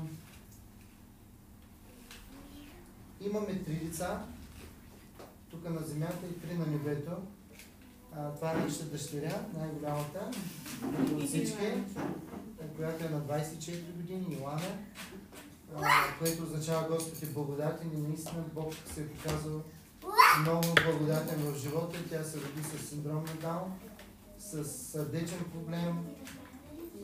имаме 3.22 3.64
три 3.64 3.74
деца, 3.74 4.26
тук 5.52 5.70
на 5.70 5.80
земята 5.80 6.28
и 6.32 6.40
три 6.42 6.54
на 6.58 6.66
небето. 6.66 7.12
А, 8.16 8.32
това 8.32 8.52
е 8.52 8.56
нашата 8.56 8.86
дъщеря, 8.86 9.46
най-голямата 9.58 10.32
от 11.14 11.28
всички, 11.28 11.66
която 12.76 13.06
е 13.06 13.10
на 13.10 13.22
24 13.22 13.92
години, 13.92 14.26
Илана, 14.30 14.78
което 16.20 16.44
означава 16.44 16.88
Господ 16.88 17.24
е 17.24 17.26
благодатен 17.26 17.92
и 17.94 18.02
наистина 18.02 18.44
Бог 18.54 18.74
се 18.94 19.02
е 19.02 19.08
показал 19.08 19.62
много 20.42 20.66
благодатен 20.86 21.38
в 21.40 21.58
живота. 21.58 21.98
Тя 22.10 22.24
се 22.24 22.38
роди 22.38 22.64
с 22.64 22.90
синдром 22.90 23.24
на 23.24 23.34
Даун, 23.42 23.74
с 24.40 24.64
сърдечен 24.64 25.46
проблем 25.54 26.06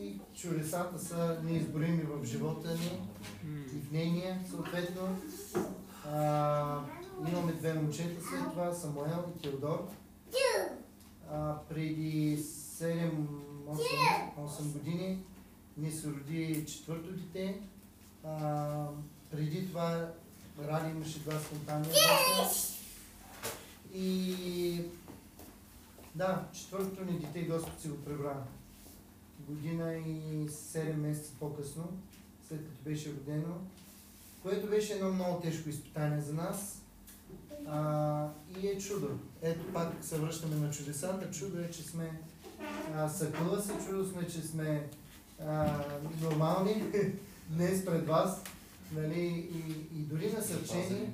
и 0.06 0.20
чудесата 0.36 0.99
са 0.99 1.39
неизборими 1.43 2.03
в 2.03 2.26
живота 2.26 2.74
ни 2.74 3.01
и 3.45 3.80
в 3.80 3.91
нейния 3.91 4.39
съответно. 4.49 5.18
А, 6.12 6.80
имаме 7.32 7.51
две 7.51 7.74
момчета 7.74 8.22
след 8.22 8.51
това, 8.51 8.74
Самуел 8.74 9.26
и 9.38 9.41
Теодор. 9.41 9.88
А, 11.32 11.58
преди 11.70 12.38
7-8 12.38 13.12
години 14.74 15.20
ни 15.78 15.91
се 15.91 16.08
роди 16.08 16.66
четвърто 16.68 17.12
дете. 17.12 17.62
А, 18.24 18.88
преди 19.32 19.68
това 19.68 20.12
Ради 20.64 20.89
имаше 20.89 21.20
два 21.20 21.39
спонтанни 21.39 21.88
аборта. 21.88 22.56
И 23.93 24.82
да, 26.16 26.43
четвъртото 26.53 27.06
ни 27.06 27.20
дете 27.20 27.41
Господ 27.41 27.82
си 27.82 27.88
го 27.88 27.97
пребра. 27.97 28.43
Година 29.48 29.93
и 29.93 30.50
7 30.50 30.96
месеца 30.96 31.32
по-късно, 31.39 31.84
след 32.48 32.60
като 32.60 32.89
беше 32.89 33.14
родено, 33.14 33.58
което 34.43 34.68
беше 34.68 34.93
едно 34.93 35.14
много 35.14 35.41
тежко 35.41 35.70
изпитание 35.70 36.22
за 36.22 36.34
нас. 36.34 36.82
А, 37.68 38.30
и 38.62 38.68
е 38.68 38.78
чудо. 38.78 39.10
Ето 39.41 39.74
пак 39.74 39.93
се 40.02 40.18
връщаме 40.18 40.56
на 40.56 40.72
чудесата. 40.72 41.32
Чудо 41.32 41.60
е, 41.60 41.72
че 41.72 41.84
сме 41.84 42.22
а, 42.96 43.10
съкъла 43.10 43.62
се, 43.62 43.74
чудо 43.88 44.10
сме, 44.10 44.28
че 44.28 44.41
сме 44.41 44.89
а, 45.46 45.80
нормални 46.22 46.84
днес 47.50 47.86
пред 47.86 48.08
вас. 48.08 48.41
Нали, 48.91 49.50
и, 49.56 49.72
и 50.00 50.02
дори 50.02 50.34
насърчени. 50.34 51.10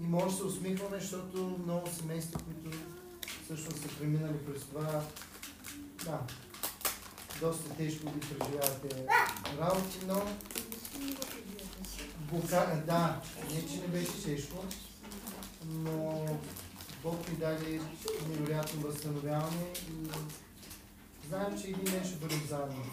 И 0.00 0.06
може 0.06 0.26
да 0.26 0.32
се 0.32 0.44
усмихваме, 0.44 1.00
защото 1.00 1.60
много 1.66 1.88
семейства, 1.88 2.40
които 2.40 2.78
всъщност 3.44 3.78
са 3.78 3.88
преминали 3.98 4.38
през 4.38 4.62
това, 4.62 5.02
доста 7.42 7.74
тежко 7.76 8.06
ги 8.06 8.20
преживявате 8.20 9.04
работи, 9.60 9.98
но 10.06 10.22
Бука... 12.18 12.82
Да, 12.86 13.20
не 13.50 13.66
че 13.66 13.80
не 13.80 13.86
беше 13.86 14.22
тежко, 14.24 14.64
но 15.66 16.26
Бог 17.02 17.28
ми 17.28 17.36
даде 17.36 17.80
невероятно 18.28 18.80
възстановяване 18.80 19.66
и 19.90 20.08
знаем, 21.28 21.60
че 21.62 21.68
един 21.68 21.84
ден 21.84 22.04
ще 22.04 22.16
бъдем 22.16 22.42
заедно. 22.48 22.84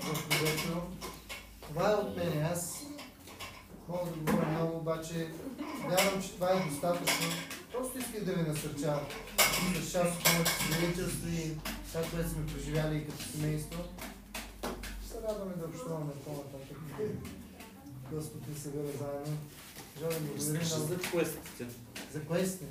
В. 0.00 0.82
Това 1.68 1.90
е 1.90 1.94
от 1.94 2.16
мен. 2.16 2.46
Аз 2.52 2.82
мога 3.88 4.10
да 4.10 4.32
говоря 4.32 4.50
много, 4.50 4.76
обаче 4.76 5.28
вярвам, 5.88 6.22
че 6.22 6.32
това 6.32 6.50
е 6.50 6.68
достатъчно. 6.68 7.26
Просто 7.72 7.98
исках 7.98 8.24
да 8.24 8.32
ви 8.32 8.42
насърчавам. 8.50 9.04
За 9.74 9.92
част 9.92 10.34
моето 10.34 10.50
свидетелство 10.50 11.28
и 11.28 11.56
това, 11.92 12.02
което 12.10 12.30
сме 12.30 12.46
преживяли 12.46 12.96
и 12.96 13.06
като 13.06 13.22
семейство. 13.22 13.84
Ще 15.00 15.08
се 15.08 15.22
радваме 15.28 15.54
да 15.56 15.64
общуваме 15.64 16.12
по-нататък. 16.24 16.78
Господ 18.12 18.48
ни 18.48 18.54
събира 18.56 18.82
заедно. 18.82 19.38
Желая 19.98 20.20
да 20.20 20.26
благодарим 20.26 20.60
на 20.60 20.78
за 20.78 20.98
квестите. 20.98 21.66
за 22.12 22.20
квестите. 22.20 22.66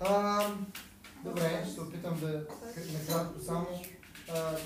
А, 0.00 0.44
добре, 1.24 1.66
ще 1.72 1.80
опитам 1.80 2.20
да 2.20 2.46
накратко 2.92 3.44
само. 3.44 3.66
А, 4.28 4.56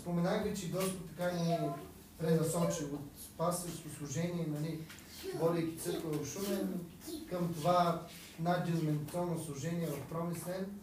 споменах 0.00 0.44
ви, 0.44 0.56
че 0.56 0.70
Господ 0.70 1.08
така 1.08 1.32
ни 1.32 1.58
пренасочи 2.18 2.84
от 2.84 3.36
пастирско 3.36 3.88
служение, 3.98 4.46
нали, 4.48 4.80
водейки 5.34 5.78
църква 5.78 6.10
в 6.10 6.26
Шумен, 6.26 6.80
към 7.30 7.54
това 7.54 8.06
надденоминационно 8.38 9.44
служение 9.44 9.86
в 9.86 10.08
Промислен. 10.08 10.79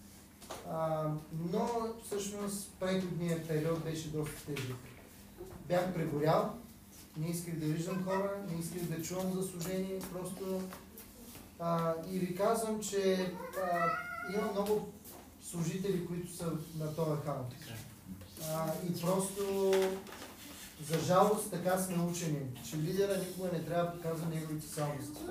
А, 0.71 1.05
но 1.51 1.69
всъщност 2.05 2.71
преходният 2.79 3.47
период 3.47 3.83
беше 3.83 4.07
доста 4.07 4.45
тежък. 4.45 4.77
Бях 5.67 5.93
прегорял, 5.93 6.53
не 7.17 7.27
исках 7.27 7.55
да 7.55 7.65
виждам 7.65 8.03
хора, 8.03 8.31
не 8.51 8.59
исках 8.59 8.81
да 8.81 9.01
чувам 9.01 9.33
за 9.33 9.47
служение, 9.47 9.99
просто 10.13 10.61
а, 11.59 11.93
и 12.11 12.19
ви 12.19 12.35
казвам, 12.35 12.79
че 12.83 13.31
а, 13.63 13.89
има 14.33 14.51
много 14.51 14.93
служители, 15.41 16.07
които 16.07 16.33
са 16.33 16.51
на 16.79 16.95
този 16.95 17.21
хаос. 17.25 17.47
А, 18.51 18.71
и 18.89 19.01
просто, 19.01 19.73
за 20.85 20.99
жалост, 20.99 21.51
така 21.51 21.77
сме 21.77 22.03
учени, 22.03 22.39
че 22.69 22.77
лидера 22.77 23.17
никога 23.17 23.49
не 23.53 23.65
трябва 23.65 23.83
да 23.83 23.93
показва 23.97 24.27
неговите 24.35 24.67
слабости. 24.67 25.21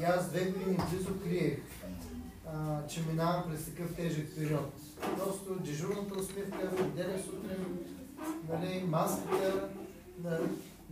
И 0.00 0.04
аз 0.04 0.28
две 0.30 0.44
години 0.44 0.78
близо 0.90 1.20
криех, 1.20 1.58
че 2.88 3.00
минавам 3.10 3.44
през 3.50 3.64
такъв 3.64 3.94
тежък 3.96 4.36
период. 4.36 4.72
Просто 5.18 5.54
дежурната 5.54 6.14
усмивка, 6.14 6.70
неделя 6.82 7.18
сутрин, 7.24 7.78
нали, 8.48 8.84
маската, 8.88 9.68
на 10.24 10.38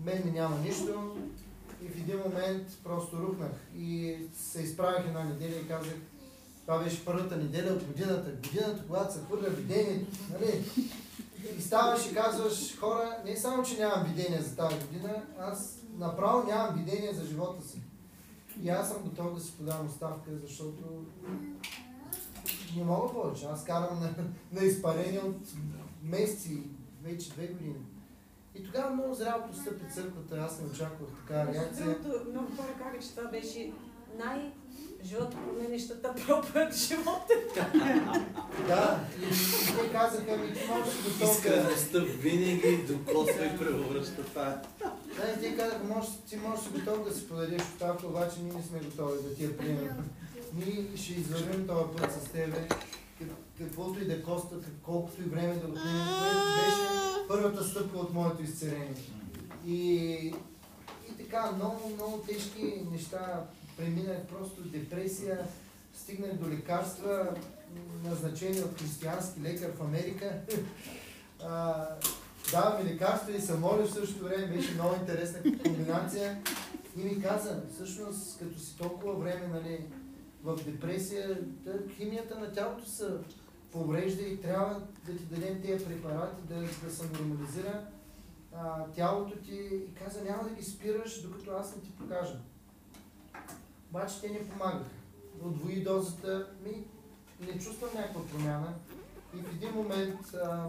мен 0.04 0.22
ми 0.24 0.30
няма 0.30 0.58
нищо. 0.58 1.16
И 1.82 1.88
в 1.88 1.96
един 1.96 2.18
момент 2.18 2.66
просто 2.84 3.16
рухнах. 3.16 3.52
И 3.76 4.16
се 4.36 4.62
изправих 4.62 5.06
една 5.06 5.24
неделя 5.24 5.56
и 5.56 5.68
казах, 5.68 5.94
това 6.60 6.78
беше 6.78 7.04
първата 7.04 7.36
неделя 7.36 7.72
от 7.72 7.84
годината. 7.84 8.30
Годината, 8.30 8.84
когато 8.86 9.14
се 9.14 9.20
хвърля 9.20 9.48
видението. 9.48 10.16
Нали? 10.32 10.64
И 11.58 11.62
ставаш 11.62 12.06
и 12.06 12.14
казваш, 12.14 12.78
хора, 12.78 13.16
не 13.24 13.36
само, 13.36 13.62
че 13.62 13.78
нямам 13.78 14.04
видение 14.04 14.42
за 14.42 14.56
тази 14.56 14.76
година, 14.76 15.22
аз 15.40 15.78
направо 15.98 16.46
нямам 16.48 16.74
видение 16.74 17.12
за 17.14 17.24
живота 17.24 17.68
си. 17.68 17.80
И 18.62 18.68
аз 18.68 18.88
съм 18.88 19.02
готов 19.02 19.34
да 19.34 19.40
си 19.40 19.52
подам 19.58 19.86
оставка, 19.86 20.30
защото 20.42 21.04
не 22.76 22.84
мога 22.84 23.12
повече. 23.12 23.46
Аз 23.52 23.64
карам 23.64 24.00
на, 24.00 24.10
на 24.52 24.66
изпарение 24.66 25.20
от 25.20 25.36
месеци, 26.02 26.62
вече 27.02 27.30
две 27.30 27.46
години. 27.46 27.74
И 28.54 28.64
тогава 28.64 28.90
много 28.90 29.14
зряло 29.14 29.46
постъпи 29.46 29.92
църквата, 29.94 30.36
аз 30.38 30.60
не 30.60 30.66
очаквах 30.66 31.10
Между 31.46 31.52
реакция. 31.52 31.86
другото, 31.86 32.30
много 32.30 32.46
хора 32.56 32.68
казаха, 32.78 32.98
че 33.02 33.10
това 33.14 33.30
беше 33.30 33.72
най- 34.18 34.52
живота 35.04 35.36
променещата 35.46 36.14
проповед 36.26 36.74
в 36.74 36.86
живота. 36.88 37.34
Да, 38.68 39.00
и, 39.18 39.30
те 39.76 39.92
казаха, 39.92 40.36
ми 40.36 40.52
ти 40.54 40.60
можеш 40.68 40.94
да 40.94 41.02
готов 41.02 41.18
да... 41.18 41.24
Искреността 41.24 41.98
винаги 41.98 42.84
докосва 42.88 43.46
и 43.46 43.58
превръща 43.58 44.24
това. 44.24 44.62
Да, 45.18 45.32
и 45.32 45.40
те 45.40 45.56
казаха, 45.56 45.84
може, 45.84 46.08
ти 46.28 46.36
можеш 46.36 46.64
да 46.64 46.70
готов 46.70 47.08
да 47.08 47.14
си 47.14 47.28
подадеш 47.28 47.62
оставка, 47.62 48.06
обаче 48.06 48.40
ние 48.42 48.52
не 48.52 48.62
сме 48.62 48.80
готови 48.80 49.22
да 49.22 49.34
ти 49.34 49.44
я 49.44 49.56
приемем. 49.58 50.10
Ние 50.54 50.96
ще 50.96 51.12
извървим 51.12 51.66
този 51.66 51.96
път 51.96 52.12
с 52.12 52.28
тебе, 52.32 52.68
как- 53.18 53.28
каквото 53.58 54.00
и 54.00 54.06
да 54.06 54.22
коста, 54.22 54.54
колкото 54.82 55.22
и 55.22 55.24
време 55.24 55.54
да 55.54 55.66
отнеме, 55.66 56.04
което 56.20 56.38
беше 56.58 56.88
първата 57.28 57.64
стъпка 57.64 57.98
от 57.98 58.14
моето 58.14 58.42
изцеление. 58.42 58.94
И, 59.66 59.82
и 61.10 61.16
така, 61.18 61.52
много, 61.52 61.88
много 61.94 62.18
тежки 62.18 62.82
неща 62.92 63.44
преминах, 63.76 64.18
просто 64.26 64.62
депресия, 64.62 65.38
стигнах 65.94 66.32
до 66.32 66.48
лекарства, 66.50 67.26
назначени 68.04 68.60
от 68.60 68.78
християнски 68.80 69.40
лекар 69.40 69.70
в 69.76 69.82
Америка. 69.82 70.32
Дава 72.52 72.78
ми 72.78 72.90
лекарства 72.90 73.32
и 73.32 73.40
се 73.40 73.58
моля 73.58 73.84
в 73.84 73.92
същото 73.92 74.24
време, 74.24 74.46
беше 74.46 74.74
много 74.74 74.94
интересна 74.94 75.42
комбинация. 75.64 76.42
И 76.96 77.02
ми 77.02 77.22
каза, 77.22 77.62
всъщност, 77.74 78.38
като 78.38 78.58
си 78.58 78.78
толкова 78.78 79.14
време 79.14 79.46
нали, 79.46 79.84
в 80.42 80.64
депресия, 80.64 81.42
да, 81.42 81.88
химията 81.96 82.38
на 82.38 82.52
тялото 82.52 82.86
се 82.86 83.08
поврежда 83.72 84.22
и 84.22 84.40
трябва 84.40 84.82
да 85.06 85.16
ти 85.16 85.24
дадем 85.24 85.62
тези 85.62 85.84
препарати, 85.84 86.42
да, 86.48 86.60
да 86.84 86.94
се 86.94 87.06
нормализира 87.06 87.86
а, 88.56 88.84
тялото 88.84 89.36
ти. 89.38 89.54
И 89.54 89.94
каза, 89.94 90.24
няма 90.24 90.44
да 90.44 90.50
ги 90.50 90.64
спираш, 90.64 91.22
докато 91.22 91.50
аз 91.50 91.76
не 91.76 91.82
ти 91.82 91.90
покажа. 91.90 92.38
Обаче 93.90 94.20
те 94.20 94.28
не 94.28 94.48
помагаха. 94.48 94.84
Отвои 95.44 95.84
дозата, 95.84 96.46
ми 96.64 96.84
не 97.40 97.58
чувствам 97.58 97.90
някаква 97.94 98.26
промяна. 98.26 98.74
И 99.34 99.42
в 99.42 99.52
един 99.52 99.74
момент 99.74 100.34
а, 100.34 100.68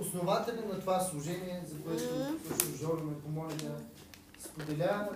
основателя 0.00 0.62
на 0.72 0.80
това 0.80 1.00
служение, 1.00 1.62
за 1.66 1.80
което 1.80 2.04
също 2.48 2.76
Жоро 2.76 3.04
ме 3.04 3.20
помоли 3.20 3.54
да 3.54 3.76
споделя, 4.38 5.08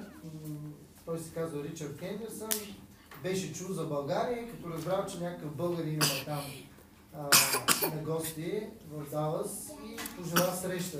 той 1.04 1.18
се 1.18 1.34
казва 1.34 1.62
Ричард 1.62 1.98
Хендерсън, 1.98 2.50
беше 3.22 3.54
чул 3.54 3.72
за 3.72 3.86
България, 3.86 4.50
като 4.50 4.74
разбрал, 4.74 5.06
че 5.06 5.20
някакъв 5.20 5.54
българин 5.54 5.94
има 5.94 6.24
там 6.24 6.44
а, 7.14 7.22
на 7.94 8.02
гости 8.02 8.66
в 8.90 9.10
Далас 9.10 9.72
и 9.84 10.16
пожела 10.16 10.52
среща 10.52 10.98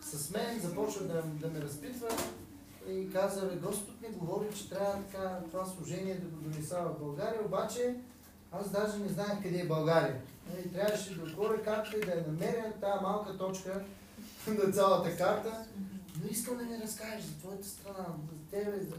с 0.00 0.30
мен, 0.30 0.60
започна 0.60 1.06
да, 1.06 1.22
да 1.22 1.48
ме 1.48 1.60
разпитва 1.60 2.08
и 2.88 3.12
каза, 3.12 3.46
бе, 3.46 3.56
Господ 3.56 4.00
ми 4.00 4.08
говори, 4.08 4.46
че 4.56 4.70
трябва 4.70 4.92
така, 4.92 5.40
това 5.50 5.66
служение 5.66 6.14
да 6.14 6.26
го 6.28 6.36
донеса 6.36 6.80
в 6.80 7.04
България, 7.04 7.44
обаче 7.44 7.96
аз 8.52 8.70
даже 8.70 8.98
не 8.98 9.08
знаех 9.08 9.42
къде 9.42 9.58
е 9.58 9.66
България. 9.66 10.20
Нали, 10.50 10.72
трябваше 10.72 11.14
да 11.14 11.24
отворя 11.24 11.62
карта 11.62 11.96
и 11.96 12.06
да 12.06 12.12
я 12.12 12.24
намеря 12.26 12.72
тази 12.80 13.02
малка 13.02 13.38
точка 13.38 13.84
на 14.46 14.72
цялата 14.72 15.16
карта. 15.16 15.64
Но 16.22 16.30
искам 16.30 16.56
да 16.56 16.64
ми 16.64 16.78
разкажеш 16.82 17.24
за 17.24 17.38
твоята 17.38 17.68
страна, 17.68 18.06
за 18.32 18.50
тебе, 18.50 18.80
за 18.80 18.96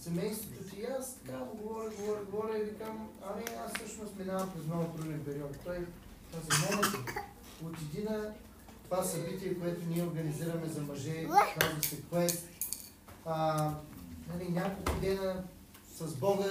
семейството 0.00 0.64
ти. 0.70 0.80
И 0.80 0.86
аз 0.98 1.14
така 1.14 1.38
му 1.38 1.54
говоря, 1.54 1.90
говоря, 1.90 2.24
говоря 2.24 2.58
и 2.58 2.64
викам, 2.64 3.08
ами 3.22 3.44
аз 3.66 3.72
всъщност 3.76 4.16
минавам 4.18 4.50
през 4.54 4.64
много 4.64 4.84
труден 4.96 5.24
период. 5.24 5.56
Той 5.64 5.78
моля 6.48 6.82
те, 6.82 7.24
отиди 7.66 8.02
на 8.02 8.34
това 8.84 9.02
събитие, 9.02 9.58
което 9.58 9.80
ние 9.88 10.04
организираме 10.04 10.68
за 10.68 10.82
мъже, 10.82 11.26
казва 11.58 11.82
се 11.82 12.02
Quest. 12.02 12.40
А, 13.24 13.70
нали, 14.28 14.48
няколко 14.48 15.00
дена 15.00 15.44
с 15.96 16.14
Бога, 16.14 16.44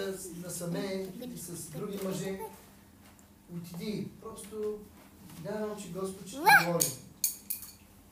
насаме 0.44 1.08
и 1.36 1.38
с 1.38 1.70
други 1.70 2.00
мъже. 2.04 2.40
Отиди, 3.58 4.08
просто 4.22 4.78
вярвам, 5.44 5.80
че 5.82 5.92
Господ 5.92 6.28
ще 6.28 6.38
говори. 6.38 6.86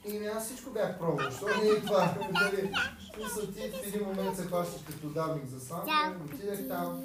И 0.05 0.25
аз 0.25 0.45
всичко 0.45 0.69
бях 0.69 0.99
пробвал, 0.99 1.31
що 1.31 1.45
не 1.47 1.69
е 1.69 1.81
това. 1.81 2.15
Нали, 2.31 2.71
мисля, 3.17 3.53
ти 3.53 3.71
в 3.71 3.87
един 3.87 4.07
момент 4.07 4.37
се 4.37 4.43
хващаш 4.43 4.81
като 4.87 5.07
давник 5.07 5.45
за 5.45 5.59
сламка, 5.59 6.15
отидах 6.25 6.67
там. 6.67 7.03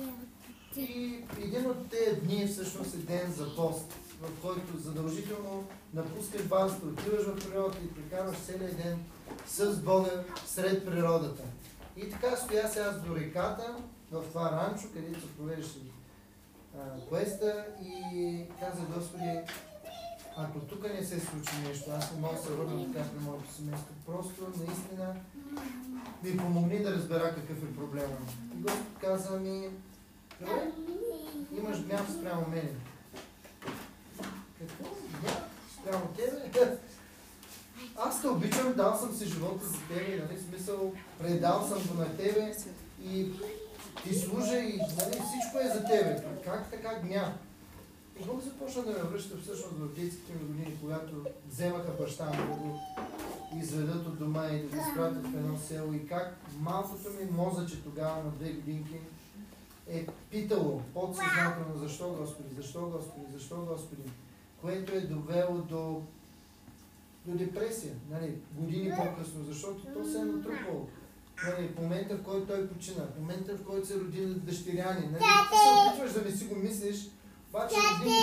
И 0.76 1.18
един 1.42 1.70
от 1.70 1.90
тези 1.90 2.20
дни 2.20 2.46
всъщност 2.46 2.94
е 2.94 2.98
ден 2.98 3.32
за 3.32 3.56
пост, 3.56 3.92
в 4.22 4.42
който 4.42 4.78
задължително 4.78 5.64
напускаш 5.94 6.42
базата, 6.42 6.86
отиваш 6.86 7.22
в 7.22 7.50
природата 7.50 7.78
и 7.84 7.94
прекарваш 7.94 8.36
целият 8.36 8.76
ден 8.76 9.04
с 9.46 9.76
Бога 9.76 10.24
сред 10.46 10.86
природата. 10.86 11.42
И 11.96 12.10
така 12.10 12.36
стоя 12.36 12.68
се 12.68 12.80
аз 12.80 13.00
до 13.00 13.16
реката, 13.16 13.76
в 14.12 14.22
това 14.28 14.52
ранчо, 14.52 14.86
където 14.94 15.28
провеждаше 15.28 15.78
квеста 17.08 17.66
и 17.82 18.44
каза 18.60 18.82
Господи, 18.94 19.40
ако 20.36 20.58
тук 20.60 20.92
не 20.92 21.04
се 21.04 21.20
случи 21.20 21.52
нещо, 21.68 21.90
аз 21.90 22.12
не 22.12 22.20
мога 22.20 22.34
да 22.34 22.42
се 22.42 22.52
върна 22.52 22.92
така 22.92 23.08
при 23.08 23.24
моето 23.24 23.52
семейство. 23.52 23.94
Просто 24.06 24.46
наистина 24.58 25.14
ми 26.22 26.36
помогни 26.36 26.82
да 26.82 26.94
разбера 26.94 27.34
какъв 27.34 27.62
е 27.62 27.76
проблема. 27.76 28.16
И 28.54 28.62
Господ 28.62 28.98
каза 29.00 29.40
ми, 29.40 29.68
имаш 31.58 31.82
гняв 31.84 32.10
спрямо 32.10 32.48
мене. 32.48 32.72
спрямо 35.80 36.06
тебе. 36.16 36.76
Аз 37.96 38.22
те 38.22 38.28
обичам, 38.28 38.72
дал 38.76 38.96
съм 38.96 39.14
си 39.14 39.26
живота 39.26 39.66
за 39.66 39.78
тебе, 39.88 40.16
нали, 40.16 40.40
смисъл, 40.40 40.92
предал 41.18 41.68
съм 41.68 41.82
го 41.82 41.94
на 41.94 42.16
тебе 42.16 42.54
и 43.02 43.32
ти 44.04 44.14
служа 44.14 44.58
и 44.58 44.76
нали, 44.76 45.12
всичко 45.12 45.58
е 45.60 45.68
за 45.74 45.84
тебе. 45.84 46.24
Как 46.44 46.70
така 46.70 47.00
гняв? 47.00 47.32
И 48.20 48.24
Бог 48.24 48.40
започна 48.40 48.82
да 48.82 48.90
ме 48.90 48.98
връща 48.98 49.36
всъщност 49.36 49.78
в 49.78 49.94
детските 49.94 50.32
ми 50.32 50.44
години, 50.44 50.78
когато 50.80 51.12
вземаха 51.50 51.92
баща 52.00 52.30
ми 52.30 52.36
да 52.36 52.42
го 52.42 52.80
изведат 53.60 54.06
от 54.06 54.18
дома 54.18 54.46
и 54.46 54.62
да 54.62 54.68
го 54.68 54.76
изпратят 54.76 55.26
в 55.26 55.36
едно 55.36 55.58
село 55.58 55.92
и 55.92 56.06
как 56.08 56.36
малкото 56.60 57.10
ми 57.10 57.30
мозъче 57.30 57.82
тогава 57.82 58.24
на 58.24 58.30
две 58.30 58.52
годинки 58.52 58.96
е 59.88 60.06
питало 60.30 60.82
подсъзнателно 60.94 61.78
защо 61.78 62.12
Господи, 62.20 62.54
защо 62.56 62.80
Господи, 62.80 63.26
защо 63.32 63.56
Господи, 63.56 64.02
което 64.60 64.94
е 64.94 65.00
довело 65.00 65.58
до, 65.58 66.02
до 67.26 67.38
депресия, 67.38 67.92
нали, 68.10 68.34
години 68.52 68.92
по-късно, 68.96 69.44
защото 69.44 69.86
то 69.94 70.10
се 70.10 70.18
е 70.18 70.24
натрупало. 70.24 70.88
Нали, 71.46 71.68
в 71.68 71.80
момента, 71.80 72.16
в 72.16 72.22
който 72.22 72.46
той 72.46 72.68
почина, 72.68 73.04
в 73.04 73.20
момента, 73.20 73.56
в 73.56 73.64
който 73.64 73.86
се 73.86 73.94
роди 73.94 74.26
дъщеряни, 74.26 75.06
нали, 75.06 75.22
ти 75.50 75.58
се 75.58 75.88
опитваш 75.88 76.12
да 76.12 76.30
не 76.30 76.36
си 76.36 76.44
го 76.44 76.54
мислиш, 76.54 76.96
обаче 77.50 77.76
родини 77.76 78.20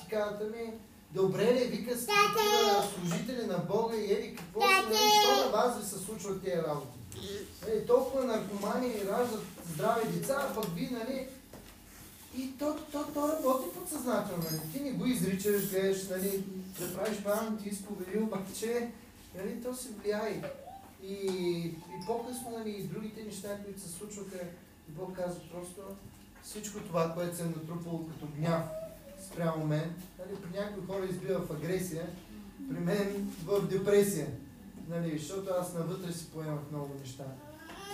ти 0.00 0.10
казват, 0.10 0.42
ами, 0.42 0.72
добре 1.10 1.54
ли, 1.54 1.64
вика, 1.64 1.92
такива 1.92 2.84
служители 2.94 3.46
на 3.46 3.58
Бога 3.58 3.96
и 3.96 4.12
еди 4.12 4.36
какво 4.36 4.60
се, 4.60 4.66
нали, 4.66 4.96
що 4.96 5.44
на 5.44 5.52
вас 5.52 5.78
ви 5.78 5.86
се 5.86 5.98
случват 5.98 6.42
тези 6.44 6.56
работи? 6.56 6.98
Нали, 7.68 7.86
толкова 7.86 8.24
наркомани 8.24 8.94
раждат 9.08 9.42
здрави 9.74 10.08
деца, 10.08 10.48
а 10.50 10.54
пък 10.54 10.74
ви, 10.74 10.88
нали, 10.92 11.28
и 12.38 12.58
то, 12.58 12.76
то, 12.92 13.04
то 13.14 13.28
работи 13.28 13.68
подсъзнателно, 13.74 14.44
нали? 14.44 14.60
Ти 14.72 14.80
не 14.80 14.90
го 14.90 15.06
изричаш, 15.06 15.70
гледаш, 15.70 16.08
нали, 16.08 16.44
да 16.80 16.94
правиш 16.94 17.18
правилно, 17.24 17.58
ти 17.58 17.68
изповеди, 17.68 18.18
обаче, 18.18 18.90
нали, 19.36 19.62
то 19.62 19.74
се 19.74 19.88
влияе. 19.88 20.42
И, 21.08 21.14
и 21.66 22.06
по-късно, 22.06 22.50
нали, 22.58 22.70
и 22.70 22.82
другите 22.82 23.22
неща, 23.22 23.58
които 23.64 23.80
се 23.80 23.88
случваха, 23.88 24.36
и 24.88 24.92
Бог 24.92 25.16
казва 25.16 25.40
просто 25.52 25.80
всичко 26.42 26.80
това, 26.80 27.14
което 27.14 27.36
се 27.36 27.42
е 27.42 27.46
натрупало 27.46 28.06
като 28.06 28.26
гняв 28.36 28.62
спрямо 29.26 29.66
мен, 29.66 29.94
нали, 30.18 30.36
при 30.42 30.60
някои 30.60 30.86
хора 30.86 31.04
избива 31.04 31.40
в 31.40 31.52
агресия, 31.52 32.06
при 32.70 32.80
мен 32.80 33.32
в 33.44 33.68
депресия. 33.68 34.26
Нали, 34.88 35.18
защото 35.18 35.50
аз 35.60 35.74
навътре 35.74 36.12
си 36.12 36.30
поемах 36.30 36.60
много 36.70 36.94
неща. 37.00 37.24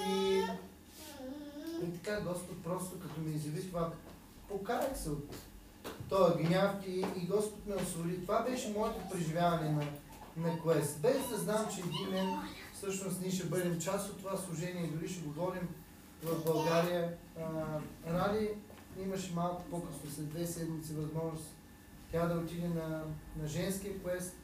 И, 0.09 0.43
и 1.85 1.93
така 1.95 2.21
Господ 2.21 2.65
просто 2.65 3.01
като 3.01 3.21
ми 3.21 3.35
изяви 3.35 3.69
това, 3.69 3.93
покарах 4.49 4.99
се 4.99 5.11
от 5.11 5.37
този 6.09 6.45
гняв 6.45 6.87
и, 6.87 7.07
и 7.23 7.27
Господ 7.27 7.67
ме 7.67 7.75
освободи. 7.75 8.23
Това 8.23 8.43
беше 8.43 8.75
моето 8.77 9.01
преживяване 9.13 9.71
на, 9.71 9.85
на 10.37 10.61
Квест. 10.61 10.99
Без 10.99 11.29
да 11.29 11.37
знам, 11.37 11.67
че 11.75 11.81
един 11.81 12.11
ден 12.11 12.39
всъщност 12.83 13.21
ние 13.21 13.31
ще 13.31 13.47
бъдем 13.47 13.81
част 13.81 14.11
от 14.11 14.19
това 14.19 14.37
служение 14.37 14.85
и 14.85 14.91
дори 14.91 15.09
ще 15.09 15.23
говорим 15.23 15.69
в 16.23 16.45
България. 16.45 17.17
Рали 18.07 18.51
имаше 19.05 19.35
малко 19.35 19.63
по-късно, 19.71 20.11
след 20.11 20.29
две 20.29 20.47
седмици, 20.47 20.95
възможност 20.95 21.55
тя 22.13 22.27
да 22.27 22.41
отиде 22.41 22.69
на, 22.69 23.05
на 23.43 23.49
женския 23.49 23.99
квест 23.99 24.37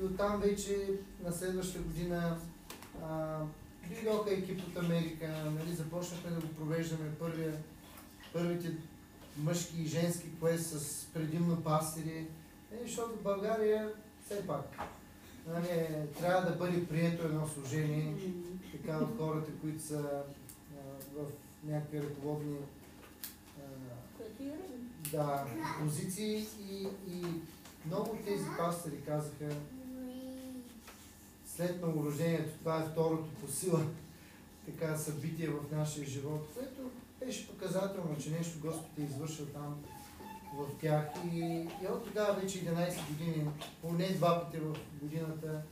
и 0.00 0.04
оттам 0.04 0.40
вече 0.40 0.88
на 1.24 1.32
следващата 1.32 1.78
година 1.78 2.38
а, 3.02 3.38
дойдоха 3.90 4.34
екип 4.34 4.68
от 4.68 4.76
Америка, 4.76 5.28
нали, 5.28 5.74
започнахме 5.74 6.30
да 6.30 6.40
го 6.40 6.48
провеждаме 6.48 7.14
първия, 7.18 7.56
първите 8.32 8.76
мъжки 9.36 9.82
и 9.82 9.86
женски 9.86 10.36
квест 10.36 10.66
с 10.66 11.06
предимно 11.14 11.62
пастири, 11.62 12.28
е, 12.72 12.86
защото 12.86 13.22
България 13.22 13.92
все 14.24 14.46
пак 14.46 14.76
нали, 15.46 15.86
трябва 16.20 16.50
да 16.50 16.56
бъде 16.56 16.86
прието 16.86 17.26
едно 17.26 17.48
служение 17.48 18.14
така 18.72 18.98
от 18.98 19.18
хората, 19.18 19.50
които 19.60 19.82
са 19.82 19.98
а, 19.98 20.80
в 21.14 21.26
някакви 21.64 22.02
ръководни 22.02 22.56
да, 25.12 25.44
позиции. 25.80 26.46
И, 26.70 26.88
и 27.08 27.24
много 27.86 28.10
от 28.10 28.24
тези 28.24 28.44
пастори 28.58 29.00
казаха 29.06 29.56
след 31.56 31.82
новорождението, 31.82 32.58
това 32.58 32.82
е 32.82 32.88
второто 32.92 33.28
по 33.40 33.52
сила 33.52 33.86
така 34.66 34.96
събитие 34.96 35.48
в 35.48 35.76
нашия 35.76 36.06
живот, 36.06 36.48
което 36.54 36.90
беше 37.24 37.48
показателно, 37.48 38.18
че 38.20 38.30
нещо 38.30 38.58
Господ 38.60 38.98
е 38.98 39.02
извършил 39.02 39.46
там 39.46 39.84
в 40.54 40.80
тях. 40.80 41.04
И, 41.32 41.38
и 41.82 41.86
от 41.86 42.06
тогава 42.06 42.40
вече 42.40 42.64
11 42.64 43.08
години, 43.08 43.48
поне 43.82 44.08
два 44.08 44.44
пъти 44.44 44.58
в 44.58 44.76
годината, 45.02 45.62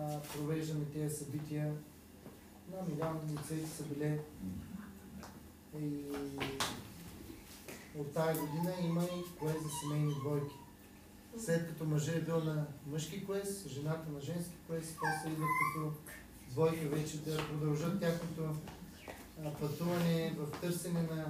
а, 0.00 0.20
провеждаме 0.20 0.84
тези 0.84 1.16
събития. 1.16 1.72
На 2.72 2.82
милион 2.88 3.20
лицеи 3.32 3.66
са 3.66 3.82
били. 3.82 4.18
И 5.80 6.02
от 7.98 8.12
тази 8.12 8.40
година 8.40 8.72
има 8.84 9.04
и 9.04 9.38
кое 9.38 9.52
за 9.52 9.68
семейни 9.80 10.14
двойки. 10.14 10.54
След 11.38 11.68
като 11.68 11.84
мъжът 11.84 12.16
е 12.16 12.20
бил 12.20 12.44
на 12.44 12.66
мъжки 12.86 13.24
квест, 13.24 13.68
жената 13.68 14.10
на 14.12 14.20
женски 14.20 14.54
квест, 14.66 14.96
после 15.00 15.32
идват 15.32 15.48
като 15.74 15.92
двойка 16.50 16.88
вече 16.88 17.18
да 17.18 17.36
продължат 17.36 18.00
тяхното 18.00 18.56
пътуване 19.60 20.34
в 20.38 20.60
търсене 20.60 21.02
на, 21.02 21.26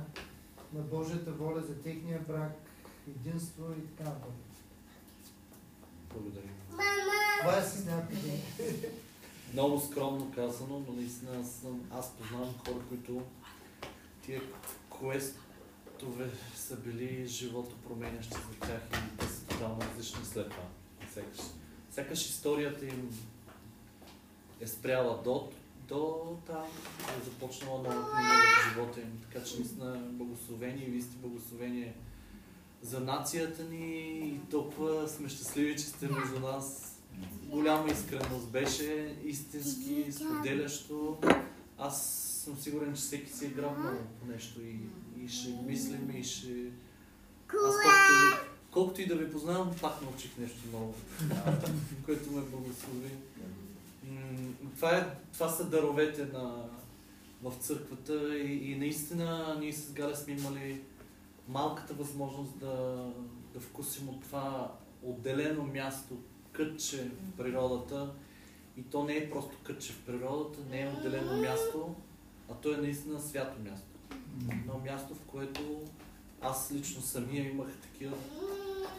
на 0.72 0.82
Божията 0.82 1.32
воля 1.32 1.60
за 1.60 1.82
техния 1.82 2.20
брак, 2.28 2.52
единство 3.08 3.64
и 3.72 3.86
така 3.86 4.10
нататък. 4.10 4.34
Благодаря. 6.12 6.48
Това 7.40 7.58
е 7.58 7.62
с 7.62 7.84
някакви 7.84 8.42
Много 9.52 9.80
скромно 9.80 10.32
казано, 10.34 10.82
но 10.88 10.92
наистина 10.92 11.30
аз, 11.40 11.50
съм, 11.50 11.80
аз 11.92 12.12
познавам 12.12 12.54
хора, 12.66 12.78
които 12.88 13.22
тия 14.22 14.42
квестове 14.98 16.30
са 16.56 16.76
били 16.76 17.26
живото 17.26 17.76
променящи 17.76 18.34
за 18.34 18.66
тях 18.66 18.82
и 18.92 19.16
те 19.16 19.26
са 19.26 19.46
тотално 19.46 19.80
различни 19.80 20.24
след 20.24 20.50
това. 20.50 20.64
Сякаш, 21.14 21.40
сякаш 21.90 22.26
историята 22.26 22.86
им 22.86 23.10
е 24.60 24.66
спряла 24.66 25.22
до, 25.22 25.50
до 25.92 26.36
там, 26.46 26.66
е 27.20 27.24
започнала 27.24 27.78
нова 27.78 28.10
книга 28.10 28.32
в 28.32 28.68
живота 28.68 29.00
им. 29.00 29.20
Така 29.22 29.44
че 29.44 29.56
наистина 29.56 30.08
благословение 30.12 30.86
и 30.86 30.90
вие 30.90 31.02
сте 31.02 31.16
благословение 31.16 31.94
за 32.82 33.00
нацията 33.00 33.64
ни 33.64 34.18
и 34.18 34.40
толкова 34.50 35.08
сме 35.08 35.28
щастливи, 35.28 35.76
че 35.76 35.84
сте 35.84 36.08
между 36.08 36.40
нас. 36.40 36.98
Голяма 37.42 37.90
искреност 37.90 38.48
беше, 38.48 39.16
истински, 39.24 40.12
споделящо. 40.12 41.18
Аз 41.78 42.06
съм 42.44 42.56
сигурен, 42.56 42.94
че 42.94 43.00
всеки 43.00 43.32
си 43.32 43.44
е 43.44 43.48
грабнал 43.48 43.94
по 44.20 44.26
нещо 44.26 44.60
и, 44.60 44.76
и 45.24 45.28
ще 45.28 45.50
мислим 45.66 46.10
и 46.16 46.24
ще... 46.24 46.70
Аз 47.48 47.74
колкото, 47.82 48.46
колкото 48.70 49.00
и 49.00 49.06
да 49.06 49.16
ви 49.16 49.32
познавам, 49.32 49.70
пак 49.80 50.02
научих 50.02 50.38
нещо 50.38 50.58
ново, 50.72 50.94
което 52.04 52.30
ме 52.30 52.40
благослови. 52.40 53.10
Това, 54.76 54.96
е, 54.96 55.16
това 55.32 55.48
са 55.48 55.64
даровете 55.64 56.24
на, 56.24 56.68
в 57.42 57.52
църквата 57.60 58.38
и, 58.38 58.72
и 58.72 58.76
наистина 58.76 59.56
ние 59.60 59.72
с 59.72 59.92
Галя 59.92 60.16
сме 60.16 60.32
имали 60.32 60.80
малката 61.48 61.94
възможност 61.94 62.58
да, 62.58 63.06
да 63.54 63.60
вкусим 63.60 64.08
от 64.08 64.20
това 64.20 64.72
отделено 65.02 65.64
място, 65.64 66.16
кътче 66.52 66.96
в 67.04 67.36
природата. 67.36 68.12
И 68.76 68.82
то 68.82 69.04
не 69.04 69.16
е 69.16 69.30
просто 69.30 69.56
кътче 69.64 69.92
в 69.92 70.00
природата, 70.06 70.58
не 70.70 70.82
е 70.82 70.88
отделено 70.88 71.42
място, 71.42 71.94
а 72.50 72.54
то 72.54 72.74
е 72.74 72.76
наистина 72.76 73.20
свято 73.20 73.60
място. 73.70 73.86
Едно 74.52 74.80
място, 74.84 75.14
в 75.14 75.20
което 75.20 75.80
аз 76.40 76.72
лично 76.72 77.02
самия 77.02 77.50
имах 77.50 77.68
такива 77.82 78.16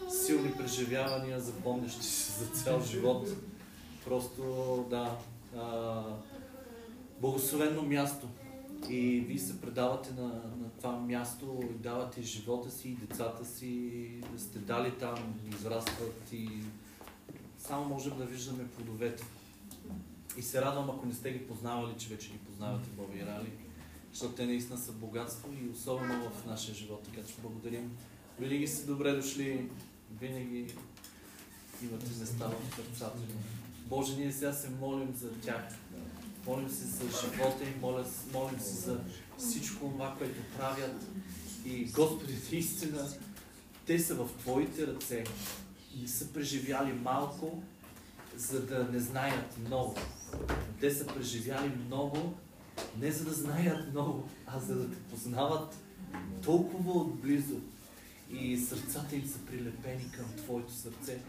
силни 0.09 0.51
преживявания, 0.51 1.39
запомнящи 1.39 2.03
се 2.03 2.43
за 2.43 2.45
цял 2.45 2.81
живот. 2.81 3.27
Просто, 4.05 4.43
да, 4.89 5.17
а, 5.57 6.03
благословено 7.21 7.81
място. 7.81 8.27
И 8.89 9.19
вие 9.19 9.39
се 9.39 9.61
предавате 9.61 10.13
на, 10.13 10.27
на 10.27 10.69
това 10.77 10.99
място 10.99 11.59
и 11.63 11.73
давате 11.73 12.21
живота 12.21 12.71
си 12.71 12.89
и 12.89 12.95
децата 12.95 13.45
си, 13.45 14.01
да 14.33 14.39
сте 14.39 14.59
дали 14.59 14.91
там, 14.91 15.15
израстват 15.59 16.31
и 16.31 16.49
само 17.59 17.85
можем 17.85 18.17
да 18.17 18.25
виждаме 18.25 18.67
плодовете. 18.67 19.23
И 20.37 20.41
се 20.41 20.61
радвам, 20.61 20.89
ако 20.89 21.05
не 21.05 21.13
сте 21.13 21.31
ги 21.31 21.47
познавали, 21.47 21.93
че 21.97 22.09
вече 22.09 22.31
ги 22.31 22.37
познавате 22.37 22.89
Боби 22.89 23.19
и 23.19 23.25
Рали, 23.25 23.51
защото 24.11 24.33
те 24.33 24.45
наистина 24.45 24.77
са 24.79 24.91
богатство 24.91 25.49
и 25.53 25.69
особено 25.69 26.29
в 26.29 26.45
нашия 26.45 26.75
живот. 26.75 27.03
Така 27.03 27.27
че 27.27 27.33
благодарим. 27.41 27.97
Винаги 28.39 28.67
сте 28.67 28.87
добре 28.87 29.11
дошли, 29.11 29.69
винаги 30.19 30.73
имате 31.83 32.05
места 32.19 32.47
в 32.47 32.75
сърцата 32.75 33.17
ни. 33.17 33.62
Боже, 33.87 34.15
ние 34.15 34.31
сега 34.31 34.53
се 34.53 34.69
молим 34.69 35.13
за 35.15 35.31
тях. 35.31 35.63
Молим 36.47 36.69
се 36.69 36.85
за 36.85 37.03
живота 37.03 37.63
им, 37.63 37.73
моля, 37.81 38.05
молим 38.33 38.59
се 38.59 38.75
за 38.75 38.99
всичко 39.37 39.89
това, 39.89 40.15
което 40.17 40.39
правят. 40.57 41.05
И 41.65 41.85
Господи, 41.85 42.37
наистина, 42.51 43.07
те 43.85 43.99
са 43.99 44.15
в 44.15 44.29
Твоите 44.39 44.87
ръце. 44.87 45.23
не 46.01 46.07
са 46.07 46.33
преживяли 46.33 46.93
малко, 46.93 47.63
за 48.35 48.65
да 48.65 48.89
не 48.91 48.99
знаят 48.99 49.57
много. 49.67 49.95
Те 50.79 50.91
са 50.91 51.07
преживяли 51.07 51.71
много, 51.85 52.33
не 52.99 53.11
за 53.11 53.25
да 53.25 53.33
знаят 53.33 53.91
много, 53.91 54.29
а 54.47 54.59
за 54.59 54.75
да 54.75 54.89
те 54.89 54.97
познават 54.97 55.77
толкова 56.43 56.91
отблизо. 56.91 57.55
И 58.31 58.57
сърцата 58.57 59.15
им 59.15 59.25
са 59.25 59.39
прилепени 59.39 60.11
към 60.11 60.25
Твоето 60.37 60.73
сърце. 60.73 61.19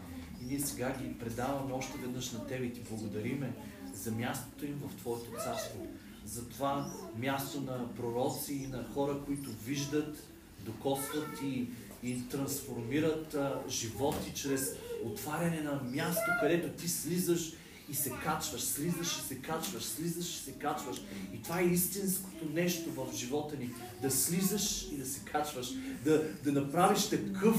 И 0.41 0.45
ние 0.45 0.59
сега 0.59 0.95
ги 1.01 1.19
предаваме 1.19 1.73
още 1.73 1.97
веднъж 1.97 2.31
на 2.31 2.47
Тебе 2.47 2.65
и 2.65 2.73
Ти 2.73 2.81
благодариме 2.89 3.53
за 3.93 4.11
мястото 4.11 4.65
им 4.65 4.81
в 4.87 4.95
Твоето 4.95 5.31
царство. 5.43 5.87
За 6.25 6.49
това 6.49 6.91
място 7.17 7.61
на 7.61 7.95
пророци 7.95 8.53
и 8.53 8.67
на 8.67 8.85
хора, 8.93 9.19
които 9.25 9.49
виждат, 9.65 10.27
докосват 10.59 11.41
и, 11.43 11.67
и 12.03 12.29
трансформират 12.29 13.33
а, 13.33 13.61
животи 13.69 14.33
чрез 14.35 14.75
отваряне 15.03 15.61
на 15.61 15.81
място, 15.83 16.31
където 16.41 16.81
ти 16.81 16.89
слизаш 16.89 17.53
и 17.89 17.95
се 17.95 18.11
качваш, 18.23 18.61
слизаш 18.61 19.17
и 19.17 19.21
се 19.21 19.35
качваш, 19.35 19.83
слизаш 19.83 20.35
и 20.35 20.43
се 20.43 20.51
качваш. 20.51 20.97
И 21.33 21.41
това 21.41 21.59
е 21.59 21.65
истинското 21.65 22.45
нещо 22.53 22.91
в 22.91 23.15
живота 23.15 23.57
ни. 23.57 23.69
Да 24.01 24.11
слизаш 24.11 24.87
и 24.91 24.97
да 24.97 25.05
се 25.05 25.19
качваш. 25.19 25.67
Да, 26.03 26.23
да 26.43 26.51
направиш 26.51 27.09
такъв, 27.09 27.55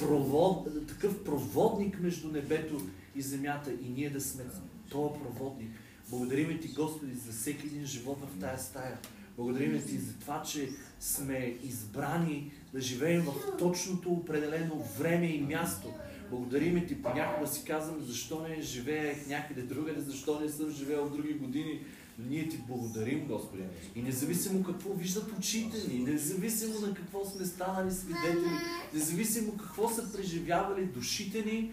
провод, 0.00 0.68
такъв 0.88 1.24
проводник 1.24 2.00
между 2.00 2.28
небето 2.28 2.80
и 3.16 3.22
земята. 3.22 3.72
И 3.72 3.88
ние 3.88 4.10
да 4.10 4.20
сме 4.20 4.44
този 4.90 5.20
проводник. 5.20 5.70
Благодарим 6.10 6.58
Ти, 6.60 6.68
Господи, 6.68 7.14
за 7.14 7.32
всеки 7.32 7.66
един 7.66 7.86
живот 7.86 8.18
в 8.20 8.40
тая 8.40 8.58
стая. 8.58 8.98
Благодарим 9.36 9.82
Ти 9.82 9.98
за 9.98 10.12
това, 10.14 10.42
че 10.42 10.68
сме 11.00 11.56
избрани 11.62 12.52
да 12.72 12.80
живеем 12.80 13.22
в 13.22 13.56
точното 13.58 14.12
определено 14.12 14.84
време 14.98 15.26
и 15.26 15.40
място. 15.40 15.92
Благодарим 16.30 16.86
Ти, 16.86 17.02
понякога 17.02 17.46
си 17.46 17.64
казвам, 17.64 18.00
защо 18.00 18.48
не 18.48 18.62
живеех 18.62 19.26
някъде 19.26 19.62
другаде, 19.62 20.00
защо 20.00 20.40
не 20.40 20.48
съм 20.48 20.70
живеел 20.70 21.04
в 21.04 21.16
други 21.16 21.34
години. 21.34 21.80
Ние 22.28 22.48
Ти 22.48 22.58
благодарим, 22.68 23.26
Господи. 23.26 23.62
И 23.94 24.02
независимо 24.02 24.64
какво 24.64 24.94
виждат 24.94 25.38
очите 25.38 25.88
ни, 25.88 25.98
независимо 25.98 26.80
на 26.80 26.94
какво 26.94 27.24
сме 27.24 27.46
станали 27.46 27.92
свидетели, 27.92 28.50
независимо 28.94 29.56
какво 29.56 29.88
са 29.88 30.12
преживявали 30.12 30.86
душите 30.86 31.44
ни, 31.44 31.72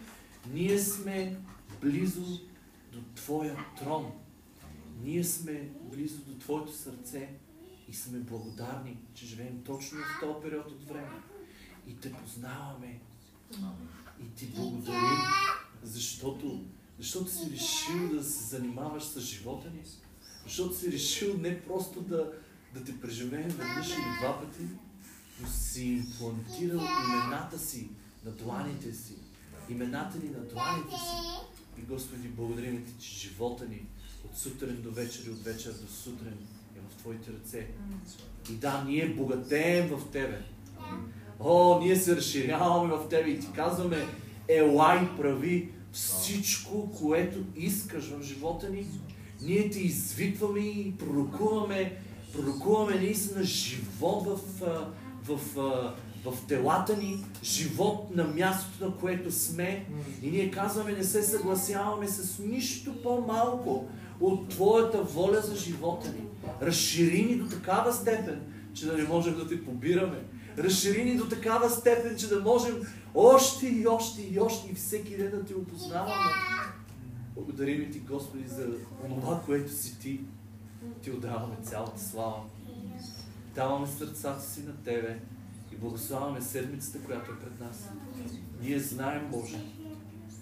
ние 0.53 0.79
сме 0.79 1.37
близо 1.81 2.41
до 2.91 3.01
Твоя 3.15 3.57
трон. 3.79 4.11
Ние 5.03 5.23
сме 5.23 5.69
близо 5.83 6.17
до 6.17 6.37
Твоето 6.39 6.73
сърце 6.73 7.29
и 7.89 7.93
сме 7.93 8.19
благодарни, 8.19 8.97
че 9.13 9.25
живеем 9.25 9.61
точно 9.65 9.97
в 9.97 10.19
този 10.19 10.43
период 10.43 10.71
от 10.71 10.83
време. 10.87 11.21
И 11.87 11.95
Те 11.95 12.13
познаваме. 12.13 12.99
И 14.21 14.35
Ти 14.35 14.45
благодарим, 14.45 15.19
защото, 15.83 16.65
защото 16.99 17.31
си 17.31 17.51
решил 17.51 18.09
да 18.09 18.23
се 18.23 18.43
занимаваш 18.43 19.03
с 19.03 19.21
живота 19.21 19.69
ни. 19.69 19.83
Защото 20.47 20.75
си 20.75 20.91
решил 20.91 21.37
не 21.37 21.61
просто 21.61 22.01
да, 22.01 22.31
да 22.73 22.83
те 22.83 22.99
преживеем 23.01 23.49
веднъж 23.49 23.87
или 23.87 24.19
два 24.21 24.39
пъти, 24.39 24.63
но 25.41 25.47
си 25.47 25.83
имплантирал 25.83 26.81
имената 27.07 27.59
си 27.59 27.89
на 28.25 28.31
дланите 28.31 28.93
си. 28.93 29.13
Имената 29.69 30.17
ни 30.17 30.29
на 30.29 30.39
дланите 30.39 30.95
си. 30.95 31.27
И 31.77 31.81
Господи, 31.81 32.27
благодарим 32.27 32.85
Ти, 32.85 33.05
че 33.05 33.19
живота 33.19 33.65
ни 33.65 33.85
от 34.25 34.37
сутрин 34.37 34.81
до 34.81 34.91
вечер 34.91 35.25
и 35.27 35.29
от 35.29 35.43
вечер 35.43 35.71
до 35.71 35.87
сутрин 35.93 36.37
е 36.77 36.79
в 36.89 36.95
Твоите 36.95 37.31
ръце. 37.31 37.67
И 38.51 38.53
да, 38.53 38.83
ние 38.83 39.09
богатеем 39.09 39.87
в 39.87 40.11
Тебе. 40.11 40.41
О, 41.39 41.79
ние 41.79 41.95
се 41.95 42.15
разширяваме 42.15 42.95
в 42.95 43.09
Тебе 43.09 43.29
и 43.29 43.39
Ти 43.39 43.47
казваме, 43.55 44.07
елай, 44.47 45.09
прави 45.17 45.71
всичко, 45.91 46.91
което 46.91 47.39
искаш 47.55 48.09
в 48.09 48.23
живота 48.23 48.69
ни. 48.69 48.85
Ние 49.41 49.69
Те 49.69 49.79
извикваме 49.79 50.59
и 50.59 50.93
пророкуваме, 50.97 51.97
пророкуваме 52.33 52.95
наистина 52.95 53.43
живот 53.43 54.25
в, 54.25 54.39
в, 55.23 55.37
в, 55.55 55.93
в 56.25 56.47
телата 56.47 56.97
ни, 56.97 57.25
живот 57.43 58.15
на 58.15 58.23
мястото, 58.23 58.85
на 58.85 58.97
което 58.97 59.31
сме. 59.31 59.85
И 60.21 60.31
ние 60.31 60.51
казваме, 60.51 60.91
не 60.91 61.03
се 61.03 61.23
съгласяваме 61.23 62.07
с 62.07 62.39
нищо 62.39 63.01
по-малко 63.03 63.87
от 64.21 64.49
Твоята 64.49 65.03
воля 65.03 65.41
за 65.41 65.55
живота 65.55 66.07
ни. 66.07 66.23
Разшири 66.61 67.25
ни 67.25 67.35
до 67.35 67.49
такава 67.49 67.93
степен, 67.93 68.41
че 68.73 68.85
да 68.85 68.97
не 68.97 69.03
можем 69.03 69.35
да 69.35 69.47
те 69.47 69.65
побираме. 69.65 70.23
Разшири 70.57 71.03
ни 71.03 71.17
до 71.17 71.29
такава 71.29 71.69
степен, 71.69 72.17
че 72.17 72.27
да 72.27 72.39
можем 72.39 72.75
още 73.15 73.67
и 73.67 73.87
още 73.87 74.21
и 74.21 74.39
още 74.39 74.71
и 74.71 74.75
всеки 74.75 75.17
ден 75.17 75.31
да 75.31 75.45
те 75.45 75.55
опознаваме. 75.55 76.13
Благодарим 77.37 77.91
ти, 77.91 77.99
Господи, 77.99 78.47
за 78.47 78.67
това, 79.09 79.41
което 79.45 79.73
си 79.73 79.99
ти. 79.99 80.21
Ти 81.01 81.11
отдаваме 81.11 81.55
цялата 81.63 82.03
слава. 82.03 82.43
Даваме 83.55 83.87
сърцата 83.87 84.41
си 84.41 84.63
на 84.63 84.75
Тебе 84.83 85.19
и 85.73 85.75
благославяме 85.75 86.41
седмицата, 86.41 86.99
която 86.99 87.31
е 87.31 87.39
пред 87.39 87.59
нас. 87.59 87.89
Ние 88.61 88.79
знаем, 88.79 89.27
Боже, 89.31 89.61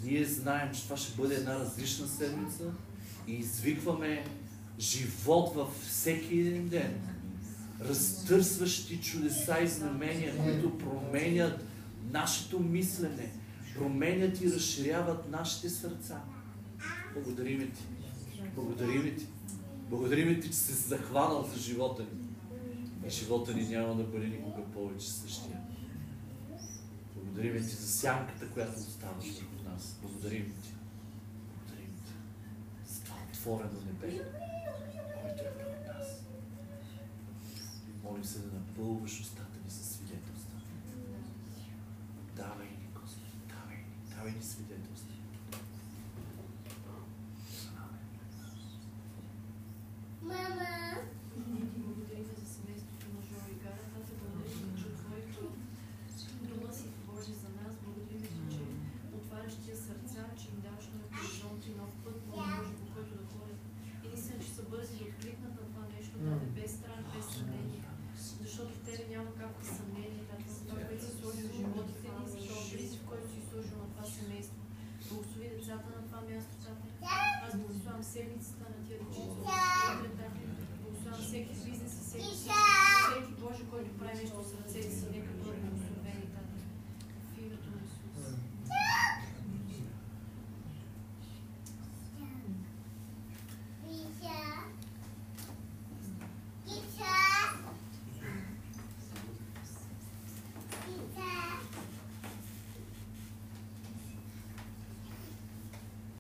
ние 0.04 0.26
знаем, 0.26 0.74
че 0.74 0.84
това 0.84 0.98
ще 0.98 1.22
бъде 1.22 1.36
една 1.36 1.60
различна 1.60 2.08
седмица 2.08 2.64
и 3.28 3.34
извикваме 3.34 4.26
живот 4.80 5.56
във 5.56 5.74
всеки 5.74 6.40
един 6.40 6.68
ден. 6.68 7.02
Разтърсващи 7.82 9.02
чудеса 9.02 9.58
и 9.64 9.68
знамения, 9.68 10.44
които 10.44 10.78
променят 10.78 11.64
нашето 12.12 12.60
мислене, 12.60 13.32
променят 13.78 14.42
и 14.42 14.52
разширяват 14.52 15.32
нашите 15.32 15.70
сърца. 15.70 16.22
Благодарим 17.16 17.72
ти. 17.72 17.84
Благодарим 18.56 19.18
ти. 19.18 19.28
Благодарим 19.90 20.42
ти, 20.42 20.48
че 20.48 20.54
си 20.54 20.74
захванал 20.74 21.44
за 21.54 21.60
живота 21.60 22.04
ни. 22.04 22.10
И 23.08 23.10
живота 23.10 23.54
ни 23.54 23.68
няма 23.68 23.96
да 23.96 24.04
бъде 24.04 24.28
никога 24.28 24.64
повече 24.74 25.12
същия. 25.12 25.62
Благодарим 27.16 27.58
ти 27.58 27.70
за 27.70 27.88
сянката, 27.88 28.50
която 28.50 28.80
оставаш 28.80 29.26
върху 29.26 29.70
нас. 29.70 29.98
Благодарим 30.02 30.54
ти. 30.62 30.70
Благодарим 31.48 31.94
ти 32.06 32.12
за 32.94 33.02
това 33.02 33.18
отворено 33.30 33.82
небе, 33.86 34.26
което 35.22 35.44
е 35.44 35.54
пред 35.58 35.88
нас. 35.88 36.22
Молим 38.04 38.24
се 38.24 38.40
да 38.40 38.60
напълваш 38.60 39.20
устата 39.22 39.60
ни 39.66 39.72
със 39.72 39.90
свидетелства. 39.90 40.60
Давай 42.36 42.68
ни, 42.68 42.88
Господи, 43.02 43.38
давай 43.48 43.78
ни, 43.78 44.16
давай 44.16 44.32
ни 44.32 44.44
свидетелства. 44.44 44.95
Мама. 50.28 51.02
Ние 51.36 51.85